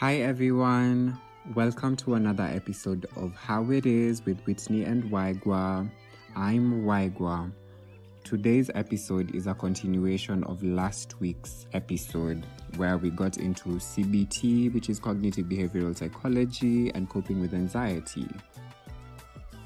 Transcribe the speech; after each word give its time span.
Hi, 0.00 0.14
everyone. 0.14 1.20
Welcome 1.54 1.94
to 1.96 2.14
another 2.14 2.44
episode 2.44 3.04
of 3.16 3.34
How 3.34 3.70
It 3.70 3.84
Is 3.84 4.24
with 4.24 4.40
Whitney 4.46 4.84
and 4.84 5.04
Waigwa. 5.10 5.90
I'm 6.34 6.84
Waigwa. 6.86 7.52
Today's 8.24 8.70
episode 8.74 9.34
is 9.34 9.46
a 9.46 9.52
continuation 9.52 10.42
of 10.44 10.62
last 10.62 11.20
week's 11.20 11.66
episode 11.74 12.46
where 12.78 12.96
we 12.96 13.10
got 13.10 13.36
into 13.36 13.68
CBT, 13.72 14.72
which 14.72 14.88
is 14.88 14.98
cognitive 14.98 15.44
behavioral 15.44 15.94
psychology, 15.94 16.90
and 16.94 17.06
coping 17.10 17.38
with 17.38 17.52
anxiety. 17.52 18.26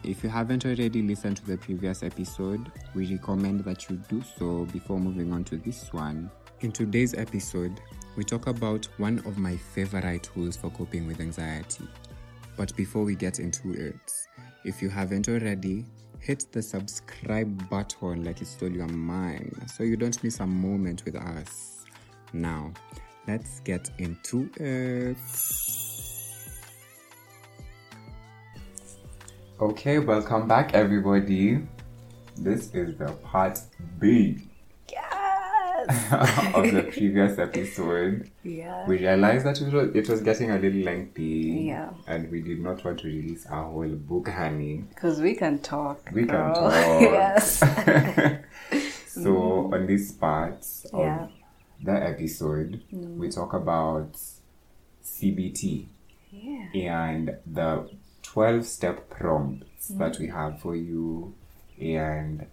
If 0.03 0.25
you 0.25 0.31
haven't 0.31 0.67
already 0.67 1.03
listened 1.03 1.37
to 1.37 1.47
the 1.47 1.59
previous 1.59 2.03
episode, 2.03 2.73
we 2.93 3.07
recommend 3.07 3.61
that 3.61 3.89
you 3.89 4.03
do 4.09 4.21
so 4.37 4.65
before 4.73 4.99
moving 4.99 5.33
on 5.33 5.45
to 5.45 5.59
this 5.59 5.93
one. 5.93 6.29
In 6.59 6.73
today's 6.73 7.15
episode, 7.15 7.81
we 8.17 8.23
talk 8.25 8.47
about 8.47 8.87
one 8.99 9.19
of 9.21 9.39
my 9.39 9.57
favorite 9.57 10.23
tools 10.23 10.57
for 10.57 10.71
coping 10.71 11.07
with 11.07 11.21
anxiety. 11.21 11.89
But 12.57 12.75
before 12.77 13.03
we 13.03 13.17
get 13.17 13.41
into 13.41 13.73
it, 13.73 14.13
if 14.65 14.81
you 14.81 14.89
haven't 14.89 15.29
already, 15.29 15.85
hit 16.21 16.47
the 16.53 16.63
subscribe 16.63 17.69
button 17.69 18.25
like 18.25 18.41
it 18.41 18.47
stole 18.47 18.71
your 18.71 18.89
mind 18.89 19.67
so 19.75 19.83
you 19.83 19.97
don't 19.97 20.23
miss 20.23 20.41
a 20.41 20.47
moment 20.47 21.05
with 21.05 21.17
us. 21.17 21.85
Now, 22.33 22.73
let's 23.27 23.61
get 23.61 23.91
into 23.99 24.49
it. 24.57 25.17
Okay, 29.61 29.99
welcome 29.99 30.47
back, 30.47 30.75
everybody. 30.75 31.67
This 32.37 32.73
is 32.75 32.97
the 32.97 33.13
part 33.23 33.59
B. 33.99 34.49
of 36.55 36.73
the 36.73 36.89
previous 36.93 37.39
episode. 37.39 38.31
yeah. 38.43 38.87
We 38.87 38.99
realized 38.99 39.45
that 39.47 39.61
it 39.61 39.73
was, 39.73 39.95
it 39.95 40.09
was 40.09 40.21
getting 40.23 40.51
a 40.51 40.59
little 40.59 40.81
lengthy. 40.83 41.67
Yeah. 41.69 41.91
And 42.07 42.31
we 42.31 42.41
did 42.43 42.61
not 42.61 42.85
want 42.85 43.01
to 43.01 43.07
release 43.07 43.47
our 43.47 43.65
whole 43.71 43.89
book, 43.89 44.29
honey. 44.29 44.85
Because 44.89 45.21
we 45.21 45.35
can 45.35 45.59
talk. 45.61 46.11
We 46.13 46.27
can 46.27 46.55
talk. 46.55 46.73
yes. 47.01 47.61
so, 49.09 49.71
on 49.73 49.87
this 49.87 50.13
part 50.13 50.65
of 50.93 51.01
Yeah. 51.01 51.27
the 51.83 51.93
episode, 51.93 52.83
we 52.93 53.29
talk 53.31 53.53
about 53.53 54.17
CBT 55.03 55.87
Yeah. 56.31 56.67
and 56.75 57.37
the 57.47 57.89
12 58.23 58.65
step 58.67 59.11
prompts 59.11 59.91
Mm. 59.93 59.99
that 59.99 60.19
we 60.19 60.29
have 60.29 60.61
for 60.61 60.75
you. 60.75 61.35
And 61.81 62.47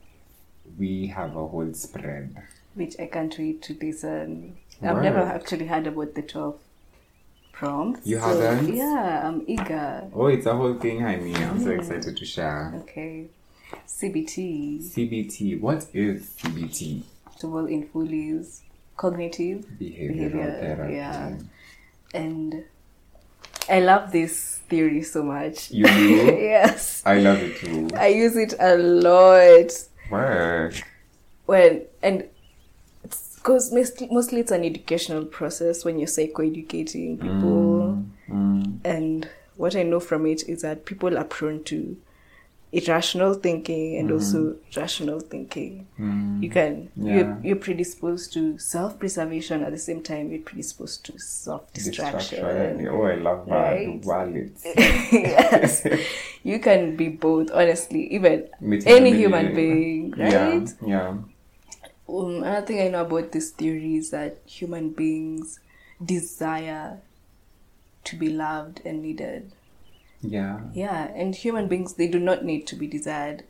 we 0.77 1.07
have 1.07 1.31
a 1.35 1.47
whole 1.47 1.73
spread. 1.73 2.35
Which 2.73 2.95
I 3.00 3.08
can't 3.08 3.38
wait 3.38 3.61
to 3.64 3.77
listen. 3.81 4.58
Um, 4.81 4.88
I've 4.89 5.03
never 5.03 5.19
actually 5.19 5.67
heard 5.67 5.88
about 5.88 6.16
the 6.16 6.22
12 6.22 6.58
prompts. 7.52 8.08
You 8.08 8.19
so, 8.19 8.41
haven't? 8.41 8.73
Yeah, 8.75 9.27
I'm 9.27 9.44
eager. 9.47 10.08
Oh, 10.14 10.27
it's 10.27 10.45
a 10.45 10.55
whole 10.55 10.75
thing, 10.75 11.02
honey. 11.02 11.36
I'm 11.36 11.61
so 11.61 11.72
excited 11.72 12.16
to 12.17 12.25
share. 12.25 12.73
Okay. 12.81 13.27
CBT, 13.88 14.81
CBT. 14.83 15.59
What 15.61 15.86
is 15.94 16.36
CBT? 16.42 17.03
to 17.42 17.47
well 17.47 17.66
in 17.66 17.88
full 17.88 18.08
is 18.11 18.61
cognitive 18.95 19.66
Behavioral 19.80 20.17
Behavior, 20.17 20.58
therapy. 20.59 20.94
yeah. 20.94 21.38
and 22.14 22.64
I 23.69 23.80
love 23.80 24.11
this 24.11 24.59
theory 24.69 25.02
so 25.02 25.23
much. 25.23 25.72
You 25.72 25.86
do? 25.86 25.92
yes. 26.39 27.02
I 27.05 27.17
love 27.19 27.39
it 27.42 27.58
too. 27.58 27.89
I 27.95 28.08
use 28.08 28.36
it 28.38 28.53
a 28.59 28.77
lot. 28.77 29.72
Work. 30.09 30.73
when 31.45 31.83
and 32.03 32.25
because 33.42 33.72
mostly, 33.73 34.08
mostly 34.11 34.39
it's 34.39 34.52
an 34.52 34.64
educational 34.64 35.25
process 35.25 35.84
when 35.84 35.97
you're 36.00 36.08
psychoeducating 36.08 37.20
people 37.20 38.04
Mm, 38.30 38.80
and 38.86 39.30
what 39.58 39.76
i 39.76 39.83
know 39.83 39.99
from 39.99 40.26
it 40.26 40.48
is 40.48 40.61
that 40.61 40.86
people 40.86 41.17
are 41.17 41.26
prone 41.26 41.61
to 41.65 41.98
irrational 42.71 43.33
thinking 43.33 43.98
and 43.98 44.10
also 44.10 44.55
rational 44.77 45.20
thinking 45.20 45.86
mm. 45.99 46.42
you 46.42 46.49
can 46.49 46.89
Yeah. 46.95 47.15
you're, 47.15 47.39
you're 47.43 47.55
predisposed 47.58 48.32
to 48.33 48.58
self-preservation 48.58 49.64
at 49.64 49.71
the 49.73 49.77
same 49.77 50.02
time 50.02 50.32
you're 50.32 50.42
predisposed 50.42 51.04
to 51.08 51.20
self-destruction 51.20 52.88
Oh, 52.88 53.04
I 53.04 53.15
love 53.15 53.45
that. 53.48 53.54
Right? 53.54 54.05
Wallets. 54.05 54.64
yes 55.11 55.86
you 56.44 56.60
can 56.60 56.95
be 56.95 57.10
both 57.10 57.52
honestly 57.52 58.08
even 58.14 58.48
Meeting 58.61 58.88
any 58.88 59.14
human 59.14 59.54
being 59.54 60.11
right 60.11 60.32
Yeah. 60.32 60.65
Yeah. 60.86 61.17
Um, 62.11 62.44
another 62.44 62.66
thing 62.66 62.82
I 62.82 62.88
know 62.89 63.02
about 63.05 63.32
this 63.32 63.52
theory 63.52 63.95
is 63.95 64.10
that 64.11 64.38
human 64.45 64.89
beings 64.89 65.60
desire 66.04 66.99
to 68.04 68.16
be 68.16 68.30
loved 68.30 68.82
and 68.86 69.02
needed. 69.02 69.52
Yeah. 70.21 70.60
Yeah, 70.73 71.05
and 71.16 71.36
human 71.36 71.67
beings 71.67 71.94
they 71.94 72.08
do 72.08 72.20
not 72.20 72.44
need 72.44 72.67
to 72.67 72.76
be 72.76 72.88
desired 72.88 73.44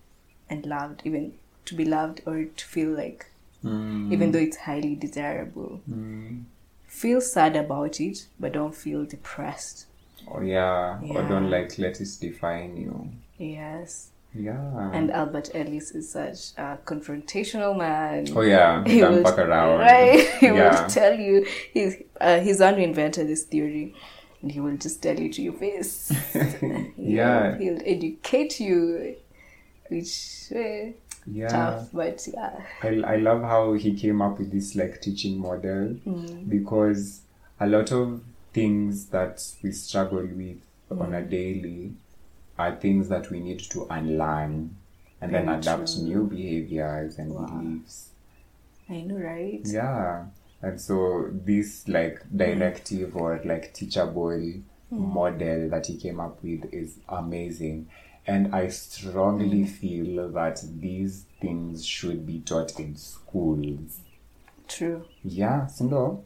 and 0.50 0.66
loved, 0.66 1.02
even 1.06 1.34
to 1.66 1.76
be 1.76 1.86
loved 1.86 2.22
or 2.26 2.46
to 2.46 2.66
feel 2.66 2.90
like, 2.92 3.28
Mm, 3.64 4.12
even 4.12 4.32
though 4.32 4.40
it's 4.40 4.58
highly 4.58 4.96
desirable. 4.96 5.82
mm. 5.90 6.44
Feel 6.88 7.22
sad 7.22 7.56
about 7.56 8.00
it, 8.02 8.28
but 8.40 8.54
don't 8.54 8.76
feel 8.76 9.06
depressed. 9.06 9.86
Oh, 10.28 10.42
yeah. 10.42 11.00
Or 11.10 11.24
don't 11.24 11.50
like 11.50 11.78
let 11.78 12.02
it 12.02 12.10
define 12.20 12.76
you. 12.78 13.10
Yes. 13.38 14.11
Yeah. 14.34 14.92
And 14.94 15.12
Albert 15.12 15.50
Ellis 15.53 15.92
is 15.92 16.09
such 16.12 16.58
a 16.58 16.78
confrontational 16.86 17.78
man. 17.78 18.28
oh, 18.36 18.42
yeah. 18.42 18.84
he 18.88 19.02
will, 19.02 19.24
fuck 19.24 19.38
around. 19.40 19.80
right? 19.80 20.19
He 20.40 20.46
Yeah. 20.47 20.84
will 20.84 20.90
tell 20.90 21.19
you 21.19 21.46
he's 21.74 21.97
uh, 22.19 22.40
he's 22.40 22.59
the 22.59 22.66
one 22.66 22.75
who 22.75 22.81
invented 22.84 23.28
this 23.28 23.44
theory, 23.44 23.94
and 24.41 24.52
he 24.52 24.59
will 24.59 24.78
just 24.78 25.02
tell 25.03 25.20
you 25.20 25.31
to 25.34 25.41
your 25.41 25.53
face. 25.53 26.12
Yeah. 26.97 27.58
he'll 27.58 27.81
educate 27.86 28.59
you, 28.59 29.16
which 29.90 30.52
eh, 30.53 30.91
Yeah. 31.28 31.47
tough, 31.50 31.90
but 31.94 32.25
yeah, 32.34 32.62
I, 32.84 32.88
I 33.14 33.16
love 33.18 33.41
how 33.41 33.74
he 33.74 33.94
came 33.94 34.22
up 34.22 34.40
with 34.40 34.52
this 34.52 34.75
like 34.75 35.02
teaching 35.02 35.40
model 35.40 35.96
Mm. 36.08 36.50
because 36.50 37.22
a 37.59 37.68
lot 37.68 37.91
of 37.91 38.22
things 38.53 39.08
that 39.08 39.44
we 39.62 39.72
struggle 39.72 40.25
with 40.25 40.58
on 40.90 41.14
a 41.14 41.22
daily 41.22 41.94
are 42.58 42.76
things 42.76 43.10
that 43.10 43.30
we 43.30 43.40
need 43.40 43.60
to 43.60 43.88
unlearn 43.90 44.76
and 45.22 45.34
then 45.34 45.48
adapt 45.50 45.94
true. 45.94 46.04
new 46.04 46.24
behaviors 46.26 47.18
and 47.18 47.34
Wow. 47.34 47.46
beliefs. 47.46 48.10
I 48.90 49.02
know, 49.02 49.18
right? 49.18 49.62
Yeah. 49.64 50.26
And 50.62 50.80
so 50.80 51.30
this 51.32 51.88
like 51.88 52.22
hmm. 52.24 52.38
directive 52.38 53.16
or 53.16 53.40
like 53.46 53.74
teachable 53.74 54.40
hmm. 54.90 55.14
model 55.14 55.70
that 55.70 55.88
he 55.88 55.98
came 55.98 56.20
up 56.20 56.44
with 56.44 56.72
is 56.74 56.98
amazing. 57.08 57.88
And 58.28 58.54
I 58.54 58.68
strongly 58.70 59.62
hmm. 59.62 59.66
feel 59.66 60.30
that 60.32 60.62
these 60.80 61.26
things 61.40 61.86
should 61.86 62.26
be 62.26 62.40
taught 62.40 62.80
in 62.80 62.96
schools. 62.96 64.00
True. 64.68 65.06
Yeah, 65.24 65.68
Sindo. 65.70 66.22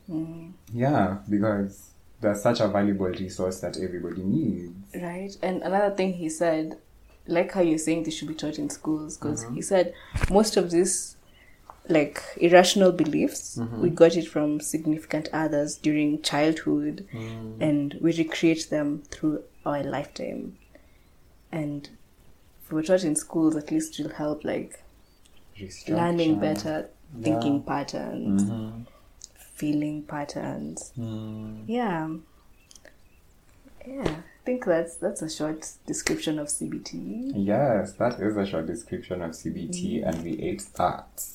Yeah, 0.71 1.17
because 1.29 1.89
they're 2.21 2.35
such 2.35 2.59
a 2.59 2.67
valuable 2.67 3.07
resource 3.07 3.59
that 3.59 3.77
everybody 3.77 4.23
needs. 4.23 4.73
Right. 4.95 5.35
And 5.41 5.61
another 5.61 5.95
thing 5.95 6.13
he 6.13 6.29
said, 6.29 6.77
like 7.27 7.51
how 7.51 7.61
you're 7.61 7.77
saying 7.77 8.03
they 8.03 8.11
should 8.11 8.27
be 8.27 8.35
taught 8.35 8.59
in 8.59 8.69
schools, 8.69 9.17
because 9.17 9.43
mm-hmm. 9.43 9.55
he 9.55 9.61
said 9.61 9.93
most 10.29 10.57
of 10.57 10.71
this, 10.71 11.15
like 11.87 12.23
irrational 12.37 12.91
beliefs, 12.91 13.57
mm-hmm. 13.59 13.81
we 13.81 13.89
got 13.89 14.15
it 14.15 14.27
from 14.27 14.59
significant 14.59 15.29
others 15.33 15.75
during 15.77 16.21
childhood, 16.21 17.07
mm. 17.13 17.61
and 17.61 17.95
we 18.01 18.15
recreate 18.17 18.69
them 18.69 19.03
through 19.11 19.43
our 19.65 19.83
lifetime. 19.83 20.57
And 21.51 21.87
if 22.63 22.71
we're 22.71 22.81
taught 22.81 23.03
in 23.03 23.15
schools, 23.15 23.55
at 23.55 23.69
least 23.71 23.99
it'll 23.99 24.13
help 24.13 24.43
like 24.43 24.81
learning 25.87 26.39
better 26.39 26.89
thinking 27.21 27.61
patterns, 27.63 28.43
mm-hmm. 28.43 28.81
Feeling 29.55 30.03
patterns. 30.03 30.91
Mm. 30.97 31.63
Yeah. 31.67 32.09
Yeah. 33.87 34.15
I 34.15 34.45
think 34.45 34.65
that's 34.65 34.97
that's 34.97 35.21
a 35.23 35.29
short 35.29 35.67
description 35.87 36.37
of 36.37 36.47
CBT. 36.47 37.33
Yes, 37.35 37.93
that 37.93 38.19
is 38.19 38.37
a 38.37 38.45
short 38.45 38.67
description 38.67 39.23
of 39.23 39.31
CBT, 39.31 40.07
and 40.07 40.23
we 40.23 40.39
ate 40.39 40.65
that. 40.77 41.25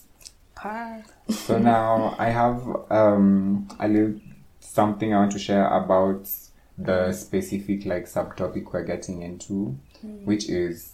Pa. 0.55 0.99
So 1.29 1.59
now 1.59 2.15
I 2.19 2.29
have 2.29 2.63
um 2.91 3.69
a 3.81 3.89
little 3.89 4.21
something 4.61 5.13
I 5.13 5.19
want 5.19 5.33
to 5.33 5.39
share 5.39 5.67
about 5.67 6.29
the 6.79 7.13
specific 7.13 7.85
like 7.85 8.05
subtopic 8.07 8.73
we're 8.73 8.85
getting 8.85 9.23
into, 9.23 9.77
which 10.25 10.49
is 10.49 10.93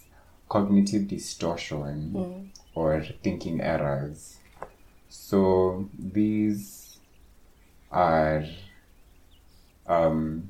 cognitive 0.49 1.07
distortion 1.07 2.51
or 2.73 3.03
thinking 3.21 3.61
errors. 3.61 4.37
So 5.09 5.89
these 5.97 6.76
are 7.91 8.45
um 9.87 10.49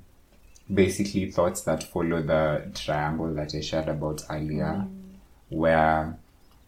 basically 0.74 1.32
thoughts 1.32 1.62
that 1.62 1.84
follow 1.84 2.22
the 2.22 2.70
triangle 2.74 3.34
that 3.34 3.56
I 3.56 3.62
shared 3.62 3.88
about 3.88 4.24
earlier, 4.30 4.86
mm. 4.86 5.16
where 5.50 6.18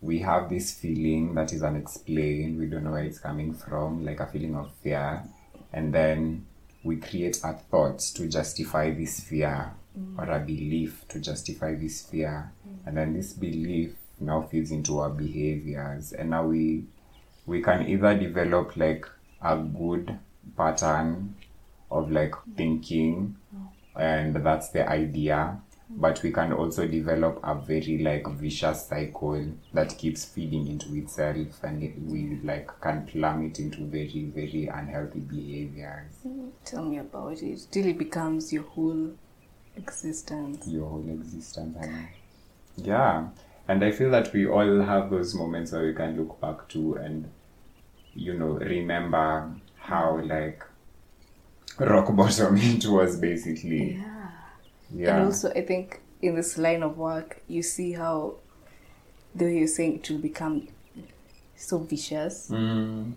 we 0.01 0.19
have 0.19 0.49
this 0.49 0.73
feeling 0.73 1.35
that 1.35 1.51
is 1.51 1.61
unexplained, 1.61 2.57
we 2.57 2.67
don't 2.67 2.85
know 2.85 2.91
where 2.91 3.03
it's 3.03 3.19
coming 3.19 3.53
from, 3.53 4.05
like 4.05 4.21
a 4.21 4.27
feeling 4.27 4.55
of 4.55 4.71
fear, 4.81 5.23
and 5.73 5.93
then 5.93 6.45
we 6.83 6.95
create 6.95 7.41
a 7.43 7.53
thought 7.53 7.99
to 7.99 8.27
justify 8.27 8.91
this 8.91 9.19
fear 9.19 9.73
mm. 9.99 10.17
or 10.17 10.31
a 10.31 10.39
belief 10.39 11.05
to 11.09 11.19
justify 11.19 11.75
this 11.75 12.03
fear. 12.03 12.51
Mm. 12.67 12.87
And 12.87 12.97
then 12.97 13.13
this 13.13 13.33
belief 13.33 13.95
now 14.19 14.43
feeds 14.43 14.71
into 14.71 14.99
our 14.99 15.09
behaviors. 15.09 16.13
And 16.13 16.29
now 16.29 16.45
we 16.45 16.85
we 17.45 17.61
can 17.61 17.87
either 17.87 18.17
develop 18.17 18.77
like 18.77 19.05
a 19.41 19.57
good 19.57 20.17
pattern 20.57 21.35
of 21.91 22.11
like 22.11 22.35
thinking 22.55 23.35
and 23.95 24.35
that's 24.35 24.69
the 24.69 24.87
idea. 24.87 25.59
But 25.91 26.21
we 26.21 26.31
can 26.31 26.53
also 26.53 26.87
develop 26.87 27.39
a 27.43 27.55
very 27.55 27.97
like 27.97 28.27
vicious 28.27 28.85
cycle 28.85 29.43
that 29.73 29.97
keeps 29.97 30.23
feeding 30.23 30.67
into 30.67 30.93
itself 30.95 31.63
and 31.63 31.81
it, 31.81 31.99
we 32.03 32.39
like 32.43 32.69
can 32.79 33.07
plummet 33.07 33.57
into 33.59 33.85
very 33.85 34.31
very 34.35 34.67
unhealthy 34.67 35.19
behaviors. 35.21 36.13
Tell 36.63 36.85
me 36.85 36.99
about 36.99 37.41
it. 37.41 37.65
Till 37.71 37.87
it 37.87 37.97
becomes 37.97 38.53
your 38.53 38.63
whole 38.63 39.13
existence. 39.75 40.67
your 40.67 40.87
whole 40.87 41.09
existence 41.09 41.77
yeah. 42.75 43.27
And 43.67 43.83
i 43.83 43.91
feel 43.91 44.11
that 44.11 44.33
we 44.33 44.47
all 44.47 44.81
have 44.81 45.09
those 45.09 45.35
moments 45.35 45.71
where 45.71 45.85
we 45.85 45.93
can 45.93 46.17
look 46.17 46.39
back 46.41 46.67
to 46.69 46.95
and 46.95 47.29
you 48.13 48.37
know 48.37 48.53
remember 48.53 49.51
how 49.89 50.19
like 50.35 50.59
rock 51.79 52.07
bottom 52.19 52.57
it 52.57 52.85
was 52.97 53.11
basically 53.17 53.85
Yeah. 53.93 54.29
yeah 55.01 55.15
And 55.15 55.25
also, 55.25 55.47
I 55.51 55.61
think 55.65 56.01
in 56.21 56.35
this 56.35 56.57
line 56.57 56.83
of 56.83 56.97
work, 56.97 57.41
you 57.47 57.63
see 57.63 57.91
how 57.93 58.35
the 59.35 59.45
way 59.45 59.57
you're 59.59 59.67
saying 59.77 59.93
it 59.99 60.09
will 60.09 60.17
become 60.31 60.67
so 61.55 61.77
vicious. 61.79 62.49
Mm, 62.51 63.13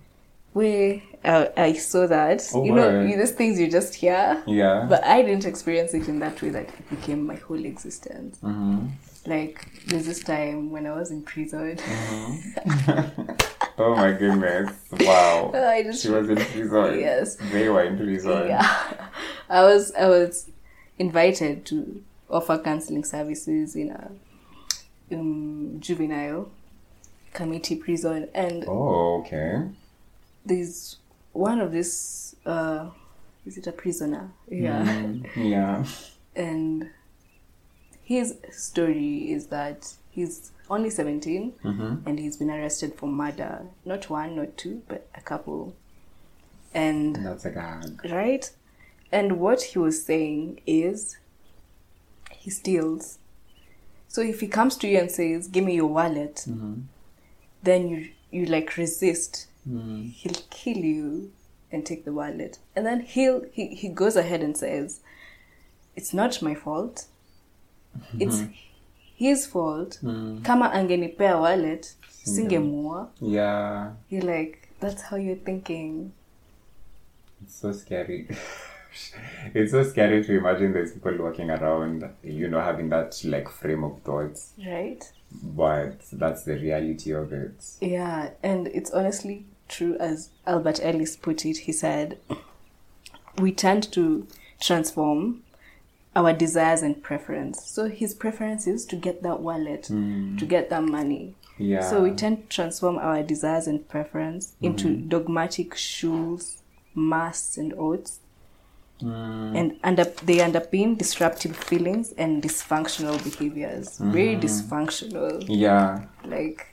Where 0.52 1.00
uh, 1.24 1.46
I 1.56 1.72
saw 1.74 2.06
that, 2.06 2.42
Oh, 2.54 2.64
you 2.66 2.72
know, 2.74 2.88
you- 3.08 3.16
these 3.16 3.32
things 3.32 3.58
you 3.60 3.68
just 3.70 3.94
hear, 4.02 4.42
yeah 4.46 4.86
but 4.92 5.00
I 5.04 5.22
didn't 5.22 5.46
experience 5.52 5.92
it 5.94 6.08
in 6.12 6.18
that 6.24 6.36
way 6.42 6.50
that 6.56 6.68
it 6.80 6.90
became 6.90 7.20
my 7.32 7.36
whole 7.46 7.64
existence. 7.64 8.38
Mhm. 8.42 8.90
Like, 9.34 9.56
there's 9.86 10.06
this 10.10 10.20
time 10.34 10.70
when 10.74 10.84
I 10.86 10.92
was 11.00 11.10
in 11.10 11.22
prison. 11.22 11.78
oh 13.78 13.94
my 13.96 14.12
goodness. 14.12 14.72
Wow. 15.00 15.52
I 15.54 15.82
just 15.82 16.02
she 16.02 16.10
was 16.10 16.28
in 16.28 16.36
prison 16.36 17.00
Yes. 17.00 17.36
they 17.36 17.68
were 17.68 17.84
in 17.84 17.96
prison 17.96 18.48
yeah. 18.48 19.08
I 19.48 19.62
was 19.62 19.92
i 19.94 20.08
was 20.08 20.50
invited 20.98 21.64
to 21.66 22.02
offer 22.30 22.58
counseling 22.58 23.04
services 23.04 23.76
in 23.76 23.90
a 23.90 24.10
um, 25.14 25.76
juvenile 25.80 26.50
Kamiti 27.34 27.80
prison. 27.80 28.28
And 28.34 28.64
oh 28.66 29.20
okay. 29.20 29.62
there's 30.44 30.98
one 31.32 31.60
of 31.60 31.72
this 31.72 32.34
uh 32.46 32.90
is 33.44 33.58
it 33.58 33.66
a 33.66 33.72
prisoner? 33.72 34.30
Yeah. 34.48 34.84
Mm, 34.84 35.26
yeah. 35.36 35.84
And 36.36 36.90
his 38.04 38.36
story 38.50 39.32
is 39.32 39.46
that 39.48 39.94
he's 40.12 40.52
only 40.70 40.88
17 40.90 41.52
Mhm. 41.64 42.06
and 42.06 42.18
he's 42.18 42.36
been 42.36 42.50
arrested 42.50 42.94
for 42.94 43.08
murder 43.08 43.66
not 43.84 44.08
one 44.08 44.36
not 44.36 44.56
two 44.56 44.82
but 44.88 45.06
a 45.14 45.20
couple 45.20 45.74
and 46.74 47.16
that's 47.16 47.44
a 47.44 47.50
gag 47.50 48.00
right? 48.10 48.50
And 49.10 49.38
what 49.38 49.60
he 49.62 49.78
was 49.78 50.02
saying 50.04 50.62
is 50.66 51.18
he 52.32 52.50
steals. 52.50 53.18
So 54.08 54.22
if 54.22 54.40
he 54.40 54.48
comes 54.48 54.76
to 54.78 54.88
you 54.88 54.98
and 54.98 55.10
says, 55.10 55.48
"Give 55.48 55.64
me 55.64 55.74
your 55.74 55.86
wallet," 55.86 56.36
mm-hmm. 56.48 56.80
then 57.62 57.88
you 57.90 58.08
you 58.30 58.46
like 58.46 58.76
resist. 58.78 59.48
Mm-hmm. 59.68 60.08
He'll 60.08 60.42
kill 60.48 60.78
you 60.78 61.30
and 61.70 61.84
take 61.84 62.04
the 62.06 62.12
wallet, 62.12 62.58
and 62.74 62.86
then 62.86 63.00
he'll 63.00 63.44
he, 63.52 63.74
he 63.74 63.88
goes 63.88 64.16
ahead 64.16 64.40
and 64.42 64.56
says, 64.56 65.00
"It's 65.94 66.14
not 66.14 66.40
my 66.40 66.54
fault. 66.54 67.06
Mm-hmm. 67.96 68.22
It's 68.22 68.42
his 69.22 69.46
fault. 69.46 69.98
Mm. 70.02 70.42
Kama 70.44 70.68
angenipea 70.74 71.40
wallet, 71.40 71.94
singemua." 72.24 73.08
yeah 73.20 73.92
You're 74.10 74.22
like, 74.36 74.68
"That's 74.80 75.02
how 75.02 75.16
you're 75.16 75.44
thinking." 75.44 76.12
It's 77.42 77.60
so 77.60 77.72
scary. 77.72 78.28
it's 79.54 79.72
so 79.72 79.82
scary 79.82 80.24
to 80.24 80.36
imagine 80.36 80.72
there's 80.72 80.92
people 80.92 81.16
walking 81.18 81.50
around, 81.50 82.04
you 82.22 82.48
know, 82.48 82.60
having 82.60 82.88
that 82.90 83.20
like 83.24 83.48
frame 83.48 83.84
of 83.84 84.00
thoughts. 84.02 84.52
Right? 84.64 85.02
But 85.42 86.00
that's 86.12 86.44
the 86.44 86.54
reality 86.54 87.12
of 87.12 87.32
it. 87.32 87.64
Yeah, 87.80 88.30
and 88.42 88.68
it's 88.68 88.90
honestly 88.90 89.46
true 89.68 89.96
as 89.98 90.30
Albert 90.46 90.80
Ellis 90.82 91.16
put 91.16 91.44
it. 91.46 91.58
He 91.58 91.72
said, 91.72 92.18
We 93.38 93.52
tend 93.52 93.90
to 93.92 94.26
transform 94.60 95.42
our 96.14 96.32
desires 96.32 96.82
and 96.82 97.02
preference. 97.02 97.64
So 97.64 97.88
his 97.88 98.14
preference 98.14 98.66
is 98.66 98.84
to 98.86 98.96
get 98.96 99.22
that 99.22 99.40
wallet, 99.40 99.86
hmm. 99.86 100.36
to 100.36 100.44
get 100.46 100.70
that 100.70 100.84
money. 100.84 101.34
Yeah. 101.58 101.82
So 101.88 102.02
we 102.02 102.10
tend 102.10 102.50
to 102.50 102.56
transform 102.56 102.98
our 102.98 103.22
desires 103.22 103.66
and 103.66 103.86
preference 103.88 104.54
hmm. 104.60 104.66
into 104.66 104.96
dogmatic 104.96 105.72
shoulds, 105.74 106.56
musts, 106.94 107.56
and 107.56 107.72
oughts. 107.74 108.20
Hmm. 109.00 109.56
And 109.56 109.78
end 109.82 110.00
up, 110.00 110.16
they 110.16 110.40
end 110.40 110.54
up 110.54 110.70
being 110.70 110.96
disruptive 110.96 111.56
feelings 111.56 112.12
and 112.12 112.42
dysfunctional 112.42 113.22
behaviors. 113.24 113.98
Very 113.98 114.36
dysfunctional. 114.36 115.44
Yeah, 115.48 116.04
Like, 116.24 116.68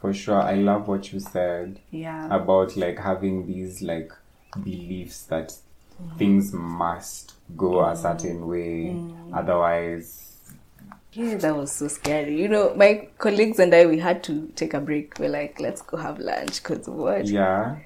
for 0.00 0.14
sure. 0.14 0.40
I 0.40 0.54
love 0.54 0.88
what 0.88 1.12
you 1.12 1.20
said 1.20 1.80
yeah. 1.90 2.26
about 2.34 2.76
like 2.76 2.98
having 2.98 3.46
these 3.46 3.82
like 3.82 4.12
beliefs 4.62 5.24
that 5.24 5.54
things 6.16 6.52
must 6.52 7.34
go 7.56 7.84
a 7.84 7.96
certain 7.96 8.46
way, 8.46 8.94
mm. 8.94 9.30
otherwise. 9.32 10.24
Yeah, 11.12 11.36
that 11.36 11.56
was 11.56 11.72
so 11.72 11.88
scary. 11.88 12.40
You 12.40 12.48
know, 12.48 12.74
my 12.74 13.08
colleagues 13.18 13.58
and 13.58 13.74
I, 13.74 13.86
we 13.86 13.98
had 13.98 14.22
to 14.24 14.52
take 14.54 14.74
a 14.74 14.80
break. 14.80 15.18
We're 15.18 15.30
like, 15.30 15.58
let's 15.58 15.82
go 15.82 15.96
have 15.96 16.18
lunch 16.18 16.62
because 16.62 16.88
what? 16.88 17.26
Yeah. 17.26 17.76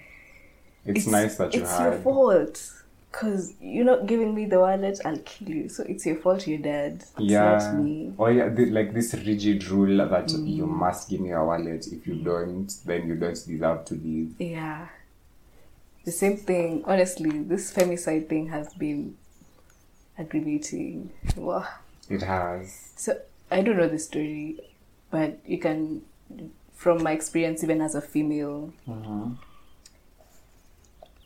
It's, 0.85 1.07
nice 1.07 1.37
that 1.37 1.55
you 1.55 1.61
have 1.61 1.69
It's 1.69 1.79
had. 1.79 1.93
your 1.93 2.03
fault. 2.03 2.73
Because 3.11 3.53
you're 3.61 3.85
not 3.85 4.07
giving 4.07 4.35
me 4.35 4.47
the 4.47 4.59
wallet, 4.59 4.99
I'll 5.05 5.19
kill 5.19 5.51
you. 5.51 5.69
So 5.69 5.85
it's 5.87 6.07
your 6.07 6.17
fault 6.17 6.47
you're 6.47 6.59
dead. 6.59 7.05
It's 7.19 7.19
yeah. 7.19 7.73
me. 7.75 8.15
Or 8.17 8.33
yeah, 8.33 8.49
the, 8.49 8.71
like 8.71 8.95
this 8.95 9.13
rigid 9.13 9.65
rule 9.69 10.09
that 10.09 10.31
you 10.31 10.67
mm. 10.67 10.69
must 10.69 11.11
give 11.11 11.21
me 11.21 11.31
a 11.31 11.45
wallet. 11.45 11.87
If 11.93 12.07
you 12.07 12.15
don't, 12.15 12.75
then 12.87 13.07
you 13.07 13.15
don't 13.17 13.35
deserve 13.47 13.85
to 13.85 13.95
leave. 13.95 14.35
Yeah. 14.39 14.89
The 16.05 16.11
same 16.11 16.39
thing. 16.39 16.85
Honestly, 16.87 17.43
this 17.43 17.73
femicide 17.73 18.29
thing 18.29 18.49
has 18.49 18.73
been 18.75 19.17
aggravating. 20.19 21.11
Wow. 21.37 21.67
It 22.09 22.23
has. 22.23 22.93
So 22.97 23.19
I 23.51 23.63
don't 23.63 23.77
know 23.77 23.89
the 23.89 23.99
story, 23.99 24.61
but 25.11 25.39
you 25.47 25.59
can, 25.59 26.03
from 26.75 27.03
my 27.03 27.13
experience, 27.13 27.63
even 27.63 27.81
as 27.81 27.95
a 27.95 28.01
female, 28.01 28.73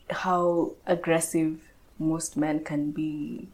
how 0.09 0.73
aggressive 0.85 1.59
most 1.99 2.37
men 2.37 2.63
can 2.63 2.91
be, 2.91 3.47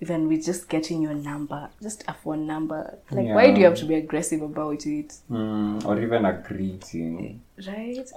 even 0.00 0.28
with 0.28 0.44
just 0.44 0.68
getting 0.68 1.02
your 1.02 1.14
number, 1.14 1.68
just 1.82 2.04
a 2.06 2.12
phone 2.14 2.46
number. 2.46 2.98
Like, 3.10 3.28
why 3.28 3.50
do 3.50 3.60
you 3.60 3.66
have 3.66 3.76
to 3.76 3.86
be 3.86 3.94
aggressive 3.94 4.42
about 4.42 4.86
it? 4.86 5.14
Mm, 5.30 5.84
or 5.84 6.00
even 6.00 6.24
a 6.24 6.34
greeting. 6.34 7.42
Right? 7.66 8.08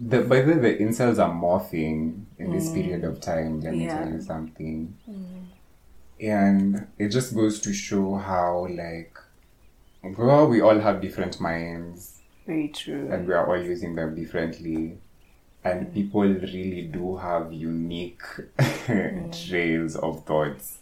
The, 0.00 0.22
by 0.22 0.40
the 0.40 0.54
way, 0.54 0.58
the 0.58 0.84
incels 0.84 1.18
are 1.18 1.32
morphing 1.32 2.24
in 2.38 2.52
this 2.52 2.68
mm. 2.68 2.74
period 2.74 3.04
of 3.04 3.20
time. 3.20 3.60
Let 3.60 3.74
me 3.74 3.84
Yeah. 3.84 3.98
tell 3.98 4.12
you 4.12 4.20
something. 4.20 4.96
Mm. 5.08 5.46
And 6.20 6.86
it 6.98 7.08
just 7.08 7.34
goes 7.34 7.60
to 7.60 7.72
show 7.72 8.16
how, 8.16 8.66
like, 8.68 9.16
well, 10.18 10.48
we 10.48 10.60
all 10.60 10.78
have 10.78 11.00
different 11.00 11.40
minds 11.40 12.20
Very 12.46 12.68
true. 12.68 13.08
and 13.10 13.26
we 13.26 13.34
are 13.34 13.46
all 13.46 13.62
using 13.62 13.94
them 13.94 14.14
differently. 14.14 14.98
And 15.62 15.86
mm. 15.86 15.94
people 15.94 16.22
really 16.22 16.82
do 16.82 17.16
have 17.16 17.52
unique 17.52 18.22
trails 19.46 19.96
of 19.96 20.24
thoughts. 20.24 20.78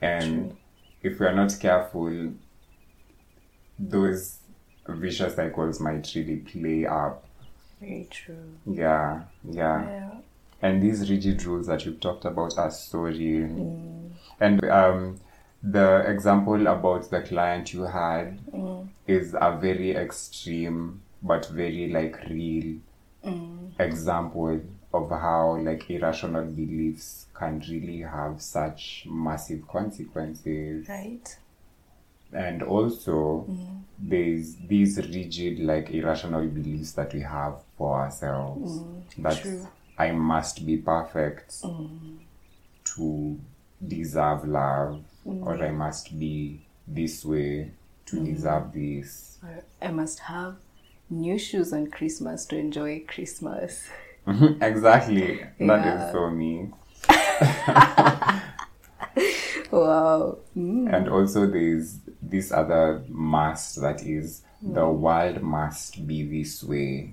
And 0.00 0.56
if 1.02 1.20
we 1.20 1.26
are 1.26 1.34
not 1.34 1.54
careful, 1.60 2.32
those 3.78 4.38
vicious 4.88 5.34
cycles 5.36 5.80
might 5.80 6.10
really 6.14 6.36
play 6.36 6.86
up. 6.86 7.25
Very 7.80 8.08
true. 8.10 8.58
Yeah, 8.66 9.22
yeah. 9.44 9.88
Yeah. 9.88 10.10
And 10.62 10.82
these 10.82 11.10
rigid 11.10 11.44
rules 11.44 11.66
that 11.66 11.84
you've 11.84 12.00
talked 12.00 12.24
about 12.24 12.56
are 12.58 12.70
so 12.70 13.00
real. 13.00 13.48
Mm. 13.48 14.10
And 14.40 14.64
um, 14.64 15.20
the 15.62 16.08
example 16.10 16.66
about 16.66 17.10
the 17.10 17.22
client 17.22 17.72
you 17.72 17.82
had 17.82 18.38
mm. 18.46 18.88
is 19.06 19.34
a 19.34 19.58
very 19.60 19.94
extreme 19.96 21.02
but 21.22 21.46
very 21.48 21.88
like 21.88 22.16
real 22.28 22.76
mm. 23.24 23.80
example 23.80 24.60
of 24.94 25.10
how 25.10 25.56
like 25.58 25.90
irrational 25.90 26.44
beliefs 26.44 27.26
can 27.34 27.62
really 27.68 28.00
have 28.00 28.40
such 28.40 29.04
massive 29.08 29.66
consequences 29.68 30.88
Right? 30.88 31.36
and 32.32 32.62
also 32.62 33.48
there's 33.98 34.56
these 34.68 34.98
rigid 34.98 35.58
like 35.60 35.90
irrational 35.90 36.46
beliefs 36.46 36.92
that 36.92 37.12
we 37.14 37.20
have 37.20 37.60
for 37.76 38.00
ourselves 38.00 38.80
that's 39.18 39.40
true. 39.40 39.66
I 39.98 40.12
must 40.12 40.66
be 40.66 40.76
perfect 40.76 41.50
mm. 41.62 42.18
to 42.96 43.40
deserve 43.86 44.46
love, 44.46 45.02
or 45.24 45.54
I 45.54 45.70
mm. 45.70 45.74
must 45.74 46.18
be 46.18 46.66
this 46.86 47.24
way 47.24 47.72
to 48.06 48.24
deserve 48.24 48.72
this. 48.72 49.38
Or 49.42 49.64
I 49.80 49.90
must 49.90 50.18
have 50.20 50.56
new 51.08 51.38
shoes 51.38 51.72
on 51.72 51.90
Christmas 51.90 52.44
to 52.46 52.58
enjoy 52.58 53.04
Christmas. 53.06 53.88
exactly. 54.26 55.46
That 55.58 55.84
Yeah. 55.84 56.06
is 56.06 56.12
so 56.12 56.30
me. 56.30 56.72
Wow. 59.70 60.38
Mm. 60.56 60.94
And 60.94 61.08
also, 61.08 61.46
there's 61.46 61.98
this 62.22 62.52
other 62.52 63.02
must 63.08 63.80
that 63.80 64.02
is 64.02 64.42
the 64.62 64.88
world 64.88 65.42
must 65.42 66.06
be 66.06 66.22
this 66.22 66.64
way 66.64 67.12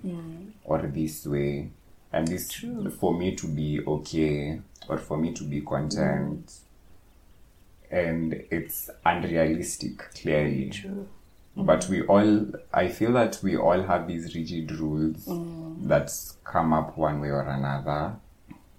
or 0.64 0.82
this 0.82 1.26
way. 1.26 1.70
And 2.12 2.28
this, 2.28 2.64
for 3.00 3.12
me 3.12 3.34
to 3.34 3.46
be 3.48 3.80
okay 3.84 4.60
or 4.88 4.98
for 4.98 5.16
me 5.16 5.32
to 5.32 5.44
be 5.44 5.60
content. 5.62 6.52
And 7.90 8.44
it's 8.50 8.88
unrealistic, 9.04 9.98
clearly. 10.14 10.70
True. 10.70 11.08
But 11.56 11.82
mm. 11.82 11.88
we 11.90 12.02
all, 12.02 12.46
I 12.72 12.88
feel 12.88 13.12
that 13.12 13.40
we 13.42 13.56
all 13.56 13.82
have 13.82 14.08
these 14.08 14.34
rigid 14.34 14.72
rules 14.72 15.26
mm. 15.26 15.88
that 15.88 16.12
come 16.44 16.72
up 16.72 16.96
one 16.96 17.20
way 17.20 17.28
or 17.28 17.42
another. 17.42 18.16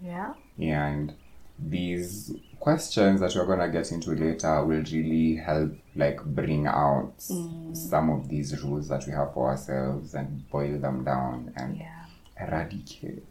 Yeah. 0.02 0.34
And 0.60 1.14
these 1.58 2.36
questions 2.60 3.20
that 3.22 3.36
we're 3.36 3.46
gonna 3.46 3.70
get 3.70 3.92
into 3.92 4.12
later 4.12 4.64
will 4.66 4.84
really 4.92 5.36
help 5.36 5.72
like 5.96 6.24
bring 6.24 6.68
out 6.68 7.18
mm. 7.20 7.76
some 7.76 8.10
of 8.10 8.28
these 8.28 8.62
rules 8.64 8.88
that 8.90 9.06
we 9.06 9.14
have 9.14 9.34
for 9.34 9.50
ourselves 9.50 10.14
and 10.14 10.50
boil 10.50 10.78
them 10.80 11.04
down 11.04 11.54
and 11.56 11.78
Yeah. 11.78 12.06
eradicate. 12.40 13.24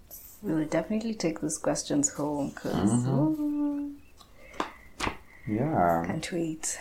We'll 0.42 0.66
definitely 0.66 1.14
take 1.14 1.40
these 1.40 1.58
questions 1.58 2.12
home 2.12 2.50
because 2.50 2.90
mm-hmm. 2.90 3.88
Yeah. 5.46 6.04
can't 6.06 6.32
wait. 6.32 6.78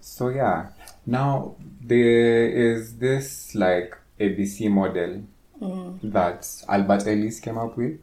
So 0.00 0.28
yeah. 0.30 0.68
Now 1.06 1.56
there 1.80 2.48
is 2.48 2.96
this 2.96 3.54
like 3.54 3.96
ABC 4.20 4.70
model 4.70 5.22
mm. 5.60 5.98
that 6.02 6.46
Albert 6.68 7.06
Ellis 7.06 7.40
came 7.40 7.58
up 7.58 7.76
with. 7.76 7.98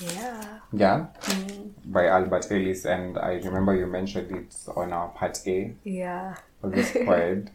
Yeah. 0.00 0.58
Yeah. 0.72 1.06
Mm-hmm. 1.22 1.92
By 1.92 2.06
Albert 2.06 2.46
Ellis 2.50 2.84
and 2.84 3.18
I 3.18 3.34
remember 3.34 3.74
you 3.74 3.86
mentioned 3.86 4.30
it 4.34 4.56
on 4.76 4.92
our 4.92 5.08
part 5.08 5.40
A. 5.46 5.74
Yeah. 5.84 6.36
of 6.62 6.72
this 6.72 6.96
pod 7.04 7.50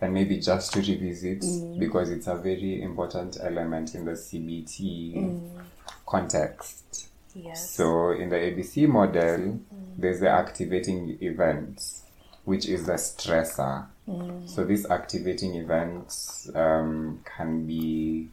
and 0.00 0.14
maybe 0.14 0.38
just 0.38 0.72
to 0.72 0.80
revisit 0.80 1.40
mm. 1.40 1.78
because 1.78 2.10
it's 2.10 2.26
a 2.26 2.34
very 2.34 2.82
important 2.82 3.36
element 3.42 3.94
in 3.94 4.04
the 4.04 4.12
CBT 4.12 5.16
mm. 5.16 5.62
context. 6.06 7.08
Yes. 7.34 7.70
So 7.70 8.12
in 8.12 8.30
the 8.30 8.36
ABC 8.36 8.88
model, 8.88 9.20
mm. 9.22 9.60
there's 9.98 10.20
the 10.20 10.30
activating 10.30 11.18
event, 11.20 11.82
which 12.44 12.66
is 12.66 12.86
the 12.86 12.94
stressor. 12.94 13.86
So 14.46 14.64
these 14.64 14.90
activating 14.90 15.54
events 15.54 16.50
um, 16.56 17.20
can 17.24 17.64
be, 17.64 18.28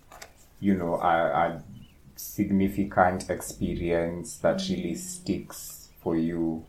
you 0.60 0.74
know, 0.74 0.96
a, 0.96 1.08
a 1.08 1.64
significant 2.18 3.30
experience 3.30 4.38
that 4.40 4.58
mm. 4.58 4.70
really 4.70 4.96
sticks 4.96 5.90
for 6.02 6.16
you. 6.16 6.66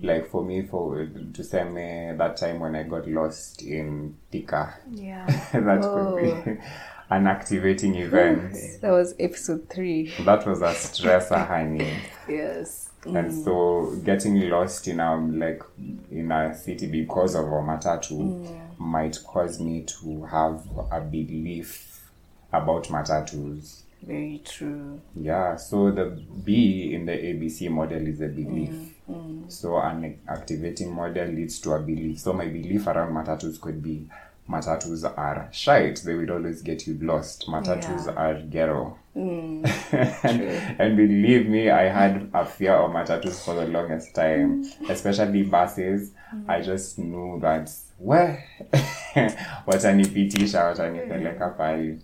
Like 0.00 0.30
for 0.30 0.42
me, 0.42 0.62
for 0.62 1.06
to 1.34 1.44
say 1.44 1.62
me 1.64 2.16
that 2.16 2.38
time 2.38 2.58
when 2.60 2.74
I 2.74 2.84
got 2.84 3.06
lost 3.06 3.60
in 3.60 4.16
Thika, 4.32 4.76
yeah. 4.90 5.26
that 5.52 5.84
Oh. 5.84 6.16
could 6.18 6.22
be 6.22 6.52
oh. 6.52 6.56
an 7.10 7.26
activating 7.26 7.94
event. 7.96 8.56
That 8.80 8.92
was 8.92 9.14
episode 9.18 9.68
three. 9.68 10.12
That 10.20 10.46
was 10.46 10.62
a 10.62 10.72
stressor, 10.72 11.46
honey. 11.48 11.98
Yes. 12.26 12.90
And 13.04 13.30
mm. 13.30 13.44
so 13.44 13.94
getting 14.02 14.48
lost 14.48 14.88
in 14.88 15.00
a 15.00 15.16
like 15.16 15.62
in 16.10 16.32
a 16.32 16.56
city 16.56 16.86
because 16.86 17.34
of 17.34 17.44
a 17.44 17.60
matatu 17.60 18.12
mm. 18.12 18.78
might 18.78 19.18
cause 19.26 19.60
me 19.60 19.82
to 19.82 20.24
have 20.24 20.66
a 20.90 21.00
belief 21.00 22.10
about 22.52 22.84
matatus. 22.84 23.83
Very 24.06 24.42
true. 24.44 25.00
Yeah, 25.16 25.56
so 25.56 25.90
the 25.90 26.22
B 26.44 26.92
in 26.94 27.06
the 27.06 27.12
ABC 27.12 27.70
model 27.70 28.06
is 28.06 28.20
a 28.20 28.28
belief. 28.28 28.70
Mm, 29.08 29.14
mm. 29.14 29.52
So 29.52 29.76
an 29.78 30.18
activating 30.28 30.94
model 30.94 31.26
leads 31.28 31.58
to 31.60 31.72
a 31.72 31.80
belief. 31.80 32.18
So 32.20 32.32
my 32.32 32.46
belief 32.46 32.86
around 32.86 33.14
matatus 33.14 33.60
could 33.60 33.82
be 33.82 34.08
matatus 34.48 35.04
are 35.16 35.48
shite. 35.52 36.02
They 36.04 36.14
will 36.14 36.30
always 36.32 36.60
get 36.62 36.86
you 36.86 36.98
lost. 37.00 37.46
Matatus 37.48 38.06
Yeah. 38.06 38.12
are 38.14 38.40
ghetto. 38.42 38.98
Mm, 39.16 39.64
and, 40.24 40.42
and 40.80 40.96
believe 40.96 41.48
me, 41.48 41.70
I 41.70 41.84
had 41.88 42.30
a 42.34 42.44
fear 42.44 42.74
of 42.74 42.90
matatus 42.90 43.42
for 43.44 43.54
the 43.54 43.66
longest 43.66 44.14
time, 44.14 44.64
especially 44.90 45.44
buses. 45.44 46.10
I 46.48 46.60
just 46.60 46.98
knew 46.98 47.38
that 47.40 47.70
where 47.98 48.44
watanipitisha 49.66 50.64
watanipeleka 50.64 51.48
pale. 51.50 51.96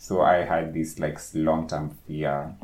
So 0.00 0.22
I 0.22 0.44
had 0.44 0.72
this 0.72 0.98
like 1.00 1.18
long 1.34 1.66
term 1.68 1.90
fear 2.06 2.54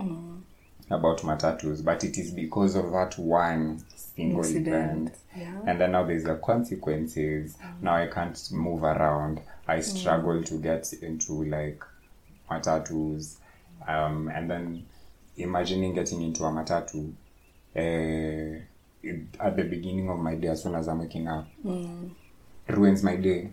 about 0.89 1.19
matatus, 1.23 1.85
but 1.85 2.05
it 2.05 2.17
is 2.17 2.31
because 2.31 2.77
of 2.77 2.93
that 2.93 3.19
one 3.19 3.83
single 3.97 4.39
Incident. 4.45 4.69
event. 4.69 5.19
Yeah. 5.37 5.59
And 5.67 5.81
then 5.81 5.93
now 5.93 6.05
there's 6.05 6.23
the 6.25 6.37
consequences. 6.37 7.59
Now 7.83 7.97
I 7.97 8.07
can't 8.07 8.41
move 8.53 8.85
around. 8.85 9.41
I 9.67 9.81
struggle 9.81 10.43
to 10.45 10.55
get 10.59 10.93
into 11.03 11.45
like 11.45 11.83
matatus. 12.49 13.37
Um, 13.87 14.29
and 14.33 14.49
then 14.49 14.87
imagining 15.37 15.93
getting 15.93 16.23
into 16.23 16.45
a 16.45 16.51
matatu 16.53 17.13
uh, 17.77 18.61
at 19.41 19.57
the 19.57 19.65
beginning 19.65 20.09
of 20.09 20.19
my 20.21 20.37
day, 20.37 20.49
as 20.49 20.63
soon 20.63 20.77
as 20.77 20.87
I'm 20.87 21.01
waking 21.01 21.27
up, 21.27 21.49
ruins 22.69 23.03
my 23.03 23.17
day. 23.17 23.51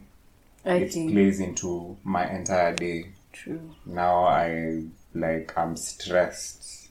I 0.64 0.76
It 0.76 0.94
think 0.94 1.12
plays 1.12 1.40
into 1.40 1.98
my 2.04 2.30
entire 2.30 2.76
day 2.76 3.08
true. 3.32 3.76
now 3.86 4.24
I 4.26 4.84
like 5.14 5.58
I'm 5.58 5.76
stressed 5.76 6.90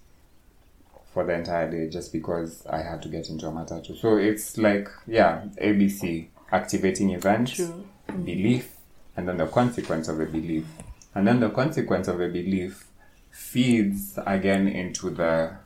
for 1.12 1.25
the 1.25 1.32
entire 1.35 1.70
day 1.70 1.88
just 1.88 2.12
because 2.12 2.64
I 2.66 2.82
had 2.82 3.02
to 3.02 3.09
get 3.09 3.28
into 3.28 3.47
a 3.47 3.50
matatu. 3.50 3.99
So 4.00 4.16
it's 4.16 4.56
like 4.59 4.88
yeah, 5.06 5.42
ABC 5.61 6.28
activating 6.52 7.11
event, 7.11 7.54
True. 7.54 7.85
Mm-hmm. 8.09 8.23
belief, 8.25 8.76
and 9.16 9.28
then 9.28 9.37
the 9.37 9.47
consequence 9.47 10.09
of 10.09 10.20
a 10.20 10.26
belief, 10.26 10.66
and 11.14 11.26
then 11.26 11.40
the 11.40 11.50
consequence 11.50 12.09
of 12.09 12.20
a 12.20 12.28
belief 12.28 12.87
feeds 13.30 14.18
again 14.26 14.68
into 14.68 15.11
the 15.11 15.56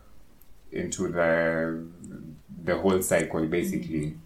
into 0.72 1.08
the 1.08 1.86
the 2.64 2.76
whole 2.78 3.02
cycle 3.02 3.46
basically. 3.46 4.06
Mm-hmm. 4.06 4.18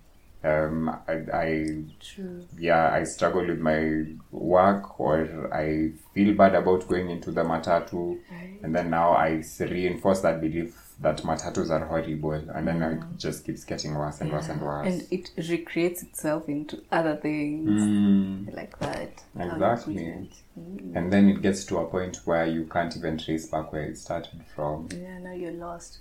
Um, 0.45 0.89
I, 1.09 1.13
I 1.33 1.67
True. 2.01 2.45
yeah, 2.57 2.91
I 2.93 3.03
struggle 3.05 3.45
with 3.47 3.59
my 3.59 4.05
work 4.31 5.01
or 5.01 5.53
I 5.53 5.91
feel 6.15 6.35
bad 6.35 6.55
about 6.55 6.87
going 6.89 7.11
into 7.11 7.33
the 7.33 7.43
matatu. 7.43 8.19
Right. 8.31 8.59
And 8.63 8.75
then 8.75 8.91
now 8.91 9.13
I 9.13 9.43
reinforce 9.59 10.21
that 10.21 10.41
belief 10.41 10.77
that 11.01 11.19
matatus 11.23 11.71
are 11.71 11.85
horrible. 11.87 12.33
And 12.33 12.67
then 12.69 12.83
it 12.83 13.03
just 13.19 13.45
keeps 13.45 13.65
getting 13.65 13.95
worse 13.95 14.21
and 14.21 14.31
worse 14.33 14.49
and 14.49 14.61
worse. 14.61 14.87
And 14.87 15.07
it 15.11 15.31
recreates 15.49 16.03
itself 16.05 16.49
into 16.49 16.83
other 16.93 17.17
things 17.17 17.81
Mm, 17.81 18.55
like 18.57 18.79
that. 18.79 19.23
Exactly. 19.39 20.05
it. 20.07 20.33
and 20.57 21.13
then 21.13 21.29
it 21.31 21.43
gets 21.43 21.65
to 21.67 21.79
a 21.79 21.87
point 21.87 22.19
where 22.25 22.47
you 22.47 22.65
can't 22.67 22.97
even 22.97 23.19
trace 23.19 23.47
back 23.49 23.73
where 23.73 23.83
it 23.85 23.99
started 23.99 24.41
from. 24.55 24.89
Yeah, 24.93 25.19
now 25.19 25.33
you're 25.33 25.53
lost. 25.53 25.99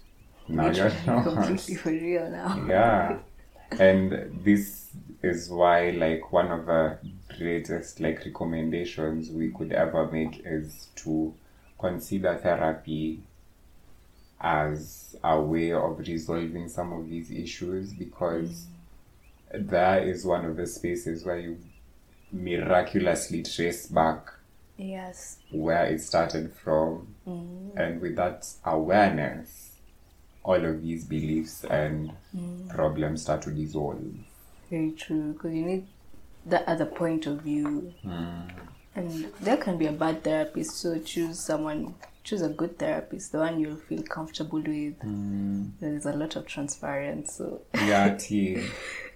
Now 0.47 0.69
you're 0.69 0.89
completely 1.23 1.75
for 1.75 1.89
real 1.89 2.29
now. 2.29 2.65
yeah 2.67 3.17
and 3.71 4.41
this 4.43 4.87
is 5.21 5.49
why 5.49 5.91
like 5.91 6.31
one 6.31 6.51
of 6.51 6.65
the 6.65 6.97
greatest 7.37 7.99
like 7.99 8.23
recommendations 8.25 9.29
we 9.29 9.51
could 9.51 9.71
ever 9.71 10.09
make 10.11 10.41
is 10.45 10.87
to 10.95 11.33
consider 11.79 12.35
therapy 12.37 13.21
as 14.39 15.15
a 15.23 15.39
way 15.39 15.71
of 15.71 15.99
resolving 15.99 16.69
some 16.69 16.93
of 16.93 17.09
these 17.09 17.31
issues 17.31 17.93
because 17.93 18.67
that 19.53 20.03
is 20.03 20.25
one 20.25 20.45
of 20.45 20.55
the 20.55 20.67
spaces 20.67 21.25
where 21.25 21.39
you 21.39 21.57
miraculously 22.31 23.43
trace 23.43 23.87
back 23.87 24.33
Yes. 24.77 25.39
where 25.51 25.85
it 25.85 26.01
started 26.01 26.53
from 26.53 27.15
mm. 27.27 27.71
and 27.75 27.99
with 27.99 28.15
that 28.17 28.47
awareness 28.63 29.66
all 30.47 30.65
of 30.65 30.81
these 30.81 31.03
beliefs 31.03 31.65
and 31.65 32.11
mm. 32.35 32.69
problems 32.69 33.21
start 33.21 33.41
to 33.41 33.51
dissolve 33.51 34.01
Very 34.69 34.91
true. 34.91 35.33
Because 35.33 35.53
you 35.53 35.65
need 35.65 35.87
the 36.45 36.67
other 36.67 36.85
point 36.85 37.27
of 37.27 37.41
view. 37.41 37.93
Mm. 38.03 38.49
And 38.95 39.33
there 39.41 39.57
can 39.57 39.77
be 39.77 39.85
a 39.85 39.91
bad 39.91 40.23
therapist, 40.23 40.77
so 40.77 40.97
choose 40.99 41.39
someone, 41.39 41.93
choose 42.23 42.41
a 42.41 42.49
good 42.49 42.79
therapist, 42.79 43.33
the 43.33 43.39
one 43.39 43.59
you'll 43.59 43.75
feel 43.75 44.01
comfortable 44.03 44.59
with. 44.59 44.97
Mm. 44.99 45.71
There's 45.81 46.05
a 46.05 46.13
lot 46.13 46.37
of 46.37 46.47
transparency. 46.47 47.31
So, 47.31 47.61
yeah 47.75 48.15
T. 48.19 48.63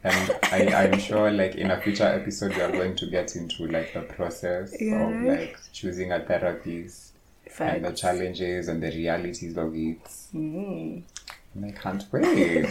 and 0.03 0.31
I, 0.43 0.65
i'm 0.83 0.97
sure 0.97 1.29
like 1.29 1.53
in 1.53 1.69
a 1.69 1.79
future 1.79 2.05
episode 2.05 2.55
we 2.55 2.61
are 2.61 2.71
going 2.71 2.95
to 2.95 3.05
get 3.05 3.35
into 3.35 3.67
like 3.67 3.93
the 3.93 4.01
process 4.01 4.73
of 4.73 5.23
like 5.23 5.55
choosing 5.71 6.11
a 6.11 6.19
therapist 6.19 7.11
and 7.59 7.85
the 7.85 7.91
challenges 7.91 8.67
and 8.67 8.81
the 8.81 8.87
realities 8.87 9.57
of 9.57 9.75
it. 9.75 10.03
Mm. 10.33 11.03
And 11.53 11.65
I 11.65 11.71
can't 11.71 12.05
wait. 12.13 12.65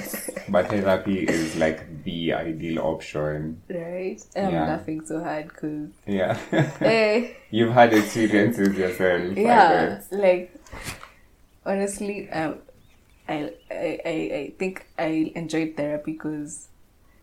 but 0.49 0.68
therapy 0.68 1.25
is 1.25 1.54
like 1.56 2.02
the 2.04 2.32
ideal 2.32 2.78
option. 2.80 3.60
Right? 3.68 4.18
I'm 4.34 4.52
Yeah. 4.52 4.66
laughing 4.68 5.04
so 5.04 5.22
hard 5.22 5.49
because, 5.49 5.90
Yeah. 6.06 6.38
eh, 6.80 7.32
You've 7.50 7.72
had 7.72 7.92
experiences 7.92 8.76
yourself. 8.78 9.37
Yeah, 9.37 10.00
like, 10.10 10.54
honestly, 11.66 12.30
um, 12.30 12.58
I, 13.28 13.52
I, 13.70 14.00
I, 14.04 14.10
I 14.10 14.54
think 14.58 14.87
I 14.99 15.32
enjoyed 15.34 15.76
therapy 15.76 16.12
because 16.12 16.68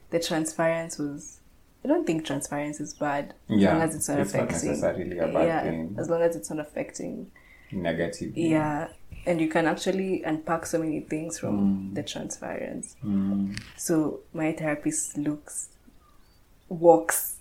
the 0.10 0.20
transference 0.20 0.98
was. 0.98 1.40
I 1.84 1.88
don't 1.90 2.06
think 2.06 2.26
transference 2.26 2.80
is 2.82 2.94
bad 2.94 3.34
as 3.50 3.60
Yeah, 3.62 3.74
long 3.74 3.82
as 3.84 3.96
it's 3.96 4.10
not 4.10 4.20
it's 4.20 4.34
not 4.34 4.44
affecting. 4.50 4.70
necessarily 4.70 5.18
a 5.20 5.28
bad 5.28 5.48
yeah, 5.48 5.62
thing. 5.64 5.96
as 5.98 6.10
long 6.10 6.22
as 6.22 6.36
it's 6.36 6.50
not 6.50 6.60
affecting 6.60 7.32
Negative. 7.72 8.36
Yeah, 8.36 8.88
and 9.28 9.40
you 9.42 9.48
can 9.50 9.66
actually 9.68 10.24
unpack 10.24 10.66
so 10.66 10.80
many 10.80 11.02
things 11.02 11.38
from 11.40 11.92
the 11.94 12.04
transference. 12.04 12.96
Mm. 13.04 13.60
So 13.76 14.22
my 14.34 14.54
therapist 14.54 15.18
looks, 15.18 15.70
walks 16.70 17.36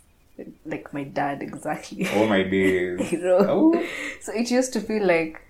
like 0.65 0.93
my 0.93 1.05
dad 1.05 1.43
exactly. 1.43 2.07
Oh 2.13 2.27
my 2.27 2.43
days. 2.43 3.13
you 3.13 3.19
know. 3.19 3.39
Oh, 3.49 3.87
So 4.21 4.33
it 4.33 4.51
used 4.51 4.73
to 4.75 4.81
feel 4.81 5.05
like, 5.07 5.41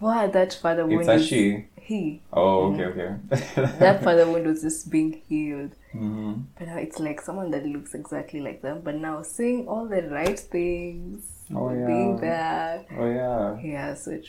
wow, 0.00 0.26
that 0.26 0.54
father 0.54 0.86
wound. 0.86 1.08
it's 1.08 1.22
a 1.22 1.26
she. 1.26 1.66
He. 1.80 2.20
Oh, 2.32 2.72
okay, 2.74 2.84
okay. 2.86 3.14
That 3.78 4.02
father 4.02 4.26
wound 4.28 4.46
was 4.46 4.62
just 4.62 4.90
being 4.90 5.22
healed. 5.28 5.70
Mhm. 5.94 6.44
But 6.58 6.66
now 6.68 6.78
it's 6.78 6.98
like 6.98 7.20
someone 7.20 7.50
that 7.52 7.64
looks 7.64 7.94
exactly 7.94 8.40
like 8.40 8.60
them, 8.60 8.80
but 8.82 8.96
now 8.96 9.22
saying 9.22 9.68
all 9.68 9.86
the 9.86 10.02
right 10.02 10.38
things, 10.38 11.24
Oh, 11.54 11.68
being 11.70 12.14
yeah. 12.14 12.20
there. 12.20 12.86
Oh 12.98 13.08
yeah. 13.08 13.60
Yeah, 13.62 13.94
so 13.94 14.10
it, 14.10 14.26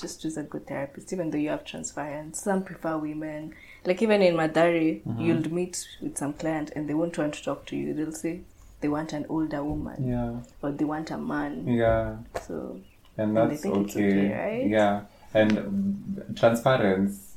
just 0.00 0.22
choose 0.22 0.36
a 0.36 0.42
good 0.42 0.66
therapist, 0.66 1.12
even 1.12 1.30
though 1.30 1.38
you 1.38 1.50
have 1.50 1.64
transference. 1.64 2.42
Some 2.42 2.62
prefer 2.64 2.96
women. 2.98 3.54
Like 3.84 4.00
even 4.02 4.22
in 4.22 4.34
Mathari, 4.34 5.02
Mm-hmm. 5.02 5.20
you'll 5.20 5.52
meet 5.52 5.86
with 6.00 6.16
some 6.18 6.32
client 6.34 6.70
and 6.76 6.88
they 6.88 6.94
won't 6.94 7.16
want 7.18 7.34
to 7.34 7.42
talk 7.42 7.66
to 7.66 7.76
you. 7.76 7.94
They'll 7.94 8.12
say 8.12 8.40
they 8.80 8.88
want 8.88 9.12
an 9.12 9.26
older 9.28 9.62
woman 9.62 10.06
Yeah. 10.08 10.40
or 10.62 10.72
they 10.72 10.84
want 10.84 11.10
a 11.10 11.18
man. 11.18 11.66
Yeah. 11.68 12.16
So 12.46 12.80
And 13.16 13.36
And 13.38 13.50
that's 13.50 13.64
it's 13.64 13.66
okay. 13.66 14.08
okay, 14.08 14.60
right? 14.60 14.68
Yeah. 14.70 15.02
And 15.34 15.50
mm, 15.52 16.38
transference. 16.38 17.34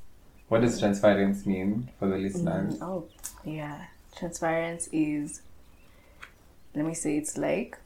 What 0.50 0.62
does 0.62 0.79
transference 0.79 1.46
mean 1.46 1.89
for 1.98 2.08
the 2.08 2.17
listeners? 2.17 2.75
mm, 2.75 2.82
oh 2.84 3.08
yeah, 3.44 3.86
transference 4.15 4.88
is. 4.91 5.41
Let 6.75 6.86
me 6.86 6.94
say 6.94 7.17
it's 7.17 7.38
like 7.38 7.77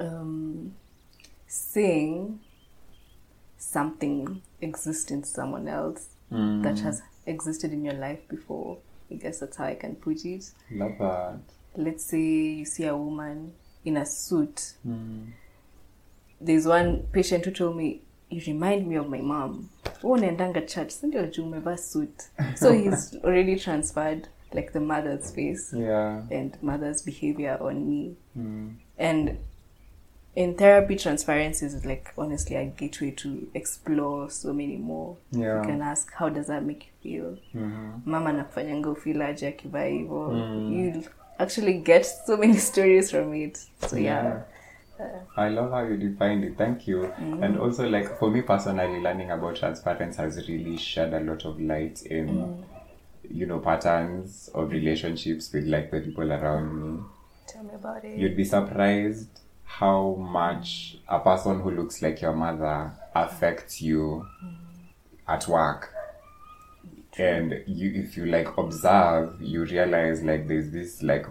um, 0.00 0.74
seeing 1.46 2.40
something 3.58 4.42
exists 4.60 5.10
in 5.10 5.24
someone 5.24 5.68
else 5.68 6.08
Mm. 6.32 6.62
that 6.64 6.80
has 6.80 7.02
existed 7.26 7.72
in 7.72 7.84
your 7.84 7.94
life 7.94 8.26
before. 8.28 8.78
I 9.10 9.14
guess 9.14 9.38
that's 9.38 9.56
how 9.56 9.64
I 9.66 9.76
can 9.76 9.94
put 9.94 10.24
it. 10.24 10.50
Love 10.72 10.98
that. 10.98 11.38
Let's 11.76 12.04
say 12.04 12.18
you 12.20 12.64
see 12.64 12.84
a 12.86 12.96
woman 12.96 13.52
in 13.84 13.96
a 13.96 14.04
suit. 14.04 14.74
Mm. 14.84 15.26
There's 16.40 16.66
one 16.66 17.04
patient 17.12 17.44
who 17.44 17.50
told 17.52 17.76
me, 17.76 18.02
You 18.28 18.42
remind 18.46 18.88
me 18.88 18.96
of 18.96 19.08
my 19.08 19.20
mom. 19.20 19.70
Oh, 20.02 20.16
unaendanga 20.16 20.66
church, 20.66 20.90
si 20.90 21.06
ndio 21.06 21.26
juu 21.26 21.78
suit. 21.78 22.22
So 22.56 22.72
he's 22.78 23.14
already 23.24 23.56
transferred 23.56 24.28
like 24.52 24.72
the 24.72 24.80
mother's 24.80 25.30
face 25.30 25.72
Yeah. 25.72 26.22
and 26.30 26.56
mother's 26.62 27.02
behavior 27.02 27.56
on 27.60 27.88
me. 27.88 28.16
Mm. 28.36 28.74
And 28.98 29.38
in 30.36 30.54
therapy, 30.54 30.96
transference 30.96 31.62
is 31.66 31.84
like 31.84 32.12
honestly 32.18 32.56
a 32.56 32.64
gateway 32.66 33.10
to 33.10 33.48
explore 33.54 34.30
so 34.30 34.52
many 34.52 34.76
more. 34.76 35.16
Yeah. 35.32 35.60
You 35.62 35.68
can 35.68 35.82
ask, 35.82 36.12
How 36.12 36.28
does 36.28 36.46
that 36.46 36.62
make 36.62 36.82
you 36.84 36.92
feel? 37.02 37.62
Mhm. 37.62 38.00
mama 38.06 38.46
ufeel 38.90 39.22
aje 39.22 39.48
akivaa 39.48 39.84
hivo 39.84 40.28
Mm. 40.32 40.72
you'll 40.72 41.04
actually 41.38 41.74
get 41.74 42.04
so 42.26 42.36
many 42.36 42.54
stories 42.70 43.10
from 43.10 43.34
it 43.34 43.58
so 43.90 43.96
yeah, 43.98 44.42
I 45.36 45.50
love 45.50 45.70
how 45.70 45.82
you 45.90 45.96
defined 45.96 46.44
it. 46.44 46.56
Thank 46.56 46.88
you. 46.88 47.04
And 47.42 47.58
also, 47.58 47.88
like 47.88 48.08
for 48.18 48.30
me 48.30 48.42
personally, 48.42 49.00
learning 49.00 49.30
about 49.30 49.56
transference 49.56 50.16
has 50.22 50.48
really 50.48 50.78
shed 50.78 51.14
a 51.14 51.20
lot 51.20 51.44
of 51.48 51.60
light 51.60 52.02
in, 52.06 52.64
you 53.30 53.46
know, 53.46 53.58
patterns 53.58 54.50
of 54.54 54.72
relationships 54.72 55.52
with 55.54 55.64
like 55.66 55.90
the 55.90 56.00
people 56.00 56.32
around 56.32 56.72
me. 56.82 57.02
tell 57.46 57.62
me 57.64 57.74
about 57.74 58.04
it 58.04 58.18
You'd 58.18 58.36
be 58.36 58.44
surprised 58.44 59.28
how 59.66 60.14
much 60.14 60.96
a 61.08 61.18
person 61.20 61.60
who 61.60 61.70
looks 61.70 62.00
like 62.02 62.20
your 62.22 62.32
mother 62.32 62.92
affects 63.14 63.82
you 63.82 64.26
at 65.28 65.46
work. 65.48 65.92
And 67.18 67.62
you, 67.66 67.92
if 68.02 68.16
you 68.16 68.26
like 68.26 68.56
observe, 68.58 69.40
you 69.40 69.64
realize 69.64 70.22
like 70.22 70.48
there's 70.48 70.70
this 70.70 71.02
like 71.02 71.26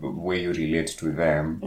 way 0.00 0.42
you 0.42 0.52
relate 0.52 0.88
to 0.98 1.12
them 1.12 1.60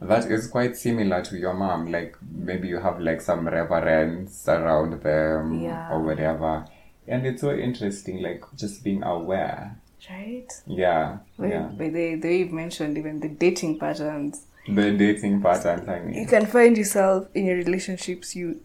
that 0.00 0.24
is 0.30 0.48
quite 0.48 0.76
similar 0.76 1.22
to 1.22 1.38
your 1.38 1.54
mom. 1.54 1.90
Like 1.92 2.16
maybe 2.32 2.68
you 2.68 2.78
have 2.80 3.00
like 3.00 3.20
some 3.20 3.46
reverence 3.46 4.46
around 4.48 5.00
them 5.02 5.60
Yeah. 5.60 5.90
or 5.92 6.02
whatever. 6.02 6.66
And 7.06 7.26
it's 7.26 7.40
so 7.40 7.52
interesting, 7.54 8.22
like 8.22 8.44
just 8.56 8.82
being 8.84 9.02
aware. 9.04 9.76
right 10.10 10.52
Yeah, 10.66 11.18
Well, 11.38 11.48
yeah. 11.50 11.70
but 11.78 11.92
they 11.92 12.16
they 12.16 12.44
mentioned 12.44 12.98
even 12.98 13.20
the 13.20 13.28
dating 13.28 13.78
patterns 13.78 14.46
The 14.66 14.92
dating 14.92 15.42
patterns, 15.42 15.88
I 15.88 16.02
you 16.08 16.26
can 16.26 16.46
find 16.46 16.76
yourself 16.78 17.28
in 17.34 17.46
your 17.46 17.56
relationships 17.56 18.36
you 18.36 18.60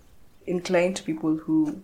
incline 0.46 0.94
to 0.94 1.04
people 1.04 1.36
who 1.38 1.82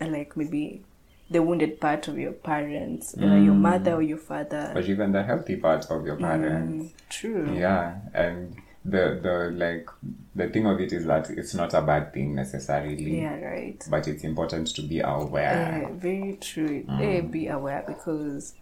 are 0.00 0.08
like 0.08 0.36
maybe 0.36 0.82
the 1.30 1.42
wounded 1.42 1.80
part 1.80 2.06
of 2.06 2.18
your 2.18 2.32
parents 2.32 3.14
whether 3.16 3.38
your 3.38 3.54
mother 3.54 3.94
or 3.94 4.02
your 4.02 4.18
father 4.18 4.70
But 4.74 4.84
even 4.88 5.12
the 5.12 5.22
healthy 5.22 5.56
parts 5.56 5.86
of 5.90 6.04
your 6.06 6.16
parents. 6.16 6.92
Mm, 6.92 7.08
true 7.08 7.54
Yeah, 7.54 7.96
and 8.14 8.56
the 8.84 9.18
the 9.20 9.50
like 9.56 9.88
the 10.36 10.48
thing 10.48 10.66
of 10.66 10.80
it 10.80 10.92
is 10.92 11.06
that 11.06 11.28
it's 11.30 11.54
not 11.54 11.74
a 11.74 11.82
bad 11.82 12.12
thing 12.12 12.34
necessarily, 12.34 13.20
yeah 13.22 13.40
right 13.40 13.84
but 13.90 14.06
it's 14.06 14.22
important 14.22 14.68
to 14.68 14.82
be 14.82 15.00
aware. 15.00 15.82
Yeah, 15.82 15.88
very 15.94 16.38
true. 16.40 16.84
Eh, 17.00 17.20
be 17.22 17.48
aware 17.48 17.82
because 17.86 18.54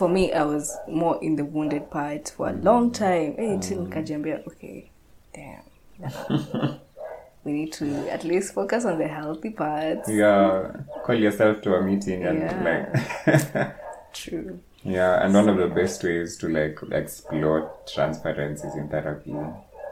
for 0.00 0.08
me, 0.08 0.32
I 0.32 0.44
was 0.44 0.78
more 0.88 1.22
in 1.22 1.36
the 1.36 1.44
wounded 1.44 1.90
part 1.90 2.32
for 2.34 2.48
a 2.48 2.54
long 2.54 2.90
mm. 2.90 2.94
time. 2.94 3.34
Eh, 3.36 3.48
hey, 3.48 3.58
till 3.60 3.84
mm. 3.84 3.92
Kajambia, 3.92 4.46
okay, 4.46 4.90
damn. 5.34 5.60
we 7.44 7.52
need 7.52 7.70
to 7.74 8.10
at 8.10 8.24
least 8.24 8.54
focus 8.54 8.86
on 8.86 8.96
the 8.96 9.06
healthy 9.06 9.50
parts. 9.50 10.08
Yeah, 10.08 10.72
call 11.04 11.16
yourself 11.16 11.60
to 11.64 11.74
a 11.74 11.82
meeting 11.82 12.24
and 12.24 12.38
Yeah. 12.38 12.64
like. 12.64 13.76
True. 14.14 14.58
yeah, 14.82 15.22
and 15.22 15.34
one 15.34 15.50
of 15.50 15.58
the 15.58 15.68
best 15.68 16.02
ways 16.02 16.38
to 16.38 16.48
like 16.48 16.78
explore 16.90 17.70
transference 17.86 18.64
is 18.64 18.74
in 18.76 18.88
therapy. 18.88 19.36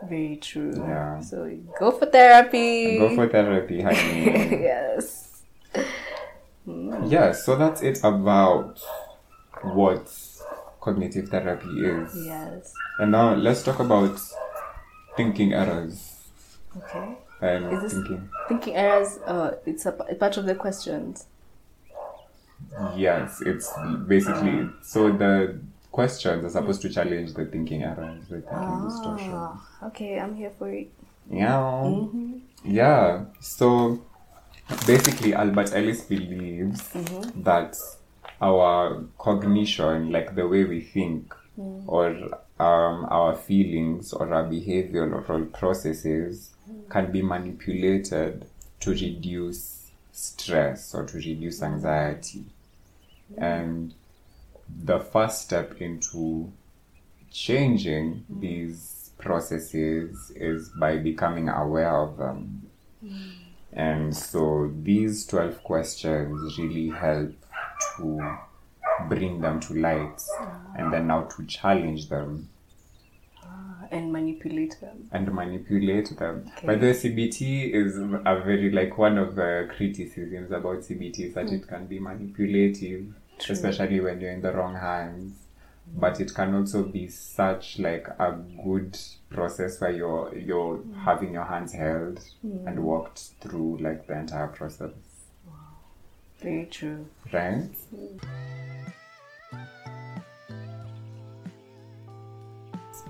Very 0.09 0.37
true. 0.37 0.73
Yeah. 0.75 1.21
So 1.21 1.55
go 1.79 1.91
for 1.91 2.07
therapy. 2.07 2.99
Go 2.99 3.15
for 3.15 3.29
therapy, 3.29 3.83
honey. 3.83 4.25
yes. 4.71 5.43
yeah, 7.07 7.33
so 7.33 7.57
that's 7.57 7.83
it 7.83 7.99
about 8.03 8.81
what 9.63 10.13
cognitive 10.81 11.29
therapy 11.29 11.69
is. 11.87 12.27
Yes. 12.27 12.73
And 12.99 13.13
now 13.13 13.35
let's 13.35 13.63
talk 13.63 13.79
about 13.81 14.19
thinking 15.17 15.53
errors 15.53 16.29
Okay. 16.77 17.17
and 17.41 17.73
Is 17.73 17.83
this- 17.83 17.93
thinking. 17.95 18.29
Thinking 18.49 18.77
errors. 18.77 19.19
Uh, 19.27 19.53
it's 19.67 19.87
a 19.87 19.93
part 19.93 20.37
of 20.37 20.47
the 20.47 20.55
questions. 20.55 21.27
Yes, 22.97 23.41
it's 23.43 23.73
basically 24.07 24.69
so 24.83 25.13
the 25.13 25.59
questions 25.93 26.45
are 26.45 26.51
supposed 26.51 26.83
to 26.83 26.89
challenge 26.89 27.35
the 27.35 27.47
thinking 27.47 27.83
errors, 27.83 28.27
the 28.29 28.41
thinking 28.41 28.85
distortion. 28.85 29.33
Ah, 29.35 29.87
okay, 29.87 30.19
I'm 30.19 30.35
here 30.35 30.51
for 30.59 30.69
it. 30.71 30.91
Yeah. 31.31 32.05
Yeah. 32.65 33.25
So 33.41 34.01
basically, 34.87 35.35
Albert 35.35 35.73
Ellis 35.73 36.03
believes 36.03 36.89
that 37.37 37.77
our 38.41 39.05
cognition, 39.19 40.11
like 40.11 40.35
the 40.35 40.47
way 40.47 40.65
we 40.65 40.81
think, 40.81 41.35
mm. 41.59 41.83
or 41.87 42.11
um, 42.59 43.07
our 43.11 43.35
feelings, 43.35 44.13
or 44.13 44.33
our 44.33 44.45
behavioral 44.45 45.53
processes, 45.53 46.51
mm. 46.71 46.89
can 46.89 47.11
be 47.11 47.23
manipulated 47.23 48.47
to 48.81 48.91
reduce 48.91 49.91
stress 50.13 50.95
or 50.95 51.05
to 51.05 51.17
reduce 51.17 51.63
anxiety. 51.63 52.45
Mm. 53.35 53.43
And 53.43 53.95
the 54.85 55.01
first 55.01 55.43
step 55.43 55.81
into 55.81 56.53
changing 57.31 58.25
these 58.29 59.11
processes 59.19 60.31
is 60.35 60.69
by 60.71 60.97
becoming 60.97 61.49
aware 61.49 61.97
of 61.97 62.17
them. 62.17 62.69
And 63.73 64.17
so 64.17 64.73
these 64.83 65.27
12 65.27 65.63
questions 65.63 66.59
really 66.59 66.89
help 66.89 67.33
to 67.97 68.39
bring 69.09 69.41
them 69.41 69.61
to 69.61 69.75
light 69.75 70.23
and 70.77 70.93
then 70.93 71.07
now 71.07 71.23
to 71.23 71.45
challenge 71.47 72.09
them. 72.09 72.49
Ah, 73.43 73.87
and 73.91 74.13
manipulate 74.13 74.81
them. 74.81 75.09
and 75.13 75.33
manipulate 75.33 76.17
them. 76.17 76.51
Okay. 76.57 76.67
But 76.67 76.81
the 76.81 76.87
CBT 76.89 77.73
is 77.73 77.97
a 77.97 78.43
very 78.45 78.71
like 78.71 78.99
one 78.99 79.19
of 79.19 79.35
the 79.37 79.69
criticisms 79.77 80.51
about 80.51 80.79
CBT 80.79 81.29
is 81.29 81.35
that 81.35 81.49
hmm. 81.49 81.55
it 81.55 81.69
can 81.69 81.87
be 81.87 81.99
manipulative, 81.99 83.07
True. 83.39 83.53
especially 83.53 84.01
when 84.01 84.21
you're 84.21 84.33
in 84.33 84.43
the 84.43 84.53
wrong 84.53 84.75
hands. 84.75 85.35
Hmm. 85.91 86.01
But 86.01 86.21
it 86.21 86.35
can 86.35 86.55
also 86.55 86.83
be 86.83 87.09
such 87.09 87.79
like 87.79 88.09
a 88.19 88.33
good 88.65 88.99
process 89.31 89.81
where 89.81 89.93
you're 89.93 90.37
you're 90.37 90.77
hmm. 90.77 90.95
having 90.95 91.33
your 91.33 91.45
hands 91.45 91.73
held 91.73 92.21
and 92.43 92.83
walked 92.83 93.31
through 93.41 93.79
like 93.79 94.07
the 94.07 94.19
entire 94.19 94.49
process, 94.49 94.91
Very 96.41 96.67
true. 96.67 97.07
right? 97.33 97.69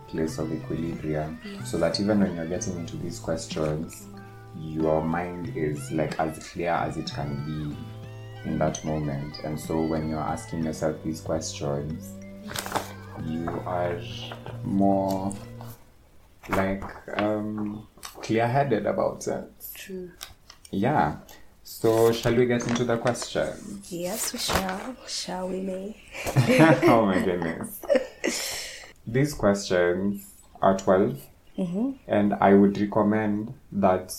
Place 0.08 0.38
of 0.38 0.50
equilibrium, 0.50 1.38
so 1.64 1.76
that 1.76 2.00
even 2.00 2.20
when 2.20 2.34
you're 2.34 2.46
getting 2.46 2.76
into 2.78 2.96
these 2.96 3.18
questions, 3.18 4.06
your 4.58 5.02
mind 5.02 5.54
is 5.54 5.92
like 5.92 6.18
as 6.18 6.38
clear 6.48 6.70
as 6.70 6.96
it 6.96 7.12
can 7.14 7.44
be 7.44 8.48
in 8.48 8.58
that 8.58 8.82
moment. 8.86 9.40
And 9.44 9.60
so 9.60 9.82
when 9.82 10.08
you're 10.08 10.18
asking 10.18 10.64
yourself 10.64 10.96
these 11.04 11.20
questions, 11.20 12.14
you 13.26 13.50
are 13.66 14.00
more 14.64 15.34
like 16.48 16.82
um, 17.20 17.86
clear-headed 18.22 18.86
about 18.86 19.26
it. 19.26 19.44
True. 19.74 20.10
Yeah. 20.70 21.16
So 21.70 22.12
shall 22.12 22.34
we 22.34 22.46
get 22.46 22.66
into 22.66 22.82
the 22.82 22.96
questions? 22.96 23.92
Yes, 23.92 24.32
we 24.32 24.38
shall. 24.38 24.96
Shall 25.06 25.48
we, 25.48 25.60
May? 25.60 25.96
oh 26.88 27.04
my 27.04 27.20
goodness. 27.22 27.80
These 29.06 29.34
questions 29.34 30.26
are 30.62 30.78
12, 30.78 31.20
mm-hmm. 31.58 31.90
and 32.08 32.34
I 32.40 32.54
would 32.54 32.80
recommend 32.80 33.52
that 33.70 34.12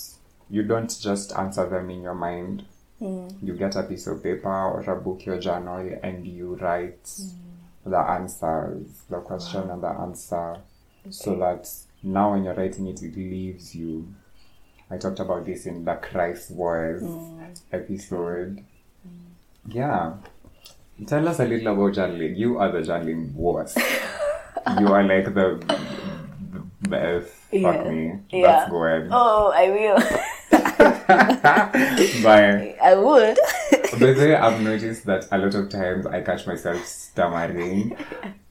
you 0.49 0.62
don't 0.62 0.95
just 1.01 1.35
answer 1.35 1.67
them 1.67 1.89
in 1.89 2.03
your 2.03 2.13
mind. 2.13 2.65
Mm. 3.01 3.35
You 3.41 3.55
get 3.55 3.75
a 3.75 3.83
piece 3.83 4.05
of 4.05 4.23
paper 4.23 4.47
or 4.47 4.81
a 4.81 4.95
book, 4.95 5.25
your 5.25 5.39
journal, 5.39 5.99
and 6.03 6.25
you 6.25 6.55
write 6.55 7.03
mm. 7.03 7.31
the 7.83 7.97
answers, 7.97 9.01
the 9.09 9.21
question 9.21 9.69
and 9.71 9.83
the 9.83 9.89
answer, 9.89 10.57
so 11.09 11.35
that 11.38 11.67
now 12.03 12.31
when 12.31 12.43
you're 12.43 12.53
writing 12.53 12.88
it, 12.88 13.01
it 13.01 13.17
leaves 13.17 13.75
you. 13.75 14.07
I 14.91 14.97
talked 14.97 15.19
about 15.19 15.45
this 15.45 15.65
in 15.65 15.86
the 15.86 15.95
Christ 15.95 16.52
Wars 16.52 17.04
mm. 17.04 17.60
episode. 17.71 18.65
Mm. 19.08 19.73
Yeah. 19.73 20.13
Tell 21.06 21.28
us 21.28 21.39
a 21.39 21.45
little 21.45 21.73
about 21.73 21.95
journaling. 21.95 22.38
You 22.38 22.58
are 22.58 22.71
the 22.71 22.80
journaling 22.80 23.36
boss. 23.36 23.78
you 24.80 24.88
are 24.88 25.04
like 25.04 25.25
the, 25.25 25.62
the 26.52 26.89
best. 26.89 27.32
Fuck 27.52 27.86
me. 27.88 28.19
Yeah. 28.32 28.47
That's 28.47 28.71
good. 28.71 29.10
Oh, 29.12 29.54
I 29.56 29.69
will. 29.69 30.59
Bye. 32.23 32.75
I 32.81 32.95
would. 32.95 33.37
The 33.99 34.37
I've 34.41 34.61
noticed 34.61 35.05
that 35.05 35.27
a 35.31 35.37
lot 35.37 35.55
of 35.55 35.69
times 35.69 36.05
I 36.05 36.21
catch 36.21 36.47
myself 36.47 36.85
stammering, 36.85 37.97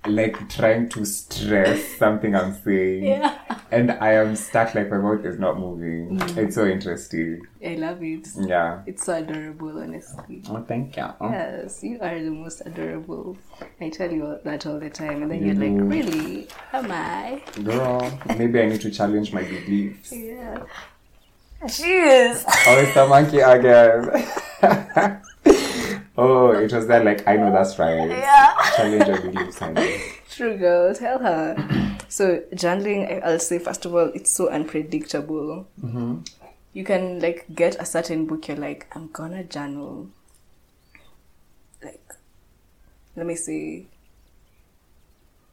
like 0.07 0.49
trying 0.51 0.89
to 0.91 1.05
stress 1.05 1.83
something 1.97 2.35
I'm 2.35 2.55
saying, 2.55 3.05
Yeah. 3.05 3.39
and 3.71 3.93
I 3.93 4.13
am 4.15 4.37
stuck, 4.37 4.75
like 4.75 4.91
my 4.91 4.99
mouth 4.99 5.25
is 5.25 5.39
not 5.39 5.59
moving. 5.59 6.19
Mm. 6.19 6.37
It's 6.37 6.55
so 6.57 6.67
interesting. 6.67 7.47
I 7.65 7.77
love 7.77 8.03
it. 8.03 8.29
Yeah. 8.37 8.83
It's 8.87 9.05
so 9.07 9.15
adorable, 9.17 9.79
honestly. 9.81 10.43
Oh, 10.51 10.63
thank 10.67 10.97
you. 10.97 11.09
Yes, 11.23 11.83
you 11.83 11.99
are 12.01 12.19
the 12.23 12.31
most 12.31 12.63
adorable. 12.67 13.37
I 13.81 13.89
tell 13.91 14.11
you 14.11 14.39
that 14.45 14.67
all 14.67 14.79
the 14.79 14.91
time, 14.91 15.23
and 15.23 15.31
then 15.31 15.47
you're 15.47 15.55
like, 15.55 15.91
really? 15.91 16.49
Am 16.73 16.91
I? 16.91 17.43
Girl, 17.63 18.19
maybe 18.37 18.61
I 18.61 18.67
need 18.67 18.81
to 18.83 18.91
challenge 18.91 19.33
my 19.33 19.43
beliefs. 19.45 20.13
Yeah. 20.13 20.65
Cheers. 21.67 22.45
Oh, 22.47 22.79
it's 22.79 22.95
the 22.95 23.07
monkey 23.07 23.41
again. 23.41 24.11
oh, 26.17 26.53
it 26.53 26.73
was 26.73 26.87
that 26.87 27.05
like 27.05 27.27
I 27.27 27.37
know 27.37 27.51
that's 27.51 27.77
right. 27.79 28.09
Yeah. 28.09 28.55
Challenge 28.77 29.09
your 29.09 29.21
beliefs. 29.21 29.59
True 30.31 30.57
girl, 30.57 30.95
tell 30.95 31.19
her. 31.19 31.97
So 32.09 32.43
journaling, 32.55 33.23
I'll 33.25 33.41
say 33.41 33.59
first 33.59 33.85
of 33.85 33.95
all, 33.95 34.13
it's 34.15 34.31
so 34.31 34.49
unpredictable. 34.49 35.67
Hmm. 35.81 36.19
You 36.75 36.85
can 36.85 37.19
like 37.19 37.47
get 37.53 37.75
a 37.81 37.85
certain 37.85 38.27
book. 38.27 38.47
You're 38.47 38.57
like, 38.57 38.87
I'm 38.95 39.09
gonna 39.09 39.43
journal. 39.43 40.11
Like, 41.83 42.13
let 43.17 43.27
me 43.27 43.35
say, 43.35 43.87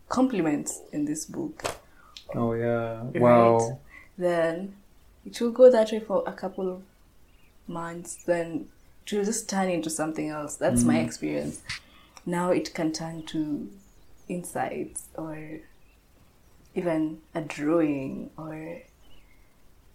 compliments 0.08 0.82
in 0.92 1.06
this 1.06 1.26
book. 1.26 1.64
Oh 2.36 2.54
yeah. 2.54 3.02
Right. 3.06 3.22
Wow. 3.22 3.80
Then 4.20 4.76
it 5.26 5.40
will 5.42 5.52
go 5.52 5.72
that 5.72 5.92
way 5.92 6.00
for 6.00 6.24
a 6.26 6.34
couple 6.34 6.72
of 6.72 6.84
months. 7.68 8.16
Then 8.26 8.68
it 9.06 9.16
will 9.16 9.26
just 9.26 9.50
turn 9.50 9.70
into 9.70 9.90
something 9.90 10.30
else. 10.30 10.56
That's 10.56 10.84
my 10.84 10.96
mm. 10.96 11.06
experience. 11.06 11.62
Now 12.26 12.52
it 12.52 12.74
can 12.74 12.92
turn 12.92 13.24
to 13.28 13.70
insights 14.28 15.06
or 15.16 15.60
even 16.74 17.20
a 17.34 17.42
drawing 17.42 18.32
or 18.38 18.82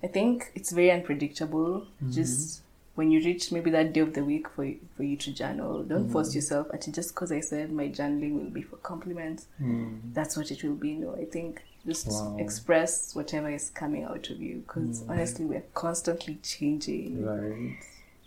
I 0.03 0.07
think 0.07 0.51
it's 0.55 0.73
very 0.73 0.91
unpredictable. 0.91 1.87
Mm-hmm. 2.03 2.13
Just 2.13 2.63
when 2.95 3.11
you 3.11 3.21
reach 3.21 3.53
maybe 3.53 3.71
that 3.71 3.93
day 3.93 4.01
of 4.01 4.15
the 4.15 4.25
week 4.25 4.49
for 4.49 4.71
for 4.97 5.03
you 5.03 5.17
to 5.19 5.33
journal, 5.33 5.83
don't 5.83 6.09
mm. 6.09 6.13
force 6.13 6.35
yourself. 6.35 6.69
Actually, 6.73 6.95
just 6.95 7.15
because 7.15 7.33
I 7.33 7.41
said 7.41 7.73
my 7.73 7.89
journaling 7.89 8.35
will 8.35 8.51
be 8.51 8.63
for 8.63 8.77
compliments, 8.77 9.47
mm. 9.61 10.01
that's 10.15 10.37
what 10.37 10.51
it 10.51 10.63
will 10.65 10.75
be. 10.75 10.95
No, 10.95 11.15
I 11.15 11.25
think 11.25 11.63
just 11.87 12.07
Wow. 12.09 12.37
express 12.39 13.15
whatever 13.17 13.51
is 13.51 13.71
coming 13.71 14.05
out 14.05 14.31
of 14.31 14.41
you. 14.41 14.57
Because 14.67 15.03
honestly, 15.09 15.45
we're 15.45 15.65
constantly 15.75 16.39
changing. 16.43 17.25
Right. 17.25 17.77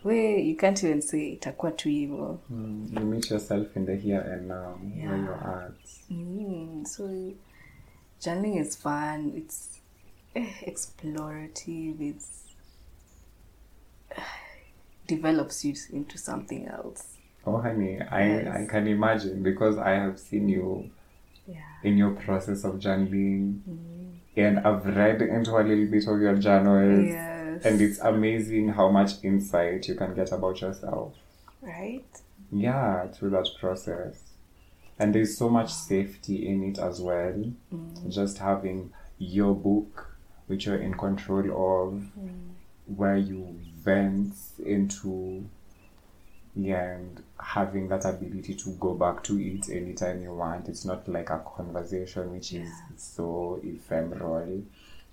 Where 0.03 0.37
you 0.37 0.55
can't 0.55 0.83
even 0.83 1.01
say 1.01 1.31
itakuwa 1.39 1.71
tu 1.71 1.89
hivyo. 1.89 2.39
Mm, 2.49 2.89
you 2.93 2.99
meet 3.05 3.31
yourself 3.31 3.77
in 3.77 3.85
the 3.85 3.95
here 3.95 4.19
and 4.33 4.47
now 4.47 4.77
where 4.95 5.17
you're 5.17 5.65
at. 5.65 5.71
Mm, 6.09 6.85
so 6.85 7.31
journaling 8.19 8.59
is 8.59 8.75
fun. 8.75 9.31
It's 9.37 9.79
eh, 10.35 10.53
explorative. 10.67 12.01
It's 12.01 12.27
develops 15.07 15.65
you 15.65 15.73
into 15.93 16.17
something 16.17 16.67
else. 16.67 17.03
Oh 17.45 17.57
honey, 17.61 17.99
I, 18.01 18.61
I 18.63 18.65
can 18.65 18.87
imagine 18.87 19.43
because 19.43 19.77
I 19.77 19.91
have 19.91 20.17
seen 20.19 20.47
you 20.49 20.89
Yeah. 21.47 21.57
in 21.83 21.97
your 21.97 22.11
process 22.11 22.63
of 22.63 22.75
journaling 22.75 23.59
mm-hmm. 23.67 24.11
and 24.37 24.59
I've 24.59 24.85
read 24.85 25.21
into 25.21 25.51
a 25.57 25.61
little 25.63 25.87
bit 25.87 26.07
of 26.07 26.21
your 26.21 26.35
journals 26.37 27.05
Yes. 27.07 27.65
and 27.65 27.81
it's 27.81 27.99
amazing 27.99 28.69
how 28.69 28.89
much 28.89 29.11
insight 29.23 29.87
you 29.87 29.95
can 29.95 30.13
get 30.15 30.31
about 30.31 30.61
yourself. 30.61 31.13
right. 31.61 32.05
Yeah, 32.51 33.07
through 33.07 33.31
that 33.31 33.47
process. 33.59 34.21
And 34.99 35.13
there's 35.15 35.35
so 35.37 35.49
much 35.49 35.73
safety 35.73 36.47
in 36.47 36.63
it 36.63 36.77
as 36.77 37.01
well. 37.01 37.33
Mm-hmm. 37.73 38.09
Just 38.11 38.37
having 38.37 38.93
your 39.17 39.55
book, 39.55 40.15
which 40.45 40.67
you're 40.67 40.77
in 40.77 40.93
control 40.93 41.39
of, 41.39 41.93
mm-hmm. 41.93 42.51
where 42.95 43.17
you 43.17 43.59
vent 43.79 44.35
into, 44.63 45.49
and 46.55 47.23
having 47.39 47.87
that 47.89 48.05
ability 48.05 48.55
to 48.55 48.71
go 48.79 48.93
back 48.93 49.23
to 49.23 49.39
it 49.39 49.69
anytime 49.69 50.21
you 50.21 50.33
want. 50.33 50.69
It's 50.69 50.85
not 50.85 51.07
like 51.07 51.29
a 51.29 51.39
conversation 51.39 52.31
which 52.31 52.53
is 52.53 52.69
so 52.95 53.59
ephemeral. 53.63 54.63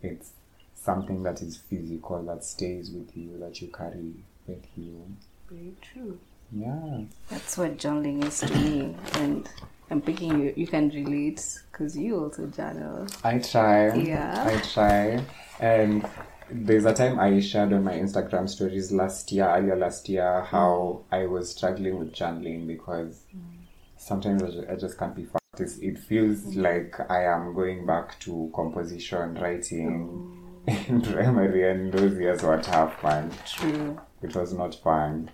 It's 0.03 0.33
something 0.75 1.23
that 1.23 1.43
is 1.43 1.57
physical, 1.57 2.23
that 2.25 2.45
stays 2.45 2.91
with 2.91 3.17
you, 3.17 3.39
that 3.39 3.61
you 3.61 3.69
carry 3.69 4.15
with 4.47 4.67
you. 4.77 5.05
Very 5.51 5.75
true. 5.81 6.19
Yeah. 6.53 7.03
That's 7.29 7.57
what 7.57 7.77
journaling 7.77 8.25
is 8.25 8.41
to 8.41 8.53
me, 8.55 8.97
and 9.15 9.49
I'm 9.91 10.01
thinking 10.01 10.41
you 10.41 10.53
you 10.57 10.67
can 10.67 10.89
relate 10.91 11.61
because 11.71 11.97
you 11.97 12.25
also 12.25 12.47
journal. 12.47 13.07
I 13.23 13.39
try. 13.39 13.95
Yeah. 13.95 14.45
I 14.47 14.61
try. 14.61 15.25
And 15.61 16.09
there's 16.53 16.85
a 16.85 16.93
time 16.95 17.19
I 17.19 17.41
shared 17.41 17.73
on 17.73 17.85
my 17.85 17.93
Instagram 17.95 18.49
stories 18.49 18.93
last 18.93 19.31
year, 19.33 19.49
earlier 19.49 19.77
last 19.77 20.09
year, 20.09 20.43
how 20.43 21.03
I 21.11 21.27
was 21.27 21.51
struggling 21.51 21.99
with 21.99 22.13
journaling 22.13 22.67
because 22.67 23.23
sometimes 23.97 24.43
I 24.69 24.75
just 24.77 24.99
can't 24.99 25.15
be. 25.15 25.23
It's- 25.55 25.79
It 25.79 25.99
feels 25.99 26.57
like 26.57 26.99
I 27.11 27.25
am 27.25 27.55
going 27.55 27.85
back 27.87 28.19
to 28.21 28.51
composition, 28.55 29.35
writing 29.35 30.33
oh. 30.69 30.73
in 30.89 31.03
primary, 31.03 31.71
and 31.71 31.93
those 31.93 32.19
years 32.19 32.43
were 32.43 32.61
tough, 32.61 33.03
man. 33.03 33.31
True. 33.47 34.01
It 34.23 34.35
was 34.35 34.53
not 34.53 34.75
fun. 34.75 35.31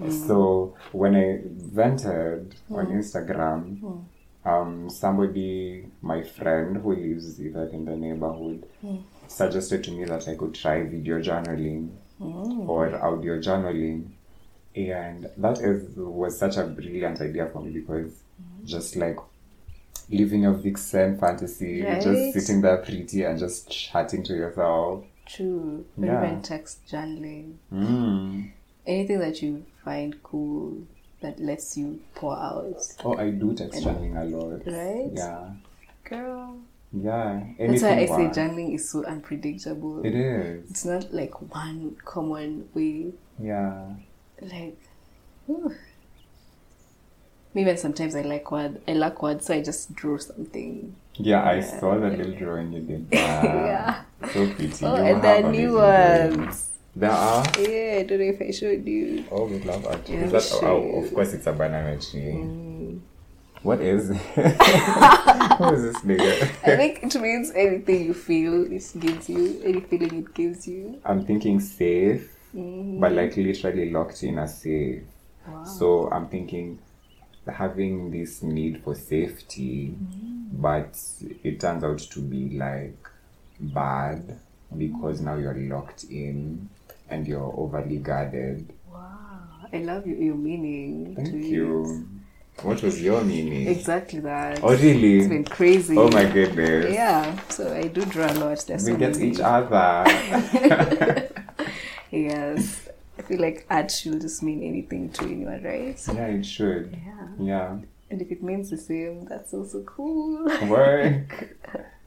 Mm. 0.00 0.26
So 0.26 0.76
when 0.92 1.14
I 1.14 1.40
vented 1.44 2.54
on 2.70 2.86
mm. 2.86 2.92
Instagram, 2.92 3.80
mm. 3.80 4.04
um, 4.46 4.88
somebody, 4.88 5.86
my 6.00 6.22
friend 6.22 6.78
who 6.78 6.94
lives 6.94 7.40
even 7.40 7.68
in 7.68 7.84
the 7.84 7.96
neighborhood, 7.96 8.66
suggested 9.30 9.84
to 9.84 9.90
me 9.92 10.04
that 10.04 10.26
I 10.28 10.34
could 10.34 10.54
try 10.54 10.82
video 10.82 11.20
journaling 11.20 11.90
or 12.20 12.94
audio 13.02 13.38
journaling, 13.38 14.08
and 14.74 15.28
that 15.38 15.58
is 15.60 15.96
was 15.96 16.38
such 16.38 16.56
a 16.56 16.64
brilliant 16.64 17.20
idea 17.20 17.46
for 17.46 17.62
me 17.62 17.70
because 17.70 18.12
just 18.64 18.96
like 18.96 19.16
living 20.10 20.42
your 20.42 20.54
vixen 20.54 21.16
fantasy, 21.18 21.82
Right? 21.82 22.02
just 22.02 22.32
sitting 22.34 22.60
there 22.60 22.78
pretty 22.78 23.22
and 23.22 23.38
just 23.38 23.70
chatting 23.70 24.22
to 24.24 24.34
yourself. 24.34 25.04
True. 25.26 25.84
Yeah. 25.96 26.26
even 26.26 26.42
text 26.42 26.80
journaling. 26.90 27.54
Mm. 27.72 28.50
Anything 28.86 29.20
that 29.20 29.40
you 29.40 29.64
find 29.84 30.20
cool 30.22 30.82
that 31.20 31.38
lets 31.38 31.76
you 31.76 32.00
pour 32.16 32.36
out. 32.36 32.76
Oh, 33.04 33.16
I 33.16 33.30
do 33.30 33.54
text 33.54 33.84
journaling 33.84 34.16
a 34.20 34.24
lot. 34.24 34.66
Right? 34.66 35.10
Yeah. 35.14 35.50
Yeah. 36.92 37.42
That's 37.58 37.82
why 37.82 37.98
I 38.00 38.06
say 38.06 38.26
journaling 38.34 38.74
is 38.74 38.90
so 38.90 39.04
unpredictable. 39.04 40.04
It 40.04 40.14
is. 40.14 40.70
It's 40.70 40.84
not 40.84 41.12
like 41.14 41.40
one 41.40 41.96
common 42.04 42.68
way. 42.74 43.12
Yeah. 43.38 43.94
Like, 44.40 44.76
whew. 45.46 45.74
even 47.54 47.76
sometimes 47.76 48.14
I 48.16 48.22
like 48.22 48.50
word. 48.50 48.80
I 48.88 48.92
like 48.94 49.22
words, 49.22 49.46
so 49.46 49.54
I 49.54 49.62
just 49.62 49.94
draw 49.94 50.18
something. 50.18 50.94
Yeah, 51.14 51.42
I 51.42 51.56
Yeah. 51.56 51.80
saw 51.80 51.98
the 51.98 52.08
little 52.10 52.32
drawing 52.32 52.72
you 52.72 52.80
did. 52.80 53.06
Yeah. 53.12 54.02
So 54.32 54.46
pretty. 54.52 54.84
Oh, 54.84 54.94
and 54.96 55.22
there 55.22 55.44
are 55.44 55.50
new 55.50 55.74
ones. 55.74 56.70
There 56.96 57.10
are. 57.10 57.44
Yeah, 57.58 57.98
I 58.00 58.02
don't 58.02 58.18
know 58.18 58.24
if 58.34 58.40
I 58.42 58.50
showed 58.50 58.84
you. 58.86 59.24
Oh, 59.30 59.44
we 59.46 59.60
love 59.60 59.86
art. 59.86 60.08
Yeah, 60.08 60.24
is 60.24 60.32
that, 60.32 60.42
sure. 60.42 60.68
oh, 60.68 61.02
of 61.04 61.14
course, 61.14 61.32
it's 61.34 61.46
a 61.46 61.52
banana 61.52 61.96
tree. 62.00 62.34
Mm. 62.34 62.69
What 63.62 63.80
is? 63.80 64.08
what 64.34 65.74
is 65.74 65.82
this 65.82 65.96
nigga? 66.02 66.42
I 66.66 66.76
think 66.76 67.02
it 67.02 67.20
means 67.20 67.50
anything 67.54 68.06
you 68.06 68.14
feel, 68.14 68.64
it 68.72 68.82
gives 68.98 69.28
you, 69.28 69.60
any 69.64 69.80
feeling 69.80 70.14
it 70.24 70.34
gives 70.34 70.66
you. 70.66 71.00
I'm 71.04 71.24
thinking 71.24 71.60
safe, 71.60 72.36
Mm. 72.56 72.98
but 72.98 73.12
like 73.12 73.36
literally 73.36 73.90
locked 73.92 74.24
in 74.24 74.38
a 74.38 74.48
safe. 74.48 75.02
Wow. 75.46 75.62
So 75.64 76.10
I'm 76.10 76.26
thinking 76.28 76.80
having 77.46 78.10
this 78.10 78.42
need 78.42 78.82
for 78.82 78.94
safety, 78.96 79.94
Mm. 79.94 80.60
but 80.60 80.98
it 81.44 81.60
turns 81.60 81.84
out 81.84 81.98
to 81.98 82.20
be 82.20 82.56
like 82.58 82.96
bad 83.60 84.38
because 84.76 85.20
now 85.20 85.36
you're 85.36 85.54
locked 85.54 86.04
in 86.04 86.68
and 87.08 87.26
you're 87.28 87.52
overly 87.56 87.98
guarded. 87.98 88.72
Wow. 88.90 89.66
I 89.72 89.78
love 89.78 90.06
your, 90.06 90.16
your 90.16 90.34
meaning. 90.34 91.14
Thank 91.14 91.28
to 91.30 91.36
it. 91.36 92.19
What 92.62 92.82
was 92.82 93.00
your 93.02 93.22
meaning? 93.22 93.66
Exactly 93.68 94.20
that. 94.20 94.60
Oh, 94.62 94.70
really? 94.76 95.18
It's 95.18 95.28
been 95.28 95.44
crazy. 95.44 95.96
Oh 95.96 96.10
my 96.10 96.24
goodness. 96.24 96.92
Yeah, 96.94 97.38
so 97.48 97.74
I 97.74 97.88
do 97.88 98.04
draw 98.04 98.30
a 98.30 98.34
lot. 98.34 98.64
There's 98.66 98.88
We 98.88 98.96
get 98.96 99.18
each 99.18 99.40
other. 99.40 100.04
Yes. 102.10 102.88
I 103.18 103.22
feel 103.22 103.40
like 103.40 103.66
art 103.70 103.90
should 103.90 104.20
just 104.20 104.42
mean 104.42 104.62
anything 104.62 105.10
to 105.10 105.24
anyone, 105.24 105.62
right? 105.62 106.00
yeah, 106.08 106.26
it 106.26 106.44
should. 106.44 106.96
Yeah. 107.04 107.28
Yeah. 107.38 107.78
And 108.10 108.22
if 108.22 108.32
it 108.32 108.42
means 108.42 108.70
the 108.70 108.76
same, 108.76 109.26
that's 109.26 109.54
also 109.54 109.82
cool. 109.84 110.44
Work. 110.66 111.56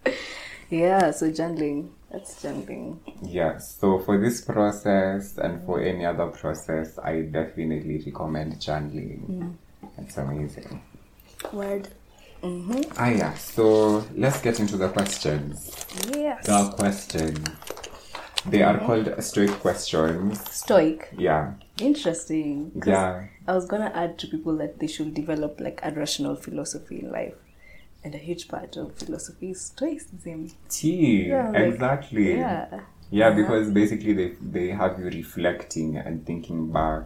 yeah, 0.69 1.11
so 1.11 1.31
journaling. 1.31 1.91
That's 2.11 2.43
journaling. 2.43 2.97
Yeah, 3.21 3.57
so 3.59 3.99
for 3.99 4.19
this 4.19 4.41
process 4.41 5.37
and 5.37 5.65
for 5.65 5.81
any 5.81 6.05
other 6.05 6.27
process, 6.27 6.99
I 6.99 7.21
definitely 7.21 8.03
recommend 8.05 8.55
journaling. 8.55 9.29
Mm. 9.29 9.53
It's 9.97 10.17
amazing. 10.17 10.81
Word. 11.51 11.89
Mm-hmm. 12.41 12.81
Ah, 12.97 13.09
yeah, 13.09 13.33
so 13.35 14.03
let's 14.15 14.41
get 14.41 14.59
into 14.59 14.75
the 14.77 14.89
questions. 14.89 15.71
Yes. 16.13 16.45
The 16.45 16.69
questions. 16.77 17.47
They 18.45 18.61
are 18.61 18.77
called 18.79 19.13
stoic 19.23 19.51
questions. 19.61 20.39
Stoic. 20.51 21.09
Yeah, 21.17 21.53
Interesting. 21.79 22.71
yeah, 22.85 23.27
I 23.47 23.53
was 23.53 23.65
gonna 23.65 23.91
add 23.95 24.17
to 24.19 24.27
people 24.27 24.57
that 24.57 24.79
they 24.79 24.87
should 24.87 25.13
develop 25.13 25.61
like 25.61 25.79
a 25.83 25.91
rational 25.91 26.35
philosophy 26.35 26.99
in 26.99 27.11
life. 27.11 27.35
And 28.03 28.13
a 28.13 28.17
huge 28.17 28.49
part 28.49 28.75
of 28.75 28.93
philosophy 28.95 29.51
is 29.51 29.61
stoicism. 29.61 30.51
tea, 30.67 31.27
Yeah, 31.29 31.51
like- 31.51 31.61
exactly. 31.73 32.35
Yeah. 32.35 32.81
Yeah, 33.09 33.29
because 33.29 33.69
basically 33.71 34.11
they 34.13 34.29
they 34.41 34.67
have 34.69 34.99
you 34.99 35.05
reflecting 35.05 35.95
and 35.97 36.25
thinking 36.25 36.69
back. 36.73 37.03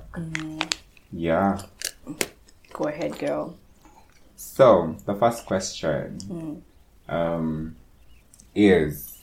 Yeah. 1.11 1.59
Go 2.77 2.85
ahead, 2.85 3.17
girl. 3.17 3.57
So 4.35 4.95
the 5.07 5.15
first 5.15 5.47
question 5.47 6.63
um, 7.09 7.75
is: 8.53 9.17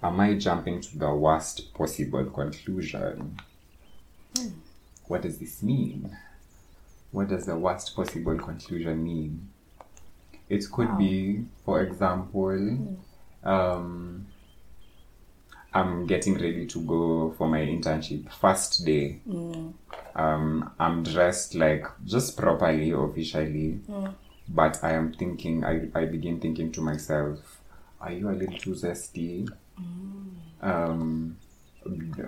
Am 0.00 0.20
I 0.20 0.34
jumping 0.34 0.80
to 0.80 0.96
the 0.96 1.12
worst 1.12 1.74
possible 1.74 2.24
conclusion? 2.26 3.36
What 5.08 5.22
does 5.22 5.38
this 5.38 5.60
mean? 5.60 6.16
What 7.10 7.28
does 7.28 7.46
the 7.46 7.56
worst 7.56 7.96
possible 7.96 8.38
conclusion 8.38 9.02
mean? 9.02 9.48
It 10.48 10.64
could 10.70 10.96
be, 10.96 11.46
for 11.64 11.82
example, 11.82 12.96
um, 13.42 14.26
I'm 15.72 16.06
getting 16.06 16.34
ready 16.34 16.64
to 16.66 16.80
go 16.80 17.34
for 17.36 17.48
my 17.48 17.58
internship. 17.58 18.30
First 18.32 18.84
day. 18.86 19.18
Um, 20.14 20.70
I'm 20.78 21.02
dressed 21.02 21.54
like 21.54 21.86
just 22.04 22.36
properly, 22.36 22.92
officially. 22.92 23.80
But 24.48 24.78
I 24.82 24.92
am 24.92 25.12
thinking, 25.12 25.64
I, 25.64 25.88
I 25.94 26.04
begin 26.04 26.38
thinking 26.40 26.70
to 26.72 26.80
myself, 26.80 27.60
are 28.00 28.12
you 28.12 28.28
a 28.28 28.32
little 28.32 28.58
too 28.58 28.72
zesty? 28.72 29.48
Um, 30.60 31.36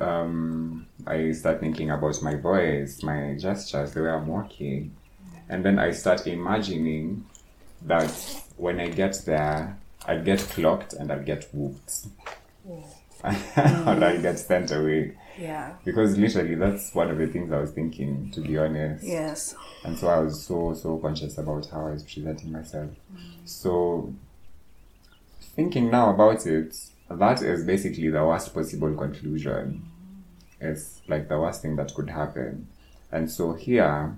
um, 0.00 0.86
I 1.06 1.32
start 1.32 1.60
thinking 1.60 1.90
about 1.90 2.22
my 2.22 2.34
voice, 2.36 3.02
my 3.02 3.36
gestures, 3.38 3.92
the 3.92 4.02
way 4.02 4.10
I'm 4.10 4.26
walking. 4.26 4.96
And 5.48 5.64
then 5.64 5.78
I 5.78 5.92
start 5.92 6.26
imagining 6.26 7.24
that 7.82 8.10
when 8.56 8.80
I 8.80 8.88
get 8.88 9.22
there, 9.26 9.78
I'll 10.06 10.22
get 10.24 10.40
clocked 10.40 10.94
and 10.94 11.12
I'll 11.12 11.22
get 11.22 11.48
whooped. 11.52 12.06
or 12.66 12.84
I'll 13.24 14.20
get 14.22 14.38
sent 14.38 14.72
away. 14.72 15.12
Yeah. 15.38 15.74
Because 15.84 16.16
literally, 16.16 16.54
that's 16.54 16.94
one 16.94 17.10
of 17.10 17.18
the 17.18 17.26
things 17.26 17.52
I 17.52 17.60
was 17.60 17.70
thinking, 17.70 18.30
to 18.32 18.40
be 18.40 18.56
honest. 18.58 19.04
Yes. 19.04 19.54
And 19.84 19.98
so 19.98 20.08
I 20.08 20.20
was 20.20 20.42
so, 20.42 20.74
so 20.74 20.98
conscious 20.98 21.38
about 21.38 21.66
how 21.70 21.86
I 21.86 21.90
was 21.90 22.02
presenting 22.02 22.52
myself. 22.52 22.90
So, 23.44 24.14
thinking 25.54 25.90
now 25.90 26.10
about 26.10 26.46
it, 26.46 26.76
that 27.10 27.42
is 27.42 27.64
basically 27.64 28.08
the 28.10 28.24
worst 28.24 28.54
possible 28.54 28.94
conclusion. 28.94 29.88
It's 30.60 31.02
like 31.06 31.28
the 31.28 31.38
worst 31.38 31.62
thing 31.62 31.76
that 31.76 31.94
could 31.94 32.10
happen. 32.10 32.68
And 33.12 33.30
so, 33.30 33.52
here, 33.52 34.16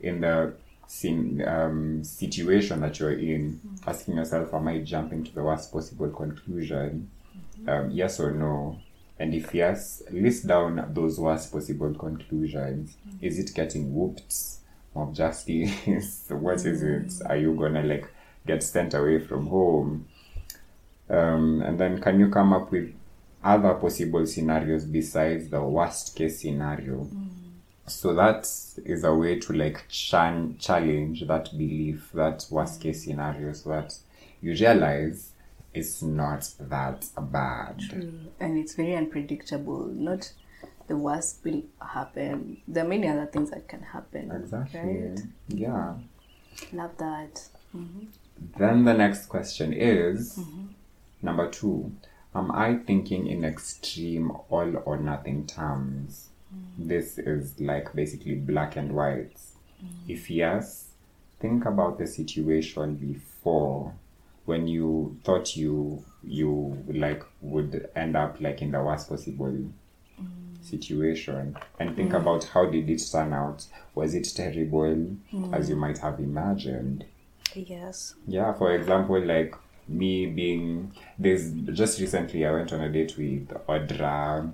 in 0.00 0.20
the 0.20 0.54
scene, 0.86 1.42
um, 1.46 2.04
situation 2.04 2.80
that 2.80 2.98
you're 3.00 3.18
in, 3.18 3.60
asking 3.86 4.16
yourself, 4.16 4.52
Am 4.54 4.68
I 4.68 4.78
jumping 4.78 5.24
to 5.24 5.34
the 5.34 5.42
worst 5.42 5.72
possible 5.72 6.08
conclusion? 6.10 7.10
Um, 7.66 7.90
yes 7.90 8.18
or 8.20 8.32
no? 8.32 8.78
And 9.22 9.36
if 9.36 9.54
yes, 9.54 10.02
list 10.10 10.48
down 10.48 10.84
those 10.92 11.20
worst 11.20 11.52
possible 11.52 11.94
conclusions. 11.94 12.96
Is 13.20 13.38
it 13.38 13.54
getting 13.54 13.94
whooped? 13.94 14.34
Mob 14.96 15.14
justice? 15.14 16.24
what 16.28 16.66
is 16.66 16.82
it? 16.82 17.12
Are 17.26 17.36
you 17.36 17.54
gonna 17.54 17.84
like 17.84 18.08
get 18.44 18.64
sent 18.64 18.94
away 18.94 19.20
from 19.20 19.46
home? 19.46 20.08
Um, 21.08 21.62
and 21.62 21.78
then 21.78 22.00
can 22.00 22.18
you 22.18 22.30
come 22.30 22.52
up 22.52 22.72
with 22.72 22.92
other 23.44 23.74
possible 23.74 24.26
scenarios 24.26 24.86
besides 24.86 25.48
the 25.50 25.62
worst 25.62 26.16
case 26.16 26.40
scenario? 26.40 27.08
So 27.86 28.14
that 28.14 28.50
is 28.84 29.04
a 29.04 29.14
way 29.14 29.38
to 29.38 29.52
like 29.52 29.84
chan- 29.88 30.56
challenge 30.58 31.28
that 31.28 31.56
belief, 31.56 32.10
that 32.14 32.44
worst 32.50 32.80
case 32.80 33.04
scenario, 33.04 33.52
so 33.52 33.70
that 33.70 33.96
you 34.40 34.50
realize 34.54 35.31
it's 35.74 36.02
not 36.02 36.48
that 36.60 37.06
bad. 37.18 37.78
Mm, 37.78 38.26
and 38.40 38.58
it's 38.58 38.74
very 38.74 38.94
unpredictable. 38.94 39.86
Not 39.86 40.32
the 40.86 40.96
worst 40.96 41.40
will 41.44 41.62
happen. 41.80 42.58
There 42.68 42.84
are 42.84 42.88
many 42.88 43.08
other 43.08 43.26
things 43.26 43.50
that 43.50 43.68
can 43.68 43.82
happen. 43.82 44.30
Exactly. 44.30 44.80
Right? 44.80 45.20
Yeah. 45.48 45.94
Love 46.72 46.96
that. 46.98 47.48
Mm-hmm. 47.74 48.06
Then 48.58 48.84
the 48.84 48.94
next 48.94 49.26
question 49.26 49.72
is 49.72 50.38
mm-hmm. 50.38 50.66
number 51.22 51.48
two. 51.50 51.92
Am 52.34 52.50
I 52.50 52.76
thinking 52.76 53.26
in 53.26 53.44
extreme 53.44 54.32
all 54.48 54.82
or 54.84 54.96
nothing 54.96 55.46
terms? 55.46 56.30
Mm. 56.54 56.88
This 56.88 57.18
is 57.18 57.60
like 57.60 57.94
basically 57.94 58.34
black 58.34 58.76
and 58.76 58.92
white. 58.92 59.36
Mm. 59.82 59.88
If 60.08 60.30
yes, 60.30 60.88
think 61.40 61.66
about 61.66 61.98
the 61.98 62.06
situation 62.06 62.94
before 62.96 63.94
when 64.44 64.66
you 64.66 65.16
thought 65.24 65.56
you 65.56 66.04
you 66.24 66.84
like 66.88 67.22
would 67.40 67.88
end 67.94 68.16
up 68.16 68.40
like 68.40 68.62
in 68.62 68.70
the 68.70 68.82
worst 68.82 69.08
possible 69.08 69.52
mm. 70.20 70.28
situation. 70.60 71.56
And 71.78 71.96
think 71.96 72.12
mm. 72.12 72.20
about 72.20 72.44
how 72.44 72.66
did 72.66 72.88
it 72.88 73.02
turn 73.10 73.32
out. 73.32 73.66
Was 73.94 74.14
it 74.14 74.30
terrible 74.34 75.16
mm. 75.32 75.54
as 75.54 75.68
you 75.68 75.76
might 75.76 75.98
have 75.98 76.18
imagined? 76.18 77.04
Yes. 77.54 78.14
yeah, 78.26 78.54
for 78.54 78.74
example, 78.74 79.20
like 79.20 79.54
me 79.88 80.26
being 80.26 80.92
there's 81.18 81.52
just 81.72 82.00
recently 82.00 82.46
I 82.46 82.52
went 82.52 82.72
on 82.72 82.80
a 82.80 82.88
date 82.88 83.16
with 83.18 83.48
Audra 83.68 84.52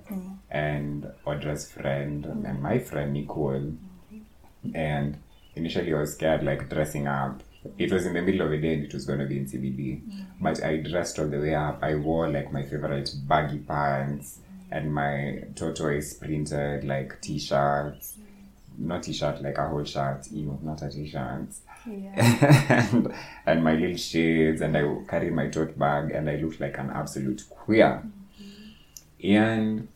and 0.49 1.11
Audra's 1.25 1.71
friend 1.71 2.25
and 2.25 2.61
my 2.61 2.79
friend 2.79 3.13
Nicole. 3.13 3.73
Mm-hmm. 4.13 4.75
And 4.75 5.17
initially 5.55 5.93
I 5.93 5.99
was 5.99 6.13
scared 6.13 6.43
like 6.43 6.69
dressing 6.69 7.07
up 7.07 7.41
It 7.77 7.91
was 7.91 8.05
in 8.05 8.13
the 8.13 8.21
middle 8.21 8.41
of 8.41 8.51
the 8.51 8.57
day 8.57 8.73
and 8.73 8.85
it 8.85 8.93
was 8.93 9.05
going 9.05 9.19
to 9.19 9.25
be 9.25 9.37
in 9.37 9.45
CBD. 9.45 10.01
Mm. 10.01 10.25
But 10.41 10.63
I 10.63 10.77
dressed 10.77 11.19
all 11.19 11.27
the 11.27 11.39
way 11.39 11.55
up. 11.55 11.79
I 11.81 11.95
wore 11.95 12.29
like 12.29 12.53
my 12.53 12.63
favorite 12.63 13.09
baggy 13.27 13.59
pants 13.59 14.39
and 14.71 14.93
my 14.93 15.43
tortoise 15.55 16.13
printed 16.13 16.83
like 16.85 17.19
t 17.21 17.37
shirts. 17.39 18.15
Mm. 18.17 18.87
Not 18.87 19.03
t 19.03 19.13
shirt, 19.13 19.41
like 19.41 19.57
a 19.57 19.67
whole 19.67 19.83
shirt, 19.83 20.27
ew, 20.31 20.57
not 20.61 20.81
a 20.81 20.89
t 20.89 21.09
shirt. 21.09 21.49
Yeah. 21.85 22.87
and, 22.91 23.13
and 23.45 23.63
my 23.63 23.73
little 23.73 23.97
shades, 23.97 24.61
and 24.61 24.77
I 24.77 24.95
carried 25.07 25.33
my 25.33 25.47
tote 25.47 25.77
bag, 25.77 26.11
and 26.11 26.29
I 26.29 26.37
looked 26.37 26.59
like 26.59 26.77
an 26.77 26.89
absolute 26.89 27.43
queer. 27.49 28.03
Mm-hmm. 28.41 29.33
And 29.35 29.87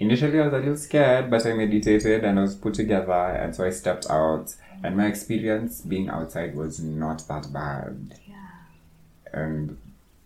initially, 0.00 0.40
I 0.40 0.46
was 0.46 0.54
a 0.54 0.58
little 0.58 0.76
scared, 0.76 1.30
but 1.30 1.46
I 1.46 1.52
meditated 1.52 2.24
and 2.24 2.38
I 2.38 2.42
was 2.42 2.56
put 2.56 2.74
together, 2.74 3.12
and 3.12 3.54
so 3.54 3.64
I 3.64 3.70
stepped 3.70 4.10
out. 4.10 4.54
And 4.82 4.96
my 4.96 5.06
experience 5.06 5.82
being 5.82 6.08
outside 6.08 6.56
was 6.56 6.80
not 6.80 7.28
that 7.28 7.52
bad. 7.52 8.18
Yeah. 8.26 8.34
And 9.32 9.76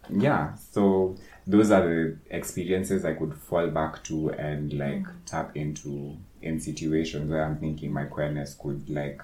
yeah, 0.09 0.55
so 0.55 1.17
those 1.47 1.71
are 1.71 1.83
the 1.83 2.17
experiences 2.31 3.05
I 3.05 3.15
could 3.15 3.35
fall 3.35 3.69
back 3.69 4.05
to 4.05 4.31
and 4.31 4.73
like 4.73 5.03
mm-hmm. 5.03 5.25
tap 5.27 5.57
into 5.57 6.17
in 6.41 6.61
situations 6.61 7.31
where 7.31 7.45
I'm 7.45 7.59
thinking 7.59 7.93
my 7.93 8.05
queerness 8.05 8.55
could 8.55 8.89
like 8.89 9.23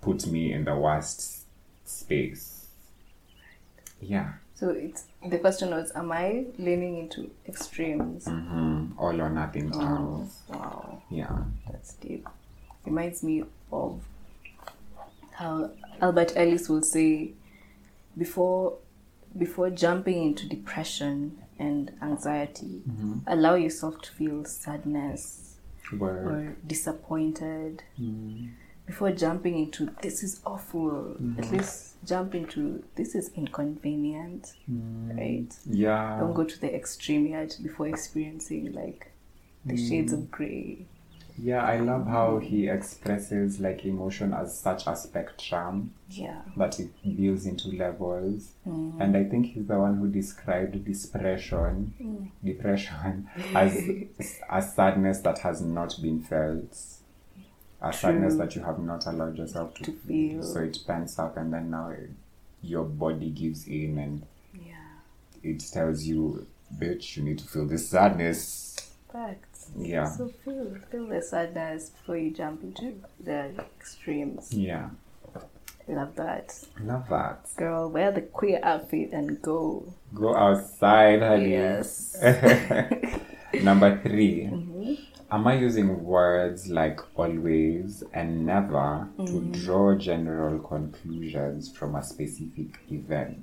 put 0.00 0.26
me 0.26 0.52
in 0.52 0.64
the 0.64 0.76
worst 0.76 1.44
space. 1.84 2.66
Yeah. 4.00 4.32
So 4.54 4.70
it's 4.70 5.04
the 5.26 5.38
question 5.38 5.70
was, 5.70 5.92
am 5.94 6.10
I 6.12 6.46
leaning 6.58 6.98
into 6.98 7.30
extremes? 7.46 8.26
hmm 8.26 8.92
All 8.98 9.20
or 9.20 9.30
nothing 9.30 9.70
Oh, 9.74 10.28
wow, 10.48 11.02
Yeah. 11.10 11.44
that's 11.70 11.94
deep. 11.94 12.26
Reminds 12.84 13.22
me 13.22 13.44
of 13.70 14.00
how 15.32 15.70
Albert 16.00 16.32
Ellis 16.36 16.68
will 16.68 16.82
say, 16.82 17.32
before 18.18 18.76
before 19.38 19.70
jumping 19.70 20.22
into 20.24 20.46
depression 20.46 21.38
and 21.58 21.90
anxiety, 22.02 22.82
allow 23.26 23.54
yourself 23.54 24.02
to 24.02 24.10
feel 24.12 24.44
sadness 24.44 25.56
Word. 25.98 26.26
or 26.26 26.56
disappointed. 26.66 27.82
Before 28.92 29.10
jumping 29.10 29.58
into 29.58 29.88
this 30.02 30.22
is 30.22 30.42
awful, 30.44 31.16
at 31.38 31.50
least 31.50 31.94
jump 32.04 32.34
into 32.34 32.84
this 32.94 33.14
is 33.14 33.30
inconvenient, 33.34 34.52
right? 34.68 35.48
Yeah. 35.64 36.18
Don't 36.20 36.34
go 36.34 36.44
to 36.44 36.60
the 36.60 36.74
extreme 36.74 37.26
yet 37.26 37.56
before 37.62 37.88
experiencing 37.88 38.74
like 38.74 39.10
the 39.64 39.78
shades 39.78 40.12
of 40.12 40.30
grey. 40.30 40.84
Yeah, 41.38 41.64
I 41.64 41.78
love 41.80 42.06
how 42.06 42.36
he 42.36 42.68
expresses 42.68 43.58
like 43.58 43.86
emotion 43.86 44.34
as 44.34 44.60
such 44.60 44.86
a 44.86 44.94
spectrum. 44.94 45.94
Yeah. 46.10 46.42
but 46.54 46.78
it 46.78 46.90
builds 47.16 47.46
into 47.46 47.68
levels. 47.68 48.52
Mm. 48.68 49.00
And 49.00 49.16
I 49.16 49.24
think 49.24 49.46
he's 49.46 49.66
the 49.68 49.78
one 49.78 49.96
who 49.96 50.08
described 50.08 50.84
depression, 50.84 51.94
Mm. 51.98 52.30
depression 52.44 53.26
as 53.54 53.74
a 54.50 54.60
sadness 54.60 55.20
that 55.20 55.38
has 55.38 55.62
not 55.62 55.96
been 56.02 56.20
felt, 56.20 56.76
a 57.82 57.92
sadness 57.92 58.36
that 58.36 58.54
you 58.56 58.62
have 58.62 58.78
not 58.78 59.06
allowed 59.06 59.36
yourself 59.36 59.74
to, 59.74 59.82
To 59.84 59.92
feel. 59.92 60.42
So 60.42 60.60
it 60.60 60.78
pans 60.86 61.18
up, 61.18 61.36
and 61.36 61.52
then 61.52 61.70
now 61.70 61.92
your 62.62 62.84
body 62.84 63.30
gives 63.30 63.66
in, 63.66 63.98
and 63.98 64.22
Yeah. 64.54 64.74
it 65.42 65.60
tells 65.72 66.04
you, 66.04 66.46
"Bitch, 66.78 67.16
you 67.16 67.24
need 67.24 67.38
to 67.40 67.44
feel 67.48 67.66
this 67.66 67.88
sadness." 67.88 68.76
Facts. 69.12 69.70
Yeah. 69.76 70.06
So 70.06 70.28
feel 70.28 70.76
feel 70.90 71.06
the 71.06 71.20
sadness 71.22 71.90
before 71.90 72.16
you 72.16 72.30
jump 72.30 72.62
into 72.62 72.94
the 73.20 73.52
extremes. 73.78 74.52
Yeah, 74.54 74.90
Love 75.88 76.14
that. 76.16 76.64
love 76.80 77.08
that. 77.10 77.48
Girl, 77.56 77.90
wear 77.90 78.10
the 78.12 78.22
queer 78.22 78.60
outfit 78.62 79.12
and 79.12 79.42
go. 79.42 79.92
Go 80.14 80.34
outside, 80.36 81.20
honey. 81.20 81.50
Yes. 81.50 82.16
Number 83.62 84.00
3 84.02 84.48
Mm-hmm. 84.50 84.94
Am 85.32 85.46
I 85.46 85.54
using 85.54 86.04
words 86.04 86.68
like 86.68 87.00
always 87.16 88.04
and 88.12 88.44
never 88.44 89.08
Mm-hmm. 89.18 89.52
to 89.52 89.58
draw 89.64 89.94
general 89.96 90.58
conclusions 90.60 91.72
from 91.72 91.94
a 91.96 92.02
specific 92.02 92.78
event? 92.90 93.38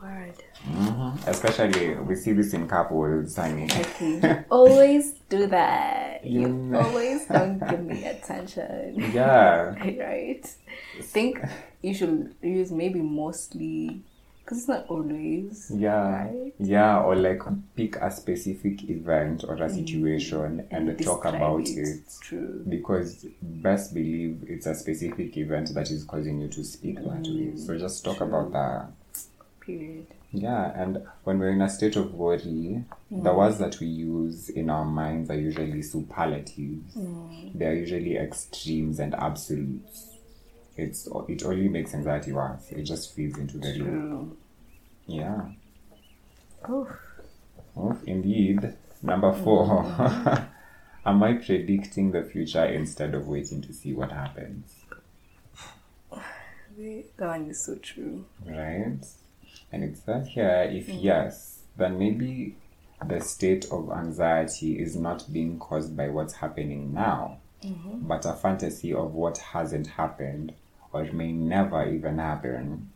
Word. 0.00 0.34
Mhm. 0.68 1.26
Especially, 1.26 1.94
we 1.96 2.14
see 2.16 2.32
this 2.32 2.52
in 2.54 2.66
couples, 2.68 3.36
honey. 3.36 3.68
Okay. 3.72 4.44
always 4.50 5.12
do 5.28 5.46
that. 5.48 6.24
You 6.24 6.48
Mm. 6.48 6.82
always 6.84 7.26
don't 7.26 7.58
give 7.70 7.84
me 7.84 8.04
attention. 8.04 8.96
Yeah. 9.12 9.74
right? 10.08 10.44
think 11.02 11.40
you 11.82 11.92
should 11.94 12.34
use 12.42 12.70
maybe 12.72 13.00
mostly 13.00 14.02
because 14.44 14.58
it's 14.58 14.68
not 14.68 14.86
always. 14.88 15.72
Yeah. 15.74 16.26
Right? 16.26 16.54
Yeah, 16.58 17.00
or 17.00 17.16
like 17.16 17.42
pick 17.74 17.96
a 17.96 18.10
specific 18.10 18.88
event 18.90 19.44
or 19.44 19.54
a 19.54 19.68
mm. 19.68 19.74
situation 19.74 20.66
and, 20.70 20.98
talk 21.02 21.24
about 21.24 21.66
it. 21.66 22.02
True. 22.20 22.62
Because 22.68 23.26
best 23.40 23.94
believe 23.94 24.44
it's 24.46 24.66
a 24.66 24.74
specific 24.74 25.36
event 25.38 25.74
that 25.74 25.90
is 25.90 26.04
causing 26.04 26.40
you 26.40 26.48
to 26.48 26.62
speak 26.64 26.96
that 26.96 27.06
way. 27.06 27.56
So 27.56 27.72
mm, 27.72 27.80
just 27.80 28.04
talk 28.04 28.20
about 28.20 28.52
that. 28.52 28.88
Period. 29.60 30.06
Yeah, 30.30 30.72
and 30.74 31.06
when 31.22 31.38
we're 31.38 31.50
in 31.50 31.62
a 31.62 31.70
state 31.70 31.96
of 31.96 32.12
worry, 32.12 32.84
the 33.10 33.30
mm. 33.30 33.36
words 33.36 33.58
that 33.58 33.80
we 33.80 33.86
use 33.86 34.50
in 34.50 34.68
our 34.68 34.84
minds 34.84 35.30
are 35.30 35.38
usually 35.38 35.80
superlatives. 35.80 36.98
They 37.54 37.66
are 37.66 37.74
usually 37.74 38.16
extremes 38.18 38.98
and 38.98 39.14
absolutes. 39.14 40.13
It's 40.76 41.08
it 41.28 41.44
only 41.44 41.68
makes 41.68 41.94
anxiety 41.94 42.32
worse. 42.32 42.70
It 42.70 42.82
just 42.82 43.14
feeds 43.14 43.38
into 43.38 43.58
the 43.58 43.74
loop. 43.74 44.38
Yeah. 45.06 45.48
Oh, 46.68 46.88
Oh, 47.76 47.98
indeed. 48.06 48.74
Number 49.02 49.32
four. 49.32 49.66
Mm-hmm. 49.84 50.44
Am 51.06 51.22
I 51.22 51.34
predicting 51.34 52.12
the 52.12 52.22
future 52.22 52.64
instead 52.64 53.14
of 53.14 53.28
waiting 53.28 53.60
to 53.62 53.72
see 53.72 53.92
what 53.92 54.10
happens? 54.10 54.74
that 56.10 57.04
one 57.18 57.50
is 57.50 57.62
so 57.62 57.76
true. 57.76 58.24
right? 58.46 59.04
And 59.70 59.84
it 59.84 59.98
says 59.98 60.28
here 60.28 60.70
if 60.72 60.86
mm-hmm. 60.86 61.00
yes, 61.00 61.60
then 61.76 61.98
maybe 61.98 62.56
the 63.06 63.20
state 63.20 63.66
of 63.70 63.90
anxiety 63.90 64.78
is 64.78 64.96
not 64.96 65.30
being 65.30 65.58
caused 65.58 65.94
by 65.96 66.08
what's 66.08 66.34
happening 66.34 66.94
now, 66.94 67.38
mm-hmm. 67.62 68.06
but 68.06 68.24
a 68.24 68.32
fantasy 68.32 68.94
of 68.94 69.12
what 69.12 69.36
hasn't 69.38 69.88
happened 69.88 70.54
or 70.94 71.04
may 71.12 71.32
never 71.32 71.92
even 71.92 72.18
happen. 72.18 72.90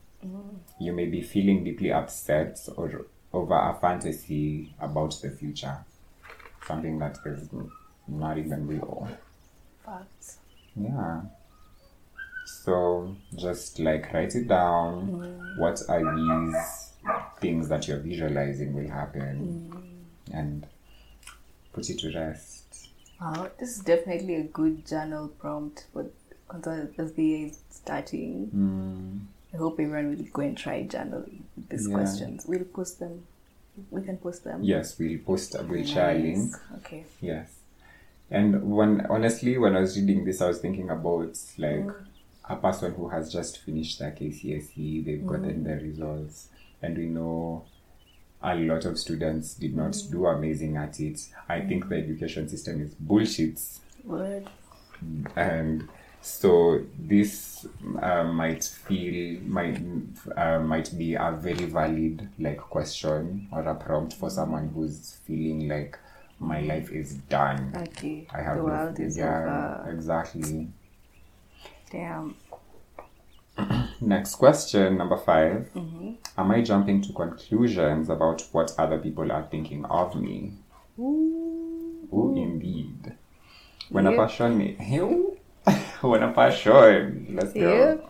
You 0.81 0.93
may 0.93 1.07
be 1.07 1.21
feeling 1.21 1.65
deeply 1.65 1.93
upset 1.93 2.57
or 2.77 3.07
over 3.33 3.55
a 3.55 3.77
fantasy 3.81 4.73
about 4.81 5.19
the 5.21 5.31
future, 5.31 5.85
something 6.67 6.99
that 7.01 7.19
is 7.27 7.49
not 8.07 8.39
even 8.39 8.67
real. 8.69 9.09
Facts. 9.85 10.39
Yeah. 10.77 11.23
So 12.65 13.17
just 13.37 13.81
like 13.81 14.13
write 14.13 14.35
it 14.37 14.47
down. 14.47 15.09
Mm. 15.09 15.59
What 15.59 15.83
are 15.89 16.17
these 16.17 16.93
things 17.41 17.69
that 17.69 17.89
you're 17.89 17.99
visualizing 17.99 18.75
will 18.75 18.89
happen? 18.89 19.73
Mm. 20.31 20.39
And 20.39 20.67
put 21.73 21.91
it 21.91 21.99
to 21.99 22.13
rest. 22.17 22.91
Wow, 23.21 23.51
this 23.59 23.77
is 23.77 23.81
definitely 23.81 24.37
a 24.37 24.45
good 24.45 24.87
journal 24.87 25.29
prompt 25.29 25.87
for 25.93 26.07
as 26.51 27.13
the 27.13 27.25
year 27.25 27.47
is 27.49 27.59
starting. 27.71 28.51
Mm, 28.55 29.55
I 29.55 29.57
hope 29.57 29.81
everyone 29.81 30.17
will 30.17 30.25
go 30.33 30.43
and 30.43 30.57
try 30.57 30.85
journaling 30.85 31.43
these 31.69 31.89
Yeah. 31.89 31.95
questions. 31.95 32.47
We'll 32.47 32.65
post 32.65 33.01
them. 33.01 33.27
We 33.91 34.03
can 34.03 34.19
post 34.19 34.45
them. 34.45 34.63
yes, 34.63 34.99
we'll 34.99 35.19
post, 35.19 35.55
we'll 35.69 35.85
share 35.85 36.11
a 36.11 36.19
link. 36.19 36.53
Okay. 36.79 37.05
Yes. 37.21 37.59
And 38.31 38.71
when 38.71 39.07
honestly, 39.07 39.57
when 39.57 39.77
I 39.77 39.81
was 39.81 39.97
reading 39.97 40.25
this, 40.25 40.41
I 40.41 40.49
was 40.49 40.59
thinking 40.59 40.91
about 40.91 41.39
like 41.57 41.87
mm. 41.87 41.95
a 42.49 42.57
person 42.57 42.95
who 42.95 43.09
has 43.09 43.33
just 43.33 43.59
finished 43.59 43.99
their 44.01 44.11
KCSE, 44.11 45.05
they've 45.05 45.27
gotten 45.27 45.61
mm. 45.61 45.65
their 45.65 45.79
results, 45.79 46.49
and 46.83 46.99
we 46.99 47.07
know 47.07 47.65
a 48.43 48.55
lot 48.55 48.85
of 48.85 48.99
students 48.99 49.55
did 49.55 49.75
not 49.77 49.93
mm. 49.93 50.11
do 50.11 50.27
amazing 50.27 50.77
at 50.77 51.01
it. 51.01 51.29
I 51.49 51.61
think 51.61 51.89
the 51.89 51.97
education 51.97 52.49
system 52.49 52.83
is 52.83 52.95
bullshit, 52.95 53.61
Word. 54.05 54.47
and 55.37 55.89
so 56.29 56.85
this 56.99 57.67
uh, 58.03 58.25
might 58.25 58.65
feel 58.65 59.41
might 59.43 59.81
uh, 60.37 60.59
might 60.61 60.97
be 60.97 61.15
a 61.15 61.33
very 61.41 61.65
valid 61.67 62.29
like 62.39 62.59
question 62.59 63.49
or 63.53 63.63
a 63.63 63.75
prompt 63.75 64.15
for 64.15 64.31
someone 64.31 64.69
who's 64.75 65.19
feeling 65.25 65.69
like 65.69 65.99
my 66.41 66.61
life 66.61 66.91
is 66.93 67.15
done. 67.29 67.73
Okay. 67.77 68.27
I 68.33 68.43
have 68.43 68.57
the 68.59 68.63
no- 68.63 68.95
is 68.99 69.17
yeah, 69.19 69.81
over. 69.83 69.91
exactly. 69.91 70.69
Damn. 71.91 72.37
Next 74.01 74.37
question, 74.37 74.99
number 74.99 75.17
5 75.17 75.71
Mm-hmm. 75.75 76.13
Am 76.37 76.51
I 76.53 76.63
jumping 76.63 77.03
to 77.03 77.13
conclusions 77.13 78.09
about 78.09 78.43
what 78.53 78.73
other 78.79 78.99
people 78.99 79.33
are 79.33 79.47
thinking 79.51 79.85
of 79.87 80.15
me? 80.15 80.53
Ooh. 80.99 82.09
Oh, 82.13 82.35
indeed. 82.37 83.15
When 83.91 84.07
a 84.07 84.11
Yep. 84.13 84.19
person, 84.19 84.77
when 86.03 86.23
a 86.23 86.33
person, 86.33 87.27
let's 87.31 87.53
go. 87.53 88.09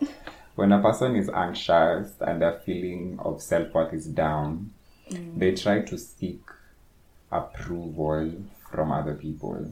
When 0.55 0.72
a 0.72 0.82
person 0.82 1.16
is 1.16 1.30
anxious 1.30 2.14
and 2.20 2.43
their 2.43 2.59
feeling 2.61 3.18
of 3.20 3.41
self 3.41 3.72
worth 3.72 3.95
is 3.95 4.07
down, 4.07 4.72
mm. 5.11 5.39
they 5.39 5.55
try 5.55 5.80
to 5.82 5.97
seek 5.97 6.41
approval 7.30 8.32
from 8.70 8.93
other 8.93 9.14
people. 9.14 9.70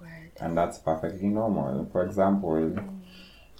Word. 0.00 0.32
and 0.40 0.56
that's 0.56 0.78
perfectly 0.78 1.28
normal. 1.28 1.88
For 1.92 2.04
example, 2.04 2.50
mm. 2.50 3.00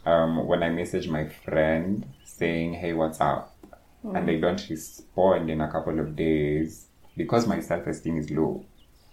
um, 0.07 0.47
when 0.47 0.63
I 0.63 0.71
message 0.71 1.09
my 1.09 1.29
friend 1.29 2.07
saying, 2.25 2.75
"Hey, 2.75 2.93
what's 2.95 3.21
up?" 3.21 3.55
and 4.03 4.29
they 4.29 4.37
mm. 4.37 4.43
don't 4.43 4.69
respond 4.69 5.49
in 5.49 5.61
a 5.61 5.71
couple 5.71 5.99
of 5.99 6.15
days 6.15 6.87
because 7.17 7.47
my 7.47 7.61
self-esteem 7.61 8.19
is 8.19 8.31
low, 8.31 8.65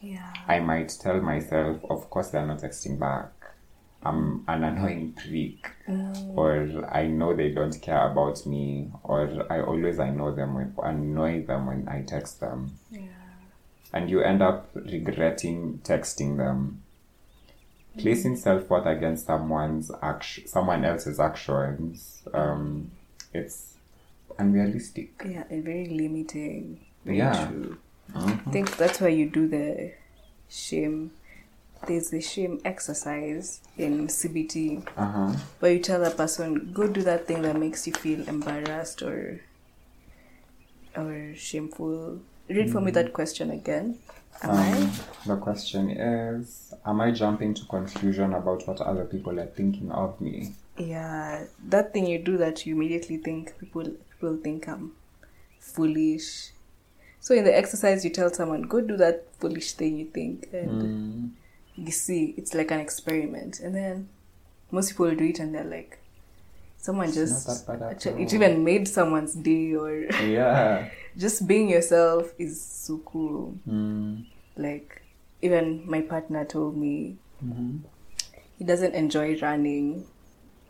Yeah. 0.01 0.33
I 0.47 0.59
might 0.59 0.89
tell 0.99 1.21
myself, 1.21 1.77
"Of 1.89 2.09
course, 2.09 2.29
they're 2.29 2.45
not 2.45 2.59
texting 2.59 2.99
back. 2.99 3.31
I'm 4.03 4.43
an 4.47 4.63
annoying 4.63 5.13
prick." 5.13 5.71
Or 6.35 6.67
I 6.91 7.07
know 7.07 7.35
they 7.35 7.51
don't 7.51 7.79
care 7.81 8.09
about 8.11 8.45
me, 8.45 8.91
or 9.03 9.29
I 9.49 9.61
always 9.61 9.99
annoy 9.99 10.31
them 10.31 10.53
when, 10.55 10.73
annoy 10.81 11.45
them 11.45 11.65
when 11.67 11.87
I 11.87 12.01
text 12.03 12.39
them, 12.39 12.77
Yeah. 12.89 13.01
and 13.93 14.09
you 14.09 14.21
end 14.21 14.41
up 14.41 14.69
regretting 14.75 15.79
texting 15.83 16.37
them 16.37 16.81
placing 17.97 18.37
self-worth 18.37 18.85
against 18.85 19.25
someone's 19.25 19.91
action 20.01 20.47
someone 20.47 20.85
else's 20.85 21.19
actions 21.19 22.23
um 22.33 22.89
it's 23.33 23.75
unrealistic 24.39 25.11
Yeah, 25.25 25.43
and 25.49 25.61
very 25.65 25.87
limiting. 25.87 26.79
Very 27.03 27.17
Yeah. 27.17 27.47
true. 27.47 27.77
I 28.15 28.31
think 28.53 28.77
that's 28.77 29.01
why 29.01 29.09
you 29.09 29.29
do 29.29 29.47
the 29.47 29.91
shame. 30.49 31.11
There's 31.87 32.09
the 32.09 32.21
shame 32.21 32.61
exercise 32.63 33.61
in 33.77 34.07
CBT 34.07 34.87
uh-huh 34.97 35.33
where 35.59 35.73
you 35.73 35.79
tell 35.79 36.01
the 36.01 36.11
person, 36.11 36.71
go 36.73 36.87
do 36.87 37.01
that 37.03 37.27
thing 37.27 37.41
that 37.43 37.55
makes 37.55 37.85
you 37.87 37.93
feel 37.93 38.27
embarrassed 38.27 39.01
or 39.01 39.41
or 40.95 41.33
shameful. 41.35 42.19
Read 42.49 42.69
for 42.71 42.81
me 42.81 42.91
that 42.91 43.13
question 43.13 43.51
again. 43.51 43.97
Am 44.43 44.49
um, 44.49 44.91
the 45.25 45.35
question 45.37 45.91
is 45.91 46.73
am 46.85 46.99
i 47.01 47.11
jumping 47.11 47.53
to 47.53 47.65
conclusion 47.65 48.33
about 48.33 48.65
what 48.67 48.81
other 48.81 49.05
people 49.05 49.39
are 49.39 49.45
thinking 49.45 49.91
of 49.91 50.19
me 50.19 50.55
Yeah, 50.77 51.45
that 51.67 51.93
thing 51.93 52.07
you 52.07 52.17
do 52.17 52.37
that 52.37 52.65
you 52.65 52.75
immediately 52.75 53.17
think 53.17 53.57
people 53.59 53.83
people 54.09 54.37
think 54.37 54.67
I'm 54.67 54.93
foolish. 55.59 56.51
So 57.19 57.35
in 57.35 57.43
the 57.43 57.55
exercise, 57.55 58.03
you 58.03 58.09
tell 58.09 58.33
someone, 58.33 58.63
go 58.63 58.81
do 58.81 58.97
that 58.97 59.25
foolish 59.39 59.73
thing 59.73 59.97
you 59.97 60.05
think, 60.05 60.49
and 60.53 60.81
Mm, 60.81 61.29
you 61.85 61.91
see 61.91 62.33
it's 62.37 62.53
like 62.53 62.71
an 62.71 62.79
experiment. 62.79 63.59
And 63.59 63.75
then 63.75 64.09
most 64.71 64.91
people 64.91 65.13
do 65.15 65.25
it 65.25 65.39
and 65.39 65.53
they're 65.53 65.63
like 65.63 65.99
someone 66.77 67.07
It's 67.07 67.15
just 67.15 67.47
not 67.47 67.57
that 67.57 67.67
bad 67.67 67.91
after 67.91 68.09
actually, 68.09 68.23
it 68.23 68.33
even 68.33 68.63
made 68.63 68.87
someone's 68.87 69.33
day 69.35 69.73
or 69.75 70.05
yeah. 70.23 70.89
just 71.17 71.47
being 71.47 71.69
yourself 71.69 72.33
is 72.37 72.61
so 72.61 72.99
cool. 73.05 73.55
Mm, 73.67 74.25
like 74.57 75.01
even 75.41 75.83
my 75.89 76.01
partner 76.01 76.45
told 76.45 76.77
me 76.77 77.17
mhm. 77.43 77.79
he 78.57 78.63
doesn't 78.63 78.93
enjoy 78.93 79.37
running 79.39 80.05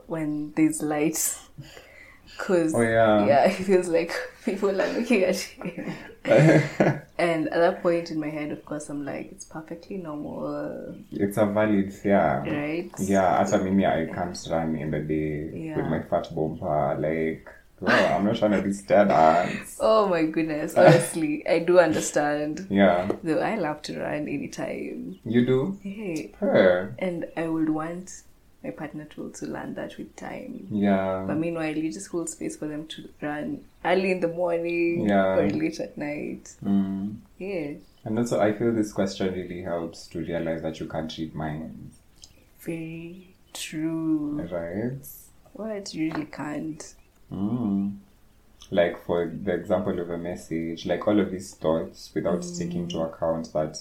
when 0.07 0.53
there's 0.55 0.81
lights 0.81 1.39
because 2.37 2.73
Oh, 2.73 2.81
yeah. 2.81 3.25
yeah 3.25 3.47
he 3.55 3.63
feels 3.63 3.87
like 3.87 4.11
people 4.45 4.69
are 4.69 4.93
looking 4.93 5.23
at 5.23 5.37
him 5.39 5.93
and 6.25 7.47
at 7.49 7.59
that 7.59 7.81
point 7.81 8.11
in 8.11 8.19
my 8.19 8.29
head 8.29 8.51
of 8.51 8.63
course 8.65 8.89
i'm 8.89 9.03
like 9.05 9.31
it's 9.31 9.45
perfectly 9.45 9.97
normal. 9.97 10.95
It's 11.11 11.37
a 11.37 11.45
valid 11.45 11.93
fear 11.93 12.43
right? 12.45 12.91
Yeah 12.99 13.37
hata 13.37 13.57
mimi 13.63 13.85
i 13.85 14.05
can't 14.13 14.37
run 14.49 14.75
in 14.75 14.91
the 14.91 14.99
day 14.99 15.49
Yeah. 15.53 15.77
with 15.77 15.85
my 15.87 16.01
fat 16.03 16.33
bumper 16.35 16.97
like 16.99 17.47
i'm 17.87 18.25
not 18.25 18.35
trying 18.35 18.51
to 18.51 18.61
be 18.61 18.71
stared 18.73 19.09
at 19.09 19.49
Oh 19.79 20.07
my 20.07 20.23
goodness, 20.25 20.75
honestly, 20.77 21.43
I 21.47 21.59
do 21.59 21.79
understand. 21.79 22.67
yeah. 22.69 23.09
Though 23.23 23.39
I 23.39 23.55
love 23.55 23.81
to 23.83 23.99
run 23.99 24.27
anytime. 24.29 25.17
you 25.25 25.43
do? 25.45 25.79
Hey, 25.81 26.31
her 26.39 26.93
and 26.99 27.25
I 27.35 27.47
would 27.47 27.69
want 27.69 28.21
my 28.63 28.69
partner 28.71 29.05
told 29.05 29.33
to 29.35 29.45
also 29.45 29.47
learn 29.53 29.73
that 29.73 29.97
with 29.97 30.15
time. 30.15 30.67
yeah 30.71 31.23
But 31.27 31.37
meanwhile, 31.37 31.75
you 31.75 31.91
just 31.91 32.07
hold 32.09 32.29
space 32.29 32.55
for 32.57 32.67
them 32.67 32.85
to 32.87 33.09
run 33.21 33.61
early 33.83 34.11
in 34.11 34.19
the 34.19 34.27
morning 34.27 35.07
Yeah. 35.09 35.35
or 35.37 35.49
late 35.49 35.79
at 35.79 35.97
night. 35.97 36.55
mm. 36.63 37.15
Yeah, 37.39 37.73
and 38.05 38.17
also 38.19 38.39
i 38.39 38.51
feel 38.53 38.71
this 38.73 38.91
question 38.93 39.33
really 39.33 39.61
helps 39.63 40.07
to 40.07 40.19
realize 40.19 40.61
that 40.61 40.79
you 40.79 40.87
can't 40.87 41.15
read 41.17 41.33
minds 41.35 41.95
very 42.59 43.33
true. 43.53 44.41
right 44.51 45.05
What? 45.53 45.93
You 45.93 46.11
really 46.11 46.25
can't. 46.25 46.93
mm. 47.31 47.95
like 48.69 49.03
for 49.05 49.25
the 49.43 49.53
example 49.53 49.99
of 49.99 50.09
a 50.09 50.17
message 50.17 50.85
like 50.85 51.07
all 51.07 51.19
of 51.19 51.31
these 51.31 51.53
thoughts 51.55 52.11
without 52.13 52.43
taking 52.57 52.83
into 52.83 52.99
account 53.01 53.51
that 53.53 53.77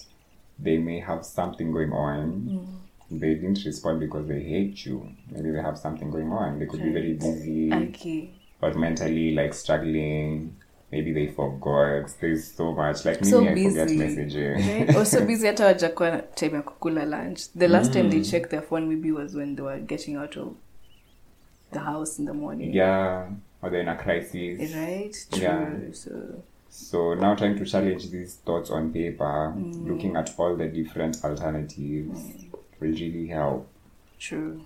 they 0.59 0.79
may 0.79 1.01
have 1.01 1.25
something 1.25 1.71
going 1.73 1.93
on 1.93 2.80
they 3.11 3.35
didn't 3.35 3.65
respond 3.65 4.01
because 4.01 4.27
they 4.29 4.41
hate 4.41 4.87
you 4.87 5.09
maybe 5.31 5.51
they 5.51 5.61
have 5.63 5.77
something 5.79 6.11
going 6.11 6.31
on 6.33 6.59
they 6.59 6.67
could 6.67 6.83
be 6.83 6.91
very 6.91 7.15
busy 7.15 7.73
Okay. 7.75 8.31
but 8.61 8.77
mentally 8.77 9.35
like 9.35 9.55
struggling. 9.55 10.55
Maybe 10.93 11.13
they 11.13 11.29
forgot. 11.29 12.11
There's 12.21 12.53
so 12.53 12.73
much. 12.73 13.05
Like 13.05 13.21
me, 13.21 13.31
So 13.31 13.45
I 13.45 13.55
forget 13.55 13.87
busy. 13.87 13.97
messaging. 13.99 14.57
Right? 14.87 14.97
Also 14.97 15.25
busy 15.27 15.47
hata 15.47 15.65
wajakuwa 15.67 16.11
na 16.11 16.19
time 16.23 16.55
ya 16.57 16.63
kukula 16.63 17.05
lunch. 17.05 17.41
The 17.59 17.69
last 17.69 17.93
time 17.93 18.11
they 18.11 18.23
checked 18.23 18.51
their 18.51 18.63
phone 18.63 18.87
maybe 18.89 19.13
was 19.13 19.35
when 19.35 19.57
they 19.57 19.63
were 19.65 19.81
getting 19.81 20.17
out 20.17 20.37
of 20.37 20.53
the 21.73 21.79
house 21.79 22.19
in 22.19 22.27
the 22.27 22.33
morning. 22.35 22.75
yeah, 22.75 23.29
or 23.63 23.71
they're 23.71 23.83
in 23.83 23.89
a 23.89 23.97
crisis. 23.97 24.75
Right? 24.75 25.27
True. 25.31 25.43
Yeah. 25.43 25.71
So 25.93 26.11
So 26.69 27.15
now 27.15 27.35
trying 27.37 27.57
to 27.59 27.65
challenge 27.65 28.11
these 28.11 28.35
thoughts 28.45 28.71
on 28.71 28.93
paper, 28.93 29.53
Mm. 29.57 29.87
looking 29.89 30.17
at 30.17 30.35
all 30.39 30.57
the 30.57 30.67
different 30.69 31.25
alternatives 31.25 32.21
will 32.50 32.50
really 32.81 33.27
help. 33.29 33.69
true. 34.19 34.65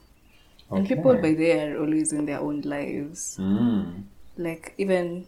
And 0.70 0.88
people 0.88 1.14
by 1.16 1.34
there 1.34 1.76
are 1.76 1.80
always 1.84 2.12
in 2.12 2.26
their 2.26 2.40
own 2.40 2.62
lives. 2.62 3.36
Mm. 3.40 4.04
Like 4.36 4.74
even 4.78 5.26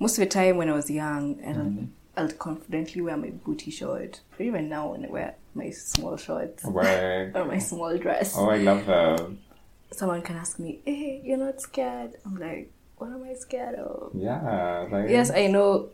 most 0.00 0.18
of 0.18 0.24
the 0.24 0.30
time 0.30 0.56
when 0.56 0.68
I 0.68 0.72
was 0.72 0.90
young 0.90 1.38
and 1.42 1.56
Mm-hmm. 1.56 1.84
I'll 2.16 2.28
confidently 2.32 3.00
wear 3.02 3.16
my 3.16 3.30
booty 3.30 3.70
short. 3.70 4.20
Or 4.38 4.44
even 4.44 4.68
now 4.68 4.90
when 4.90 5.04
I 5.04 5.08
wear 5.08 5.34
my 5.54 5.70
small 5.70 6.16
shorts 6.16 6.64
Word. 6.64 7.32
or 7.36 7.44
my 7.44 7.58
small 7.58 7.96
dress. 7.98 8.34
Oh, 8.36 8.50
I 8.50 8.56
love 8.58 8.84
them. 8.86 9.38
Someone 9.92 10.20
can 10.22 10.36
ask 10.36 10.58
me, 10.58 10.80
Hey, 10.84 11.20
you're 11.24 11.38
not 11.38 11.60
scared. 11.60 12.16
I'm 12.26 12.36
like, 12.36 12.72
what 12.96 13.10
am 13.12 13.22
I 13.22 13.34
scared 13.34 13.76
of? 13.76 14.10
Yeah. 14.14 14.88
Like, 14.90 15.08
Yes, 15.08 15.30
I 15.30 15.46
know 15.46 15.90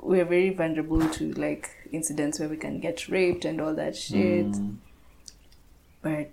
we're 0.00 0.24
very 0.24 0.50
vulnerable 0.50 1.06
to 1.10 1.32
like 1.34 1.68
incidents 1.92 2.40
where 2.40 2.48
we 2.48 2.56
can 2.56 2.80
get 2.80 3.08
raped 3.08 3.44
and 3.44 3.60
all 3.60 3.74
that 3.74 3.94
shit. 3.94 4.46
Mm. 4.46 4.76
But 6.02 6.30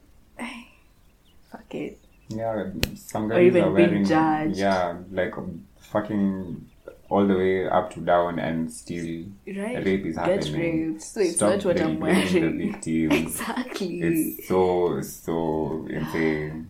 fuck 1.51 1.74
it. 1.76 1.99
Yeah, 2.30 2.72
some 2.95 3.26
Or 3.26 3.36
guys 3.36 3.45
even 3.47 3.63
are 3.63 3.72
being 3.72 3.89
wearing 3.89 4.05
judged. 4.05 4.57
yeah, 4.57 4.97
like 5.11 5.34
fucking 5.80 6.70
all 7.09 7.26
the 7.26 7.34
way 7.36 7.68
up 7.70 7.89
to 7.93 8.01
down 8.01 8.38
and 8.38 8.70
still 8.72 9.24
Right? 9.47 9.84
rape 9.86 10.05
is 10.05 10.18
happening. 10.18 10.41
Get 10.41 10.53
raped. 10.91 11.01
So 11.03 11.20
it's 11.22 11.36
Stop 11.38 11.49
not 11.55 11.65
what 11.65 11.82
I'm 11.82 11.93
the 11.95 11.99
wearing. 12.01 12.57
victims. 12.72 13.13
Exactly. 13.39 14.01
It's 14.01 14.47
so 14.47 15.01
so 15.01 15.88
insane. 15.89 16.70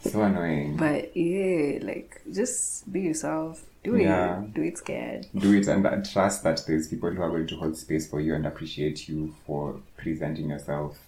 So 0.00 0.20
annoying. 0.22 0.76
But 0.76 1.16
yeah, 1.16 1.78
like 1.82 2.20
just 2.30 2.92
be 2.92 3.00
yourself. 3.02 3.64
Do 3.84 3.96
Yeah. 3.96 4.42
it. 4.42 4.54
Do 4.54 4.62
it 4.62 4.78
scared. 4.78 5.26
Do 5.36 5.52
it 5.54 5.66
and 5.66 5.84
uh, 5.86 6.02
trust 6.02 6.44
that 6.44 6.62
there's 6.66 6.88
people 6.88 7.10
who 7.10 7.20
are 7.22 7.30
going 7.30 7.46
to 7.48 7.56
hold 7.56 7.76
space 7.76 8.08
for 8.08 8.20
you 8.20 8.34
and 8.34 8.46
appreciate 8.46 9.08
you 9.08 9.34
for 9.46 9.80
presenting 9.96 10.50
yourself 10.50 10.98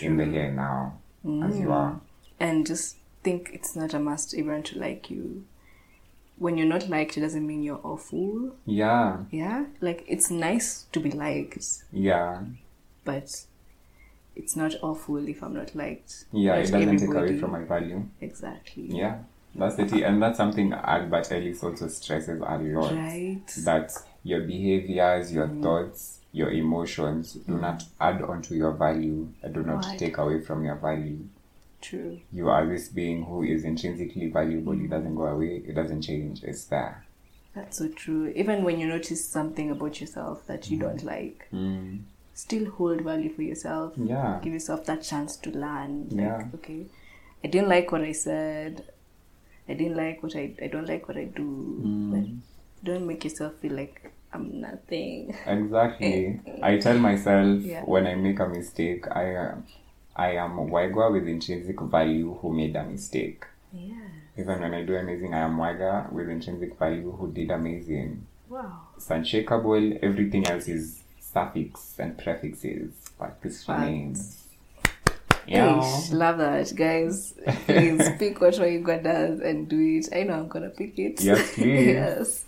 in 0.00 0.16
the 0.16 0.24
here 0.24 0.44
and 0.46 0.56
now 0.56 0.98
as 1.44 1.58
you 1.58 1.70
are. 1.72 2.00
And 2.40 2.66
just 2.66 2.96
think 3.22 3.50
it's 3.52 3.74
not 3.76 3.94
a 3.94 3.98
must 3.98 4.34
everyone 4.34 4.62
to 4.64 4.78
like 4.78 5.10
you. 5.10 5.44
When 6.38 6.56
you're 6.56 6.68
not 6.68 6.88
liked, 6.88 7.16
it 7.16 7.20
doesn't 7.20 7.44
mean 7.46 7.62
you're 7.64 7.80
awful. 7.82 8.54
Yeah, 8.64 9.24
Yeah? 9.30 9.66
Like 9.80 10.04
it's 10.06 10.30
nice 10.30 10.84
to 10.92 11.00
be 11.00 11.10
liked, 11.10 11.82
yeah, 11.92 12.42
but 13.04 13.44
it's 14.36 14.54
not 14.54 14.76
awful 14.82 15.26
if 15.28 15.42
I'm 15.42 15.54
not 15.54 15.74
liked. 15.74 16.26
yeah. 16.32 16.52
by 16.52 16.58
It 16.58 16.70
doesn't 16.70 16.98
take 16.98 17.08
away 17.08 17.38
from 17.38 17.50
my 17.52 17.64
value. 17.64 18.08
Exactly. 18.20 18.84
Yeah, 18.86 19.18
that's 19.54 19.76
the 19.76 19.86
thing, 19.86 20.04
and 20.04 20.22
that's 20.22 20.36
something 20.36 20.72
Albert 20.72 21.32
Ellis 21.32 21.62
also 21.62 21.88
stresses 21.88 22.40
a 22.40 22.42
lot. 22.42 22.60
Right. 22.92 23.40
That 23.64 23.92
your 24.24 24.40
behaviors, 24.40 25.32
your 25.32 25.48
Mm. 25.48 25.62
thoughts, 25.62 26.20
your 26.32 26.50
emotions 26.50 27.34
do 27.34 27.56
not 27.58 27.84
add 28.00 28.22
on 28.22 28.42
to 28.42 28.54
your 28.54 28.72
value 28.72 29.28
and 29.42 29.54
do 29.54 29.62
not 29.62 29.84
Right. 29.84 29.98
take 29.98 30.18
away 30.18 30.40
from 30.40 30.64
your 30.64 30.76
value. 30.76 31.20
True. 31.80 32.18
You 32.32 32.48
are 32.50 32.66
this 32.66 32.88
being 32.88 33.24
who 33.24 33.42
is 33.44 33.64
intrinsically 33.64 34.28
valuable. 34.28 34.72
It 34.72 34.90
doesn't 34.90 35.14
go 35.14 35.26
away. 35.26 35.62
It 35.66 35.74
doesn't 35.74 36.02
change. 36.02 36.42
It's 36.44 36.64
there. 36.64 37.04
That's 37.54 37.78
so 37.78 37.88
true. 37.88 38.32
Even 38.36 38.62
when 38.64 38.78
you 38.78 38.86
notice 38.86 39.24
something 39.24 39.70
about 39.70 40.00
yourself 40.00 40.46
that 40.46 40.70
you 40.70 40.78
don't 40.78 41.02
like, 41.04 41.46
Mm. 41.52 42.00
still 42.34 42.70
hold 42.70 43.00
value 43.02 43.30
for 43.30 43.42
yourself. 43.42 43.94
Yeah. 43.96 44.38
Give 44.42 44.52
yourself 44.52 44.84
that 44.86 45.02
chance 45.02 45.36
to 45.38 45.50
learn. 45.50 46.08
Like, 46.10 46.18
Yeah. 46.20 46.44
okay, 46.54 46.86
I 47.42 47.46
didn't 47.48 47.68
like 47.68 47.90
what 47.90 48.02
I 48.02 48.12
said. 48.12 48.84
I 49.68 49.74
didn't 49.74 49.96
like 49.96 50.22
what 50.22 50.34
I. 50.36 50.52
I 50.62 50.66
don't 50.68 50.88
like 50.88 51.08
what 51.08 51.16
I 51.16 51.24
do. 51.24 51.42
Mm. 51.84 52.10
But 52.12 52.84
don't 52.84 53.06
make 53.06 53.24
yourself 53.24 53.54
feel 53.60 53.72
like 53.72 54.12
I'm 54.32 54.60
nothing. 54.60 55.34
Exactly. 55.46 56.40
I 56.62 56.78
tell 56.78 56.98
myself 56.98 57.62
Yeah. 57.62 57.82
when 57.84 58.06
I 58.06 58.14
make 58.14 58.40
a 58.40 58.48
mistake, 58.48 59.04
I 59.10 59.34
am, 59.34 59.64
I 60.16 60.32
am 60.36 60.56
Waigwa 60.70 61.12
with 61.12 61.26
intrinsic 61.28 61.80
value 61.80 62.34
who 62.40 62.52
made 62.52 62.76
a 62.76 62.84
mistake. 62.84 63.44
Yeah. 63.72 63.94
Even 64.36 64.60
when 64.60 64.74
I 64.74 64.84
do 64.84 64.96
amazing, 64.96 65.34
I 65.34 65.40
am 65.40 65.56
Waigwa 65.58 66.12
with 66.12 66.28
intrinsic 66.28 66.78
value 66.78 67.10
who 67.12 67.30
did 67.32 67.50
amazing. 67.50 68.26
Wow. 68.48 68.82
It's 68.96 69.10
unshakable. 69.10 69.98
Everything 70.02 70.46
else 70.46 70.68
is 70.68 71.00
suffix 71.20 71.94
and 71.98 72.16
prefixes, 72.16 72.92
like 73.20 73.40
this 73.42 73.64
Facts. 73.64 74.37
Eish, 75.48 76.12
love 76.12 76.38
that, 76.38 76.74
guys. 76.76 77.34
Please 77.66 78.08
pick 78.18 78.40
what 78.40 78.54
Waigwa 78.54 79.02
does 79.02 79.40
and 79.40 79.68
do 79.68 79.80
it. 79.80 80.08
I 80.14 80.24
know 80.24 80.34
I'm 80.34 80.48
gonna 80.48 80.70
pick 80.70 80.98
it. 80.98 81.20
Yes, 81.20 81.54
please. 81.54 81.86
yes. 81.86 82.44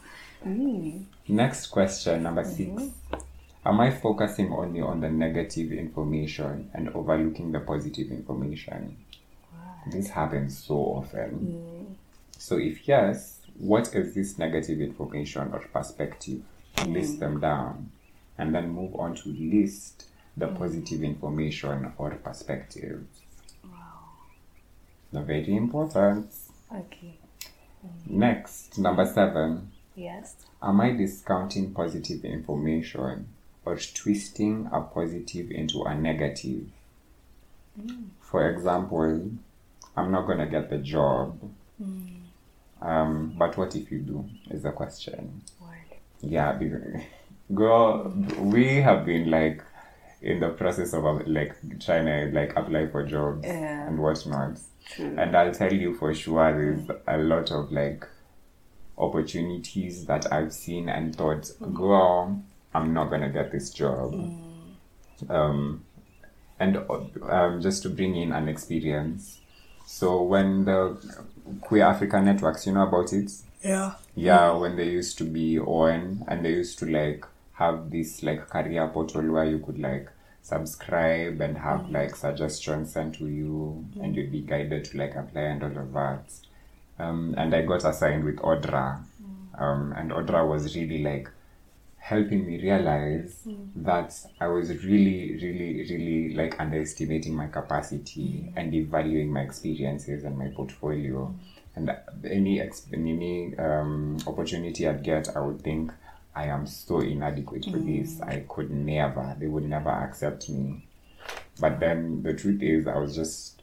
Mm. 0.46 1.04
Next 1.28 1.66
question, 1.68 2.22
number 2.22 2.44
6 2.44 2.58
mm-hmm. 2.58 3.16
Am 3.64 3.78
I 3.80 3.90
focusing 3.90 4.52
only 4.52 4.80
on 4.80 5.00
the 5.00 5.10
negative 5.10 5.70
information 5.72 6.70
and 6.72 6.88
overlooking 6.90 7.52
the 7.52 7.60
positive 7.60 8.10
information? 8.10 8.96
This 9.86 10.08
happens 10.08 10.64
so 10.64 10.76
often. 10.76 11.30
Mm. 11.90 11.94
So, 12.38 12.56
if 12.58 12.88
yes, 12.88 13.40
what 13.58 13.94
is 13.94 14.14
this 14.14 14.38
negative 14.38 14.80
information 14.80 15.50
or 15.52 15.60
perspective? 15.60 16.42
List 16.86 17.16
mm. 17.16 17.18
them 17.20 17.40
down 17.40 17.90
and 18.38 18.54
then 18.54 18.70
move 18.70 18.94
on 18.96 19.14
to 19.14 19.28
list 19.28 20.06
the 20.36 20.48
positive 20.48 21.02
information 21.02 21.92
or 21.98 22.10
perspectives. 22.10 23.06
Wow. 23.64 25.22
Very 25.22 25.56
important. 25.56 26.32
Okay. 26.74 27.18
Next, 28.06 28.78
number 28.78 29.06
seven. 29.06 29.72
Yes. 29.96 30.36
Am 30.62 30.80
I 30.80 30.92
discounting 30.92 31.72
positive 31.72 32.24
information 32.24 33.28
or 33.64 33.76
twisting 33.76 34.68
a 34.72 34.80
positive 34.80 35.50
into 35.50 35.82
a 35.84 35.94
negative? 35.94 36.66
For 38.20 38.50
example, 38.50 39.30
I'm 39.96 40.10
not 40.10 40.26
going 40.26 40.38
to 40.38 40.46
get 40.46 40.70
the 40.70 40.78
job. 40.78 41.38
Um, 42.82 43.34
but 43.36 43.56
what 43.56 43.74
if 43.76 43.90
you 43.90 43.98
do? 43.98 44.28
Is 44.50 44.62
the 44.62 44.72
question. 44.72 45.42
Word. 45.60 45.70
Yeah, 46.22 46.58
girl, 47.54 48.12
we 48.38 48.76
have 48.76 49.04
been 49.04 49.30
like 49.30 49.62
in 50.22 50.40
the 50.40 50.50
process 50.50 50.92
of 50.92 51.04
uh, 51.06 51.18
like 51.26 51.54
trying 51.80 52.06
to 52.06 52.30
like 52.38 52.54
apply 52.56 52.86
for 52.88 53.04
jobs 53.04 53.44
Yeah. 53.44 53.86
and 53.88 53.98
whatnot. 53.98 54.58
True. 54.94 55.14
And 55.18 55.36
I'll 55.36 55.52
tell 55.54 55.72
you 55.72 55.94
for 55.94 56.12
sure, 56.14 56.52
there's 56.52 56.88
a 57.06 57.18
lot 57.18 57.50
of 57.50 57.70
like 57.72 58.06
opportunities 58.98 60.04
that 60.06 60.30
I've 60.32 60.52
seen 60.52 60.88
and 60.88 61.14
thought, 61.14 61.50
girl, 61.72 62.42
I'm 62.74 62.92
not 62.92 63.10
gonna 63.10 63.30
get 63.30 63.50
this 63.52 63.70
job. 63.70 64.14
Um, 65.28 65.84
and 66.58 66.76
um, 67.28 67.60
just 67.62 67.82
to 67.84 67.88
bring 67.90 68.16
in 68.16 68.32
an 68.32 68.48
experience. 68.48 69.40
So 69.86 70.22
when 70.22 70.64
the 70.66 70.96
queer 71.62 71.84
Africa 71.84 72.20
networks, 72.20 72.66
you 72.66 72.72
know 72.72 72.86
about 72.86 73.12
it? 73.12 73.32
Yeah. 73.62 73.94
Yeah, 74.14 74.52
when 74.52 74.76
they 74.76 74.88
used 74.88 75.18
to 75.18 75.24
be 75.24 75.58
on 75.58 76.24
and 76.28 76.44
they 76.44 76.50
used 76.50 76.78
to 76.80 76.86
like 76.86 77.24
have 77.60 77.90
this 77.90 78.22
like 78.22 78.48
career 78.48 78.88
portal 78.88 79.22
where 79.30 79.44
you 79.44 79.58
could 79.58 79.78
like 79.78 80.08
subscribe 80.42 81.40
and 81.42 81.58
have 81.58 81.90
like 81.90 82.16
suggestions 82.16 82.92
sent 82.94 83.16
to 83.16 83.26
you 83.26 83.84
and 84.02 84.16
you'd 84.16 84.32
be 84.32 84.40
guided 84.40 84.84
to 84.86 84.96
like 84.96 85.14
apply 85.14 85.42
and 85.42 85.62
all 85.62 85.78
of 85.78 85.92
that. 85.92 86.24
Um, 86.98 87.34
and 87.36 87.54
I 87.54 87.62
got 87.62 87.84
assigned 87.84 88.24
with 88.24 88.36
Odra. 88.36 89.02
Um, 89.58 89.92
and 89.96 90.10
Odra 90.10 90.48
was 90.48 90.74
really 90.74 91.02
like 91.02 91.28
helping 91.98 92.46
me 92.46 92.60
realize 92.62 93.46
that 93.76 94.14
I 94.40 94.46
was 94.46 94.70
really, 94.84 95.34
really, 95.34 95.86
really 95.90 96.34
like 96.34 96.58
underestimating 96.58 97.34
my 97.36 97.48
capacity 97.48 98.50
and 98.56 98.72
devaluing 98.72 99.28
my 99.28 99.42
experiences 99.42 100.24
and 100.24 100.36
my 100.38 100.48
portfolio. 100.48 101.34
And 101.76 101.94
any 102.24 102.60
any 102.92 103.54
um, 103.58 104.16
opportunity 104.26 104.88
I'd 104.88 105.02
get, 105.02 105.36
I 105.36 105.40
would 105.40 105.60
think 105.60 105.92
I 106.34 106.46
am 106.46 106.66
so 106.66 107.00
inadequate 107.00 107.64
for 107.70 107.78
this. 107.78 108.20
I 108.20 108.44
could 108.48 108.70
never. 108.70 109.36
They 109.38 109.46
would 109.48 109.64
never 109.68 109.90
accept 109.90 110.48
me. 110.48 110.86
But 111.60 111.80
then 111.80 112.22
the 112.22 112.34
truth 112.34 112.62
is, 112.62 112.86
I 112.86 112.96
was 112.98 113.14
just 113.14 113.62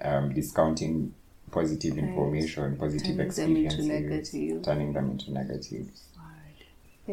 um, 0.00 0.32
discounting 0.32 1.14
positive 1.50 1.98
information, 1.98 2.76
positive 2.76 3.16
Turning 3.16 3.16
them 3.18 3.56
into 3.56 3.72
experiences, 3.76 3.86
negative. 3.86 4.62
turning 4.62 4.92
them 4.94 5.10
into 5.10 5.32
negatives. 5.32 6.02
Word. 6.16 6.66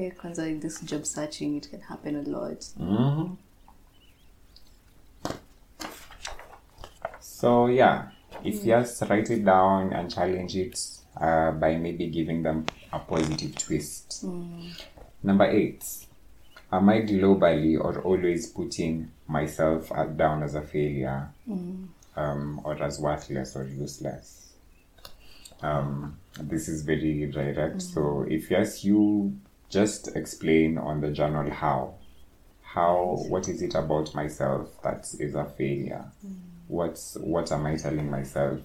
Yeah, 0.04 0.10
because 0.10 0.38
like 0.38 0.62
this 0.62 0.80
job 0.82 1.06
searching, 1.06 1.58
it 1.58 1.70
can 1.70 1.82
happen 1.82 2.16
a 2.16 2.22
lot. 2.22 2.60
Mhm. 2.80 3.38
So 7.20 7.68
yeah, 7.68 8.10
if 8.44 8.64
yes, 8.64 9.02
write 9.10 9.30
it 9.30 9.46
down 9.46 9.94
and 9.94 10.12
challenge 10.14 10.56
it 10.56 10.80
uh, 11.20 11.52
by 11.52 11.76
maybe 11.78 12.08
giving 12.08 12.44
them 12.44 12.66
a 12.94 13.00
positive 13.00 13.56
twist. 13.56 14.24
Number 15.22 15.46
eight, 15.46 15.84
am 16.72 16.90
I 16.90 17.02
globally 17.02 17.80
or 17.80 18.02
always 18.02 18.48
putting 18.48 19.12
myself 19.28 19.92
down 20.16 20.44
as 20.44 20.56
a 20.56 20.62
failure, 20.62 21.30
um, 22.16 22.62
or 22.64 22.82
as 22.82 23.00
worthless 23.00 23.56
or 23.56 23.66
useless? 23.66 24.54
Um, 25.62 26.18
this 26.40 26.70
is 26.70 26.84
very 26.84 27.26
direct. 27.26 27.82
So 27.82 28.26
if 28.30 28.50
yes, 28.50 28.86
you 28.86 29.38
just 29.70 30.16
explain 30.16 30.78
on 30.78 31.02
the 31.02 31.12
journal 31.12 31.50
how 31.52 31.94
how 32.64 33.18
what 33.30 33.48
is 33.48 33.62
it 33.62 33.76
about 33.76 34.14
myself 34.14 34.82
that 34.84 35.08
is 35.20 35.36
a 35.36 35.46
failure 35.46 36.06
what's 36.68 37.16
what 37.22 37.52
am 37.52 37.66
i 37.66 37.76
telling 37.76 38.10
myself 38.10 38.60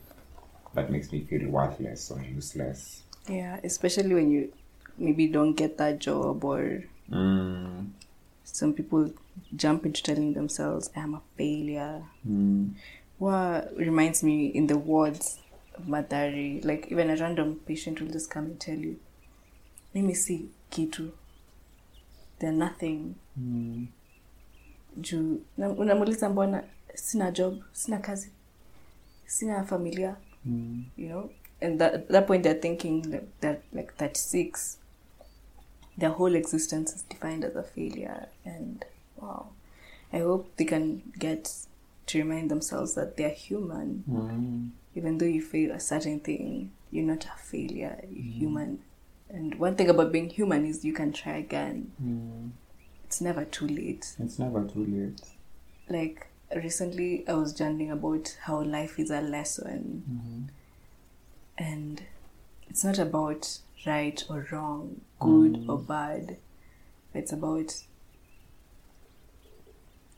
that 0.75 0.91
makes 0.91 1.13
me 1.13 1.21
feel 1.25 1.49
worthless 1.49 2.11
or 2.11 2.23
useless. 2.23 3.03
Yeah, 3.29 3.59
especially 3.65 4.15
when 4.15 4.31
you 4.31 4.53
maybe 4.99 5.27
don't 5.29 5.55
get 5.55 5.77
that 5.79 5.99
job 5.99 6.45
or 6.45 6.85
mm, 7.11 7.87
some 8.45 8.73
people 8.75 9.11
jump 9.57 9.85
into 9.87 10.03
telling 10.03 10.35
themselves 10.35 10.91
i'm 10.97 11.15
a 11.15 11.21
failure. 11.37 12.03
Mm, 12.29 12.71
what 13.19 13.77
reminds 13.77 14.23
me 14.23 14.47
in 14.47 14.67
the 14.67 14.77
wards 14.79 15.41
of 15.75 15.85
Mathari 15.87 16.65
like 16.65 16.87
even 16.93 17.11
a 17.11 17.17
random 17.17 17.57
patient 17.67 18.01
will 18.01 18.09
just 18.13 18.31
come 18.31 18.45
and 18.45 18.61
tell 18.61 18.77
you 18.79 18.97
let 19.95 20.05
me 20.05 20.15
see 20.15 20.49
kitu. 20.71 21.11
They're 22.39 22.53
nothing. 22.53 23.15
Mm, 23.41 23.87
juu 25.01 25.41
na- 25.57 25.69
unamuuliza 25.71 26.29
mbona 26.31 26.65
sina 26.95 27.31
job 27.31 27.63
sina 27.73 27.99
kazi 27.99 28.31
sina 29.27 29.65
familia 29.65 30.17
mm, 30.49 30.85
you 30.97 31.09
know? 31.09 31.31
And 31.61 31.81
that, 31.81 31.95
at 31.95 32.09
that 32.09 32.27
point 32.27 32.43
they're 32.43 32.55
thinking 32.55 33.03
that 33.11 33.25
they're 33.41 33.61
like 33.73 33.95
36 33.95 34.79
their 35.97 36.11
whole 36.11 36.35
existence 36.35 36.93
is 36.93 37.03
defined 37.03 37.45
as 37.45 37.55
a 37.55 37.63
failure. 37.63 38.27
And 38.45 38.85
wow. 39.17 39.47
I 40.13 40.19
hope 40.19 40.57
they 40.57 40.65
can 40.65 41.13
get 41.19 41.53
to 42.07 42.19
remind 42.19 42.51
themselves 42.51 42.95
that 42.95 43.17
they're 43.17 43.31
human. 43.31 44.03
Mm, 44.11 44.71
even 44.97 45.19
though 45.19 45.27
you 45.27 45.41
fail 45.41 45.73
a 45.73 45.81
certain 45.81 46.21
thing 46.21 46.73
you're 46.95 47.05
not 47.05 47.25
a 47.25 47.37
failure 47.39 47.99
you're 48.09 48.33
human. 48.33 48.79
And 49.29 49.57
one 49.57 49.75
thing 49.75 49.91
about 49.91 50.13
being 50.13 50.31
human 50.31 50.65
is 50.65 50.85
you 50.85 50.93
can 50.93 51.13
try 51.13 51.39
again. 51.39 51.93
Mm. 52.03 52.53
it's 53.05 53.21
never 53.21 53.45
too 53.45 53.67
late. 53.67 54.15
It's 54.21 54.39
never 54.39 54.65
too 54.65 54.87
late. 54.87 55.21
Like 55.89 56.29
recently 56.57 57.27
i 57.29 57.33
was 57.35 57.55
journaling 57.55 57.91
about 57.93 58.37
how 58.43 58.63
life 58.63 58.99
is 58.99 59.11
a 59.11 59.21
lesson. 59.21 60.03
Mhm. 60.09 61.65
and 61.67 62.03
it's 62.69 62.85
not 62.85 62.99
about 62.99 63.59
right 63.87 64.25
or 64.29 64.47
wrong 64.51 65.01
good 65.21 65.65
or 65.69 65.79
bad. 65.79 66.37
It's 67.13 67.33
about 67.33 67.83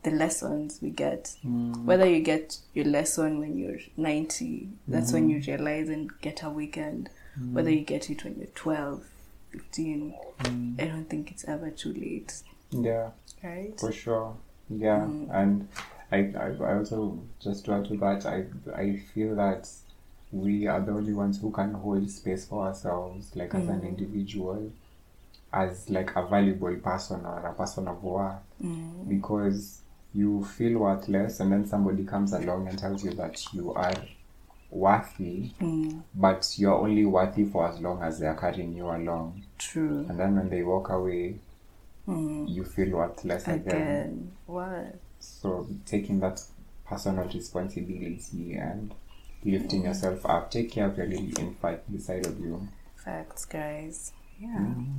the 0.03 0.11
lessons 0.11 0.78
we 0.80 0.91
get. 0.91 1.37
Mm, 1.45 1.84
whether 1.84 2.09
you 2.09 2.20
get 2.20 2.59
your 2.72 2.87
lesson 2.87 3.39
when 3.41 3.59
you're 3.59 3.80
90 3.97 4.68
that's 4.89 5.12
when 5.12 5.28
you 5.28 5.41
realize 5.47 5.89
and 5.89 6.11
get 6.20 6.43
a 6.43 6.47
awakened 6.47 7.11
whether 7.53 7.70
you 7.70 7.80
get 7.80 8.09
it 8.09 8.24
when 8.24 8.37
you're 8.39 8.47
12 8.55 9.05
15 9.51 10.14
mm. 10.41 10.80
i 10.82 10.87
don't 10.87 11.09
think 11.11 11.30
it's 11.30 11.45
ever 11.45 11.70
too 11.70 11.93
late. 11.93 12.43
Yeah. 12.70 13.11
Right? 13.43 13.78
For 13.78 13.93
sure. 13.93 14.37
Yeah. 14.70 15.03
And 15.05 15.68
I, 16.11 16.33
I 16.39 16.55
I 16.61 16.79
also 16.79 17.19
just 17.41 17.65
to 17.65 17.73
add 17.75 17.87
to 17.87 17.97
that 17.99 18.27
I 18.27 18.47
I 18.75 18.97
feel 19.15 19.35
that 19.37 19.69
we 20.33 20.67
are 20.67 20.81
the 20.81 20.93
only 20.93 21.13
ones 21.13 21.41
who 21.41 21.51
can 21.51 21.73
hold 21.73 22.09
space 22.11 22.47
for 22.47 22.67
ourselves 22.67 23.35
like 23.35 23.55
as 23.55 23.69
an 23.69 23.81
mm. 23.81 23.89
individual 23.89 24.71
as 25.53 25.89
like 25.89 26.15
a 26.17 26.27
valuable 26.27 26.75
person 26.77 27.25
or 27.25 27.39
a 27.47 27.55
person 27.55 27.89
of 27.89 28.03
worth 28.03 28.35
mm. 28.63 29.09
because 29.09 29.81
you 30.15 30.45
feel 30.45 30.79
worthless 30.79 31.41
and 31.41 31.53
then 31.53 31.67
somebody 31.67 32.05
comes 32.05 32.33
along 32.33 32.69
and 32.69 32.79
tells 32.79 33.05
you 33.05 33.13
that 33.13 33.41
you 33.53 33.73
are 33.75 33.95
worthy 34.71 35.51
mm. 35.61 36.03
but 36.15 36.53
you're 36.57 36.75
only 36.75 37.05
worthy 37.05 37.45
for 37.45 37.69
as 37.69 37.81
long 37.81 38.03
as 38.03 38.19
they're 38.19 38.35
carrying 38.35 38.77
you 38.77 38.87
along 38.87 39.43
True. 39.59 40.05
and 40.09 40.19
then 40.19 40.37
when 40.37 40.51
they 40.51 40.63
walk 40.63 40.91
away 40.91 41.39
you 42.09 42.65
feel 42.65 42.91
worthless 42.91 43.49
again. 43.49 43.67
Again. 43.67 44.33
What? 44.47 44.95
So 45.41 45.66
taking 45.85 46.20
that 46.20 46.43
personal 46.87 47.29
responsibility 47.29 48.55
and 48.55 48.95
lifting 49.45 49.85
yourself 49.85 50.24
up 50.27 50.51
take 50.51 50.70
care 50.70 50.87
of 50.87 50.97
your 50.97 51.07
little 51.07 51.39
infant 51.39 51.93
beside 51.93 52.27
of 52.27 52.39
you 52.41 52.68
Facts, 53.07 53.45
guys. 53.45 54.12
Yeah. 54.41 54.49
Mm. 54.49 54.95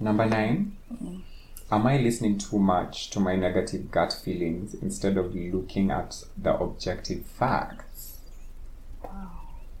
Number 0.00 0.26
nine, 0.26 0.76
mm. 0.92 1.22
am 1.70 1.86
I 1.86 1.98
listening 1.98 2.38
too 2.38 2.58
much 2.58 3.08
to 3.10 3.20
my 3.20 3.36
negative 3.36 3.92
gut 3.92 4.12
feelings 4.12 4.74
instead 4.74 5.16
of 5.16 5.32
looking 5.32 5.92
at 5.92 6.24
the 6.36 6.54
objective 6.54 7.24
facts? 7.24 8.18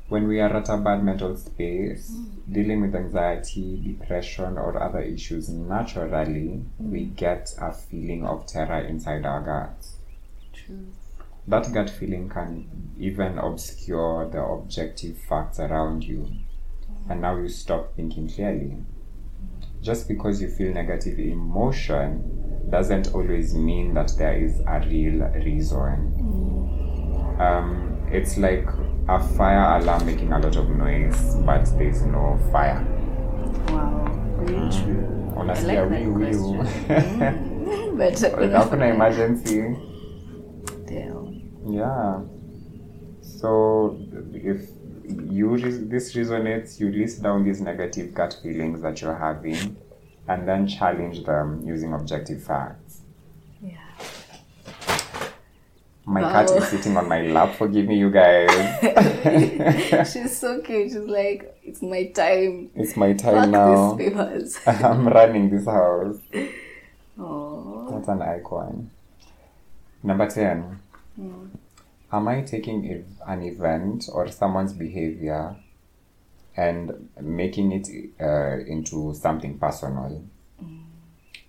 When 0.08 0.28
we 0.28 0.40
are 0.40 0.56
at 0.56 0.68
a 0.68 0.76
bad 0.76 1.02
mental 1.02 1.36
space, 1.36 2.14
dealing 2.50 2.80
with 2.80 2.94
anxiety, 2.94 3.82
depression, 3.84 4.56
or 4.56 4.80
other 4.80 5.00
issues, 5.00 5.48
naturally 5.48 6.62
mm. 6.80 6.90
we 6.90 7.06
get 7.06 7.52
a 7.60 7.72
feeling 7.72 8.24
of 8.24 8.46
terror 8.46 8.82
inside 8.82 9.26
our 9.26 9.40
guts. 9.42 9.96
True. 10.52 10.86
That 11.48 11.72
gut 11.72 11.90
feeling 11.90 12.28
can 12.28 12.92
even 12.98 13.38
obscure 13.38 14.28
the 14.30 14.42
objective 14.42 15.18
facts 15.18 15.58
around 15.58 16.04
you, 16.04 16.28
mm. 16.28 17.10
and 17.10 17.20
now 17.20 17.36
you 17.36 17.48
stop 17.48 17.96
thinking 17.96 18.28
clearly. 18.28 18.76
Just 19.82 20.06
because 20.06 20.40
you 20.40 20.48
feel 20.48 20.72
negative 20.72 21.18
emotion 21.18 22.68
doesn't 22.70 23.12
always 23.12 23.54
mean 23.54 23.94
that 23.94 24.12
there 24.18 24.36
is 24.38 24.60
a 24.60 24.86
real 24.88 25.26
reason. 25.44 26.14
Mm. 26.16 27.40
Um, 27.40 28.06
it's 28.12 28.38
like 28.38 28.68
a 29.08 29.20
fire 29.36 29.78
alarm 29.80 30.06
making 30.06 30.32
a 30.32 30.38
lot 30.38 30.56
of 30.56 30.68
noise, 30.70 31.36
but 31.36 31.64
there's 31.78 32.02
no 32.02 32.38
fire. 32.50 32.84
Wow. 33.68 34.04
Very 34.38 34.58
mm. 34.58 34.84
true. 34.84 35.32
I 35.36 35.40
Honestly, 35.40 35.76
like 35.76 35.90
that 35.90 36.02
wiu 36.02 36.14
wiu. 36.14 36.56
question. 36.86 37.52
Mm. 37.66 37.98
but 37.98 38.12
Hakuna 38.14 38.94
emergency. 38.94 39.74
Damn. 40.86 41.50
Yeah. 41.68 42.20
So 43.20 43.98
if 44.32 44.68
you 45.08 45.48
re- 45.48 45.88
this 45.88 46.14
resonates, 46.14 46.78
you 46.78 46.92
list 46.92 47.22
down 47.22 47.44
these 47.44 47.60
negative 47.60 48.14
gut 48.14 48.38
feelings 48.42 48.82
that 48.82 49.00
you're 49.00 49.16
having, 49.16 49.76
and 50.28 50.46
then 50.46 50.68
challenge 50.68 51.24
them 51.24 51.62
using 51.66 51.92
objective 51.92 52.42
facts. 52.42 53.00
Yeah. 53.60 53.78
My 56.08 56.20
cat 56.20 56.48
is 56.52 56.68
sitting 56.68 56.96
on 56.96 57.08
my 57.08 57.22
lap. 57.22 57.56
Forgive 57.56 57.86
me, 57.86 57.98
you 57.98 58.10
guys. 58.12 58.48
She's 60.12 60.38
so 60.38 60.60
cute. 60.60 60.92
She's 60.92 60.96
like, 60.98 61.58
it's 61.64 61.82
my 61.82 62.04
time. 62.04 62.70
It's 62.76 62.96
my 62.96 63.12
time 63.12 63.34
Fuck 63.34 63.50
now. 63.50 63.94
these 63.94 64.08
papers. 64.08 64.58
I'm 64.66 65.08
running 65.08 65.50
this 65.50 65.64
house. 65.66 66.18
Oh. 67.18 67.88
That's 67.90 68.06
an 68.06 68.22
icon. 68.22 68.90
Number 70.04 70.28
10. 70.30 70.78
Am 72.12 72.28
I 72.28 72.42
taking 72.42 73.04
an 73.26 73.42
event 73.42 74.08
or 74.12 74.28
someone's 74.28 74.74
behavior 74.74 75.56
and 76.56 77.08
making 77.20 77.72
it 77.72 77.88
uh, 78.20 78.58
into 78.64 79.12
something 79.12 79.58
personal? 79.58 80.22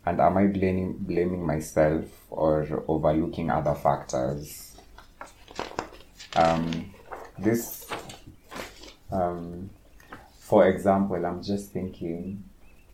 And 0.08 0.22
am 0.22 0.38
I 0.38 0.48
blaming, 0.48 0.94
blaming 1.00 1.46
myself 1.46 2.06
or 2.30 2.66
overlooking 2.88 3.50
other 3.52 3.76
factors? 3.76 4.78
Um, 6.34 6.94
this, 7.38 7.92
um, 9.12 9.70
for 10.40 10.66
example, 10.66 11.26
I'm 11.26 11.44
just 11.44 11.72
thinking 11.72 12.42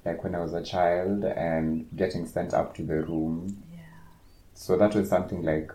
like 0.03 0.23
when 0.23 0.33
I 0.33 0.39
was 0.39 0.53
a 0.53 0.63
child 0.63 1.23
and 1.23 1.87
getting 1.95 2.25
sent 2.25 2.51
up 2.55 2.73
to 2.77 2.81
the 2.83 3.01
room 3.03 3.63
Yeah. 3.71 3.79
so 4.55 4.75
that 4.77 4.95
was 4.95 5.07
something 5.07 5.43
like 5.43 5.71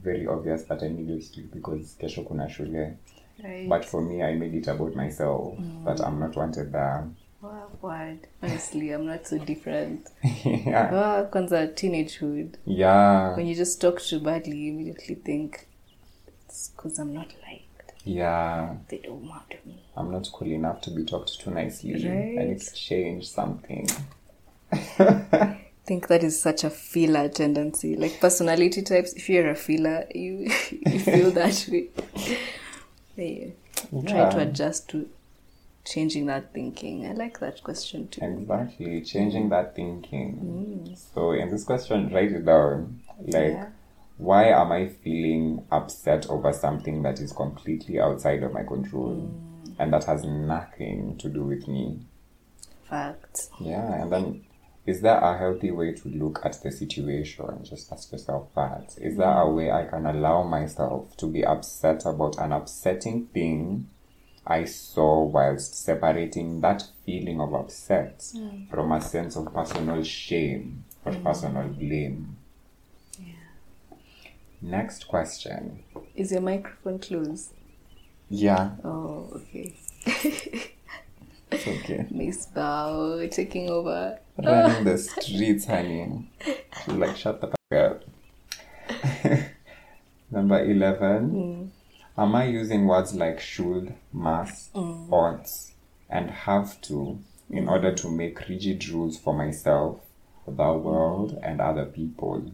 very 0.00 0.28
obvious 0.28 0.62
that 0.64 0.84
I 0.84 0.88
needed 0.88 1.20
to 1.34 1.40
because 1.52 1.96
kesho 2.00 2.24
kuna 2.28 2.46
shule. 2.48 2.96
Right. 3.42 3.68
But 3.68 3.84
for 3.84 4.00
me, 4.02 4.22
I 4.22 4.34
made 4.36 4.54
it 4.54 4.68
about 4.68 4.94
myself 4.94 5.58
that 5.84 6.00
I'm 6.00 6.20
not 6.20 6.36
wanted 6.36 6.70
there. 6.72 7.08
What? 7.80 8.18
Honestly, 8.42 8.90
I'm 8.90 9.06
not 9.06 9.26
so 9.26 9.38
different. 9.38 10.08
yeah. 10.44 10.90
Ah, 10.92 11.22
kwanza 11.30 11.66
teenagehood. 11.74 12.56
Yeah. 12.66 13.36
When 13.36 13.46
you 13.46 13.54
just 13.54 13.80
talk 13.80 14.00
too 14.00 14.20
badly, 14.20 14.56
you 14.56 14.72
immediately 14.72 15.14
think 15.14 15.66
it's 16.46 16.70
because 16.70 16.98
I'm 16.98 17.12
not 17.14 17.32
liked. 17.48 17.92
Yeah. 18.04 18.74
They 18.88 18.98
don't 18.98 19.28
want 19.28 19.54
me. 19.66 19.82
I'm 19.96 20.10
not 20.12 20.30
cool 20.32 20.48
enough 20.48 20.80
to 20.82 20.90
be 20.90 21.04
talked 21.04 21.40
to 21.40 21.50
nicely. 21.50 21.94
I 21.94 21.98
need 21.98 22.36
Right. 22.48 22.60
to 22.60 22.74
change 22.74 23.28
something. 23.28 23.88
I 24.72 25.58
think 25.84 26.08
that 26.08 26.24
is 26.24 26.40
such 26.40 26.64
a 26.64 26.70
feeler 26.70 27.28
tendency. 27.28 27.96
Like 27.96 28.20
personality 28.20 28.82
types, 28.82 29.12
if 29.12 29.28
you're 29.28 29.50
a 29.50 29.54
feeler, 29.56 30.06
you 30.14 30.50
you 30.86 30.98
feel 30.98 31.30
that 31.32 31.68
way. 31.70 31.88
Yeah. 33.16 33.50
Try 34.06 34.30
to 34.30 34.38
adjust 34.40 34.88
to 34.90 35.08
changing 35.86 36.26
that 36.26 36.52
thinking. 36.52 37.06
I 37.06 37.12
like 37.12 37.38
that 37.40 37.62
question 37.62 38.08
too. 38.08 38.20
Exactly. 38.22 39.00
Changing 39.02 39.48
that 39.50 39.74
thinking. 39.74 40.86
Mm. 40.86 41.14
So 41.14 41.32
in 41.32 41.48
this 41.48 41.64
question, 41.64 42.12
write 42.12 42.32
it 42.32 42.44
down. 42.44 43.00
Like, 43.20 43.54
Yeah. 43.54 43.68
why 44.18 44.46
am 44.46 44.72
I 44.72 44.88
feeling 44.88 45.64
upset 45.70 46.28
over 46.28 46.52
something 46.52 47.02
that 47.02 47.20
is 47.20 47.32
completely 47.32 48.00
outside 48.00 48.42
of 48.42 48.52
my 48.52 48.64
control? 48.64 49.14
Mm. 49.14 49.76
And 49.78 49.92
that 49.92 50.04
has 50.04 50.24
nothing 50.24 51.16
to 51.18 51.28
do 51.28 51.44
with 51.44 51.68
me. 51.68 52.00
Facts. 52.88 53.50
Yeah, 53.60 54.02
and 54.02 54.12
then 54.12 54.44
is 54.86 55.00
there 55.00 55.18
a 55.18 55.36
healthy 55.36 55.70
way 55.72 55.92
to 55.92 56.08
look 56.08 56.40
at 56.44 56.62
the 56.62 56.70
situation? 56.70 57.64
Just 57.64 57.92
ask 57.92 58.12
yourself 58.12 58.48
that. 58.54 58.96
Is 58.98 59.16
there 59.16 59.28
a 59.28 59.46
mm. 59.46 59.56
way 59.56 59.70
I 59.70 59.84
can 59.84 60.06
allow 60.06 60.42
myself 60.44 61.16
to 61.18 61.26
be 61.26 61.44
upset 61.44 62.06
about 62.06 62.38
an 62.38 62.52
upsetting 62.52 63.26
thing 63.26 63.88
I 64.46 64.64
saw 64.64 65.24
whilst 65.24 65.74
separating 65.74 66.60
that 66.60 66.84
feeling 67.04 67.40
of 67.40 67.52
upset 67.52 68.20
mm. 68.36 68.70
from 68.70 68.92
a 68.92 69.00
sense 69.00 69.34
of 69.36 69.52
personal 69.52 70.02
shame 70.04 70.84
or 71.04 71.12
mm. 71.12 71.24
personal 71.24 71.68
blame? 71.68 72.36
Yeah. 73.18 73.96
Next 74.62 75.08
question. 75.08 75.82
Is 76.14 76.30
your 76.30 76.42
microphone 76.42 76.98
closed? 77.00 77.52
Yeah, 78.28 78.70
Oh, 78.84 79.28
okay. 79.34 79.74
it's 80.06 81.66
okay. 81.66 82.06
Miss 82.10 82.46
Bow 82.46 83.26
taking 83.30 83.70
over. 83.70 84.18
running 84.38 84.84
the 84.84 84.98
streets, 85.22 85.64
honey. 85.66 86.28
Like, 86.88 87.16
shut 87.16 87.40
the 87.40 87.48
fuck 87.48 87.72
up. 87.72 88.04
Number 90.30 90.64
11. 90.64 91.30
Mm. 91.30 91.68
Am 92.18 92.34
I 92.34 92.46
using 92.46 92.86
words 92.86 93.14
like 93.14 93.40
should, 93.40 93.94
must, 94.10 94.70
ought, 94.74 95.46
and 96.08 96.30
have 96.30 96.80
to 96.82 97.18
in 97.50 97.68
order 97.68 97.94
to 97.94 98.10
make 98.10 98.48
rigid 98.48 98.88
rules 98.88 99.18
for 99.18 99.34
myself, 99.34 100.00
the 100.46 100.72
world, 100.72 101.38
and 101.42 101.60
other 101.60 101.84
people? 101.84 102.50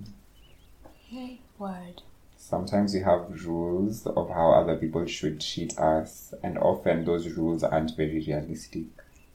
Word. 1.59 2.03
Sometimes 2.37 2.93
we 2.93 3.01
have 3.01 3.47
rules 3.47 4.05
of 4.05 4.29
how 4.31 4.51
other 4.51 4.77
people 4.77 5.07
should 5.07 5.41
treat 5.41 5.79
us, 5.79 6.35
and 6.43 6.59
often 6.59 7.05
those 7.05 7.29
rules 7.29 7.63
aren't 7.63 7.97
very 7.97 8.25
realistic. 8.27 8.87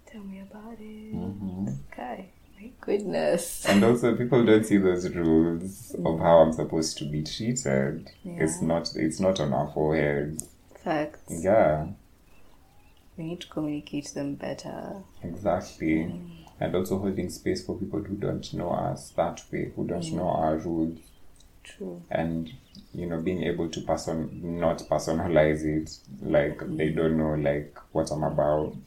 Tell 0.06 0.24
me 0.24 0.42
about 0.42 0.74
it. 0.74 1.16
Mm-hmm. 1.16 1.68
Goodness. 2.88 3.66
And 3.66 3.84
also, 3.84 4.16
people 4.16 4.46
don't 4.46 4.66
see 4.66 4.78
those 4.78 5.14
rules 5.14 5.94
of 6.06 6.20
how 6.20 6.38
I'm 6.38 6.54
supposed 6.54 6.98
to 7.00 7.06
be 7.06 7.22
treated. 7.22 8.10
It's 8.24 8.62
not. 8.62 8.96
It's 8.96 9.20
not 9.20 9.42
on 9.42 9.52
our 9.52 9.70
foreheads. 9.74 10.48
Facts. 10.86 11.20
Yeah, 11.44 11.88
We 13.18 13.26
need 13.26 13.42
to 13.42 13.48
communicate 13.48 14.14
them 14.14 14.36
better. 14.36 15.04
exactly. 15.22 15.96
Mm. 16.06 16.30
And 16.62 16.76
also 16.76 16.98
holding 16.98 17.30
space 17.30 17.66
for 17.66 17.78
people 17.78 18.02
who 18.02 18.16
don't 18.16 18.54
know 18.54 18.72
us 18.72 19.10
that 19.18 19.44
way, 19.52 19.74
who 19.76 19.86
don't 19.86 20.10
know 20.14 20.30
our 20.30 20.56
rules, 20.56 20.98
True. 21.66 22.02
and 22.10 22.54
you 22.94 23.06
know, 23.06 23.20
being 23.20 23.44
able 23.44 23.68
to 23.68 23.82
person 23.82 24.60
not 24.60 24.80
personalize 24.90 25.66
it, 25.66 25.98
like 26.22 26.60
they 26.60 26.90
mm. 26.92 26.96
don't 26.96 27.18
know 27.18 27.34
like 27.34 27.78
what 27.92 28.10
I'm 28.12 28.24
about. 28.24 28.78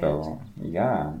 So 0.00 0.40
yeah. 0.62 1.12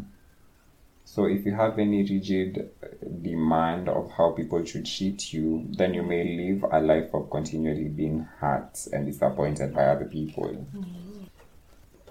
So 1.12 1.24
if 1.24 1.44
you 1.44 1.52
have 1.56 1.80
any 1.80 2.04
rigid 2.04 2.70
uh, 2.80 2.86
demand 3.20 3.88
of 3.88 4.12
how 4.12 4.30
people 4.30 4.64
should 4.64 4.86
treat 4.86 5.32
you, 5.32 5.66
then 5.70 5.92
you 5.92 6.04
may 6.04 6.22
live 6.36 6.64
a 6.70 6.80
life 6.80 7.12
of 7.12 7.28
continually 7.30 7.88
being 7.88 8.28
hurt 8.38 8.86
and 8.92 9.06
disappointed 9.06 9.74
by 9.74 9.86
other 9.86 10.04
people. 10.04 10.64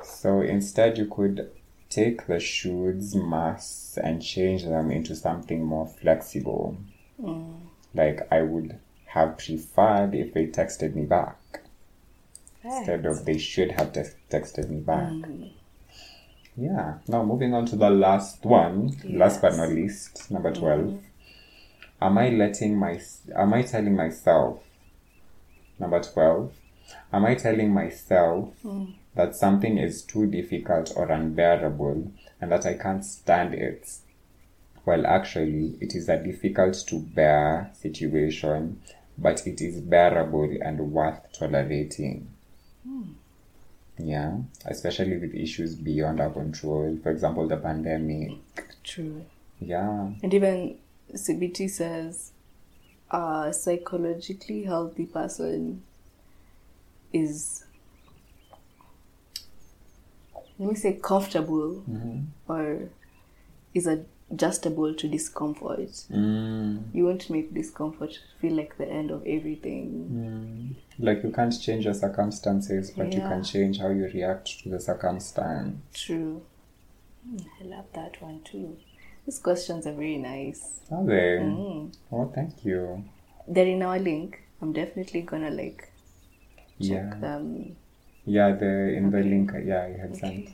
So 0.03 0.41
instead, 0.41 0.97
you 0.97 1.05
could 1.05 1.49
take 1.89 2.27
the 2.27 2.39
shoulds, 2.39 3.15
musts, 3.15 3.97
and 3.97 4.21
change 4.21 4.65
them 4.65 4.91
into 4.91 5.15
something 5.15 5.63
more 5.63 5.87
flexible. 5.87 6.75
Like 7.93 8.27
I 8.29 8.41
would 8.41 8.79
have 9.05 9.37
preferred 9.37 10.13
if 10.13 10.33
they 10.33 10.47
texted 10.47 10.93
me 10.93 11.05
back 11.05 11.61
instead 12.65 13.05
of 13.05 13.23
they 13.23 13.37
should 13.37 13.71
have 13.71 13.93
te- 13.93 14.15
texted 14.29 14.69
me 14.69 14.81
back. 14.81 15.13
Yeah. 16.59 16.95
Now 17.07 17.23
moving 17.23 17.53
on 17.53 17.65
to 17.67 17.77
the 17.77 17.89
last 17.89 18.43
one, 18.43 18.91
last 19.05 19.41
but 19.41 19.55
not 19.55 19.69
least, 19.69 20.29
number 20.29 20.51
mm-hmm. 20.51 20.59
12 20.59 21.03
Am 22.01 22.17
I 22.17 22.29
letting 22.29 22.77
my 22.77 22.99
am 23.35 23.53
I 23.53 23.61
telling 23.61 23.95
myself 23.95 24.59
number 25.79 26.01
12 26.01 26.53
am 27.13 27.25
I 27.25 27.35
telling 27.35 27.73
myself 27.73 28.53
mm. 28.63 28.93
that 29.15 29.35
something 29.35 29.77
is 29.77 30.01
too 30.03 30.25
difficult 30.27 30.91
or 30.95 31.09
unbearable 31.09 32.11
and 32.41 32.51
that 32.51 32.65
I 32.65 32.73
can't 32.73 33.05
stand 33.05 33.53
it? 33.53 33.89
Well 34.85 35.05
actually 35.05 35.77
it 35.79 35.95
is 35.95 36.09
a 36.09 36.21
difficult 36.21 36.75
to 36.87 36.99
bear 36.99 37.71
situation 37.73 38.81
but 39.17 39.45
it 39.47 39.61
is 39.61 39.79
bearable 39.79 40.57
and 40.61 40.91
worth 40.91 41.21
tolerating 41.31 42.33
yeah 43.99 44.37
especially 44.65 45.17
with 45.17 45.35
issues 45.35 45.75
beyond 45.75 46.19
our 46.19 46.29
control. 46.29 46.97
For 47.03 47.11
example 47.11 47.47
the 47.47 47.57
pandemic. 47.57 48.31
True. 48.83 49.25
yeah. 49.59 50.09
And 50.23 50.33
even 50.33 50.77
CBT 51.13 51.69
says 51.69 52.31
a 53.11 53.51
psychologically 53.53 54.63
healthy 54.63 55.05
person 55.05 55.83
is, 57.11 57.65
let 60.57 60.69
me 60.69 60.75
say, 60.75 60.99
comfortable 61.01 61.83
mm-hmm. 61.89 62.21
or 62.47 62.89
is 63.73 63.87
adjustable 64.31 64.93
to 64.93 65.07
discomfort. 65.07 65.89
mm. 66.11 66.83
You 66.93 67.05
won't 67.05 67.29
make 67.29 67.53
discomfort 67.53 68.19
feel 68.39 68.53
like 68.53 68.77
the 68.77 68.87
end 68.87 69.11
of 69.11 69.23
everything. 69.25 70.75
like 70.99 71.23
you 71.23 71.31
can't 71.31 71.59
change 71.59 71.85
your 71.85 71.93
circumstances 71.93 72.91
but 72.91 73.11
you 73.13 73.19
can 73.21 73.43
change 73.43 73.79
how 73.79 73.89
you 73.89 74.03
react 74.13 74.59
to 74.63 74.69
the 74.69 74.79
circumstance 74.79 75.75
True. 75.93 76.41
Hmm, 77.27 77.37
I 77.61 77.63
love 77.65 77.85
that 77.93 78.21
one 78.21 78.41
too. 78.43 78.77
These 79.25 79.39
questions 79.39 79.85
are 79.87 79.93
very 79.93 80.17
nice. 80.17 80.79
are 80.91 81.03
they 81.05 81.39
Mm. 81.41 81.93
oh 82.11 82.31
thank 82.35 82.63
you 82.65 83.03
They're 83.47 83.67
in 83.67 83.81
our 83.83 83.99
link. 83.99 84.41
I'm 84.61 84.73
definitely 84.73 85.21
gonna 85.21 85.49
like 85.51 85.89
check 86.81 86.89
yeah 87.13 87.15
them. 87.19 87.75
yeah 88.25 88.51
the 88.55 88.93
in 88.97 89.09
the 89.11 89.21
link 89.21 89.51
yeah 89.65 89.87
you 89.87 89.97
had 89.97 90.15
sent 90.15 90.49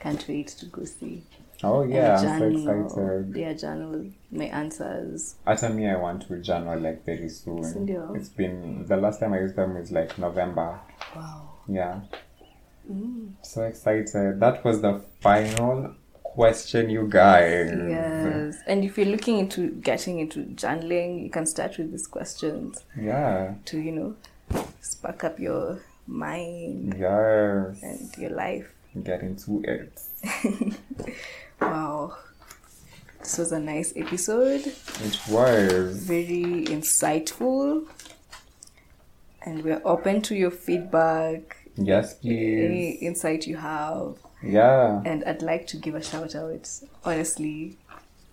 Can't 0.00 0.24
wait 0.28 0.48
to 0.60 0.66
go 0.66 0.84
see. 0.84 1.22
Oh 1.64 1.82
yeah 1.84 2.18
i'm 2.20 2.38
so 2.38 2.80
excited 2.82 3.36
Yeah, 3.36 3.52
journal 3.54 4.10
my 4.30 4.44
answers. 4.46 5.36
After 5.46 5.70
me, 5.70 5.88
I 5.88 5.96
want 5.96 6.26
to 6.28 6.38
journal 6.38 6.78
like 6.78 7.04
very 7.06 7.28
soon. 7.28 7.62
Sindio. 7.62 8.10
Oh. 8.10 8.14
It's 8.14 8.28
been 8.28 8.84
the 8.86 8.96
last 8.96 9.20
time 9.20 9.32
I 9.32 9.40
used 9.40 9.56
them 9.56 9.74
was 9.74 9.90
like 9.92 10.18
November. 10.18 10.78
Wow. 11.14 11.50
Yeah. 11.68 12.00
Mm. 12.90 13.30
So 13.42 13.62
excited. 13.62 14.40
That 14.40 14.62
was 14.64 14.82
the 14.82 15.00
final 15.20 15.94
question, 16.22 16.90
you 16.90 17.06
guys. 17.08 17.70
Yes. 17.88 18.56
And 18.66 18.84
if 18.84 18.98
you're 18.98 19.06
looking 19.06 19.38
into 19.38 19.70
getting 19.70 20.18
into 20.18 20.40
journaling, 20.54 21.22
you 21.22 21.30
can 21.30 21.46
start 21.46 21.78
with 21.78 21.92
these 21.92 22.06
questions 22.06 22.84
Yeah. 23.00 23.54
to, 23.66 23.78
you 23.80 23.92
know, 23.92 24.16
spark 24.80 25.24
up 25.24 25.38
your 25.40 25.80
mind 26.06 26.94
Yes. 26.98 27.82
and 27.82 28.10
your 28.18 28.30
life. 28.30 28.72
Get 29.02 29.22
into 29.22 29.62
it. 29.64 30.00
Wow. 31.60 32.16
This 33.20 33.38
was 33.38 33.52
a 33.52 33.58
nice 33.60 33.92
episode. 33.96 34.66
It 34.66 35.18
was. 35.28 35.96
Very 36.04 36.64
insightful. 36.66 37.86
And 39.42 39.62
we're 39.64 39.82
open 39.84 40.22
to 40.22 40.34
your 40.34 40.50
feedback, 40.50 41.56
Yes, 41.76 42.14
please. 42.14 42.64
any 42.64 42.90
insight 42.90 43.46
you 43.46 43.56
have. 43.56 44.16
Yeah. 44.42 45.02
And 45.04 45.24
I'd 45.24 45.42
like 45.42 45.66
to 45.68 45.76
give 45.76 45.94
a 45.94 46.02
shout 46.02 46.34
out, 46.34 46.68
honestly, 47.04 47.78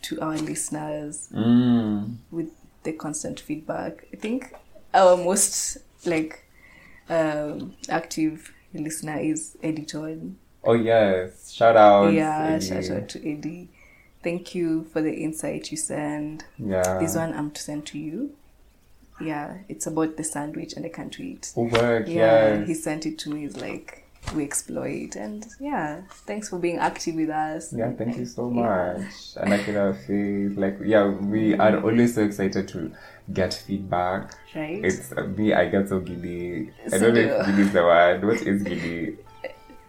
to 0.03 0.19
our 0.21 0.37
listeners 0.37 1.29
Mm. 1.33 2.17
with 2.31 2.49
the 2.83 2.93
constant 2.93 3.39
feedback. 3.39 4.05
I 4.11 4.17
think 4.17 4.53
our 4.93 5.15
most 5.17 5.77
like 6.05 6.39
um, 7.09 7.75
active 7.89 8.51
listener 8.73 9.19
is 9.19 9.55
Editon. 9.63 10.35
Oh 10.63 10.73
yes. 10.73 11.51
Shout 11.51 11.75
out. 11.77 12.13
yeah, 12.13 12.45
Eddie. 12.55 12.65
shout 12.65 12.89
out 12.89 13.09
to 13.09 13.19
Eddie. 13.19 13.69
Thank 14.23 14.55
you 14.55 14.85
for 14.93 15.01
the 15.01 15.13
insight 15.13 15.69
you 15.71 15.77
send. 15.77 16.45
Yeah. 16.57 16.99
This 16.99 17.15
one 17.15 17.33
I'm 17.33 17.51
to 17.51 17.61
send 17.61 17.85
to 17.87 17.97
you. 17.99 18.35
Yeah, 19.21 19.57
it's 19.69 19.85
about 19.85 20.17
the 20.17 20.23
sandwich 20.23 20.73
and 20.73 20.85
I 20.85 20.89
can't 20.89 21.17
eat. 21.19 21.51
Oh, 21.55 21.63
work. 21.65 22.07
Yeah, 22.07 22.55
yes. 22.59 22.67
he 22.67 22.73
sent 22.73 23.05
it 23.05 23.17
to 23.19 23.29
me. 23.29 23.45
It's 23.45 23.57
like 23.57 23.99
we 24.33 24.43
exploit, 24.43 25.17
and 25.17 25.45
yeah, 25.59 26.01
thanks 26.25 26.47
for 26.49 26.57
being 26.57 26.77
active 26.77 27.15
with 27.15 27.29
us. 27.29 27.73
Yeah, 27.73 27.91
thank 27.91 28.15
you 28.17 28.25
so 28.25 28.49
Yeah. 28.49 28.95
much. 28.97 29.13
And 29.37 29.53
I 29.53 29.57
could 29.61 29.75
have 29.75 29.97
faith. 30.05 30.57
Like, 30.57 30.77
yeah, 30.83 31.07
we 31.09 31.53
are 31.55 31.77
always 31.81 32.15
so 32.15 32.23
excited 32.23 32.67
to 32.69 32.91
get 33.33 33.53
feedback. 33.53 34.33
Right? 34.55 34.83
It's 34.83 35.11
uh, 35.11 35.23
me, 35.23 35.53
I 35.53 35.67
get 35.67 35.89
so 35.89 35.99
giddy. 35.99 36.71
I 36.91 36.97
don't 36.97 37.13
know 37.13 37.19
if 37.19 37.45
giddy 37.45 37.61
is 37.63 37.73
the 37.73 37.83
word. 37.83 38.23
What 38.25 38.41
is 38.41 38.63
giddy? 38.63 39.17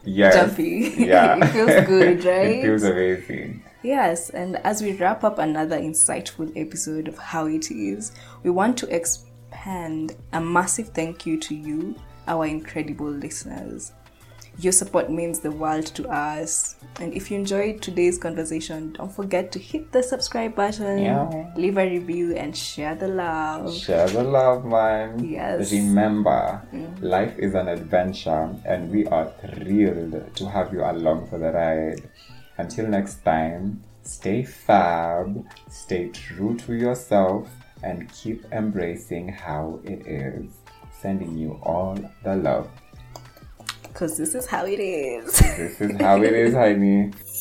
Yes. 0.05 0.35
Jumpy. 0.35 0.95
Yeah. 0.99 1.37
It 1.45 1.51
feels 1.53 1.87
good, 1.87 2.25
right? 2.25 2.47
it 2.57 2.63
feels 2.63 2.83
amazing. 2.83 3.65
Yes, 3.83 4.31
and 4.31 4.57
as 4.65 4.83
we 4.83 4.93
wrap 4.95 5.25
up 5.25 5.39
another 5.39 5.79
insightful 5.79 6.51
episode 6.57 7.07
of 7.07 7.19
How 7.19 7.47
It 7.47 7.71
Is, 7.71 8.13
we 8.43 8.51
want 8.51 8.79
to 8.79 8.95
expand 8.95 10.17
a 10.33 10.41
massive 10.41 10.89
thank 10.89 11.27
you 11.27 11.39
to 11.41 11.55
you, 11.55 11.95
our 12.27 12.47
incredible 12.47 13.11
listeners. 13.11 13.93
Your 14.59 14.73
support 14.73 15.11
means 15.11 15.41
the 15.41 15.51
world 15.51 15.87
to 15.87 16.09
us. 16.09 16.77
And 17.01 17.13
if 17.13 17.31
you 17.31 17.37
enjoyed 17.39 17.83
today's 17.83 18.19
conversation, 18.19 18.93
don't 18.93 19.11
forget 19.11 19.51
to 19.53 19.59
hit 19.59 19.91
the 19.91 20.03
subscribe 20.03 20.55
button, 20.55 20.99
Yeah. 20.99 21.53
leave 21.57 21.77
a 21.77 21.91
review, 21.91 22.37
and 22.37 22.57
share 22.57 22.95
the 22.95 23.09
love. 23.09 23.75
Share 23.75 24.07
the 24.09 24.23
love, 24.23 24.65
man. 24.65 25.25
Yes. 25.25 25.73
Remember, 25.73 26.63
mm. 26.73 27.03
life 27.03 27.37
is 27.39 27.55
an 27.55 27.67
adventure, 27.69 28.55
and 28.65 28.91
we 28.93 29.07
are 29.07 29.33
thrilled 29.41 30.35
to 30.37 30.49
have 30.49 30.73
you 30.73 30.85
along 30.85 31.27
for 31.27 31.39
the 31.39 31.51
ride. 31.51 32.09
Until 32.57 32.87
next 32.87 33.25
time, 33.25 33.83
stay 34.03 34.45
fab, 34.45 35.45
stay 35.69 36.11
true 36.11 36.57
to 36.59 36.75
yourself, 36.75 37.49
and 37.83 38.09
keep 38.13 38.45
embracing 38.53 39.29
how 39.29 39.81
it 39.83 40.07
is. 40.07 40.47
Sending 41.03 41.37
you 41.37 41.59
all 41.63 41.99
the 42.23 42.37
love. 42.37 42.69
Because 43.95 44.17
this 44.19 44.35
is 44.35 44.45
how 44.47 44.67
it 44.67 44.81
is. 44.81 45.39
This 45.39 45.81
is 45.81 46.01
how 46.01 46.21
it 46.21 46.33
is, 46.33 46.53
honey. 46.53 47.13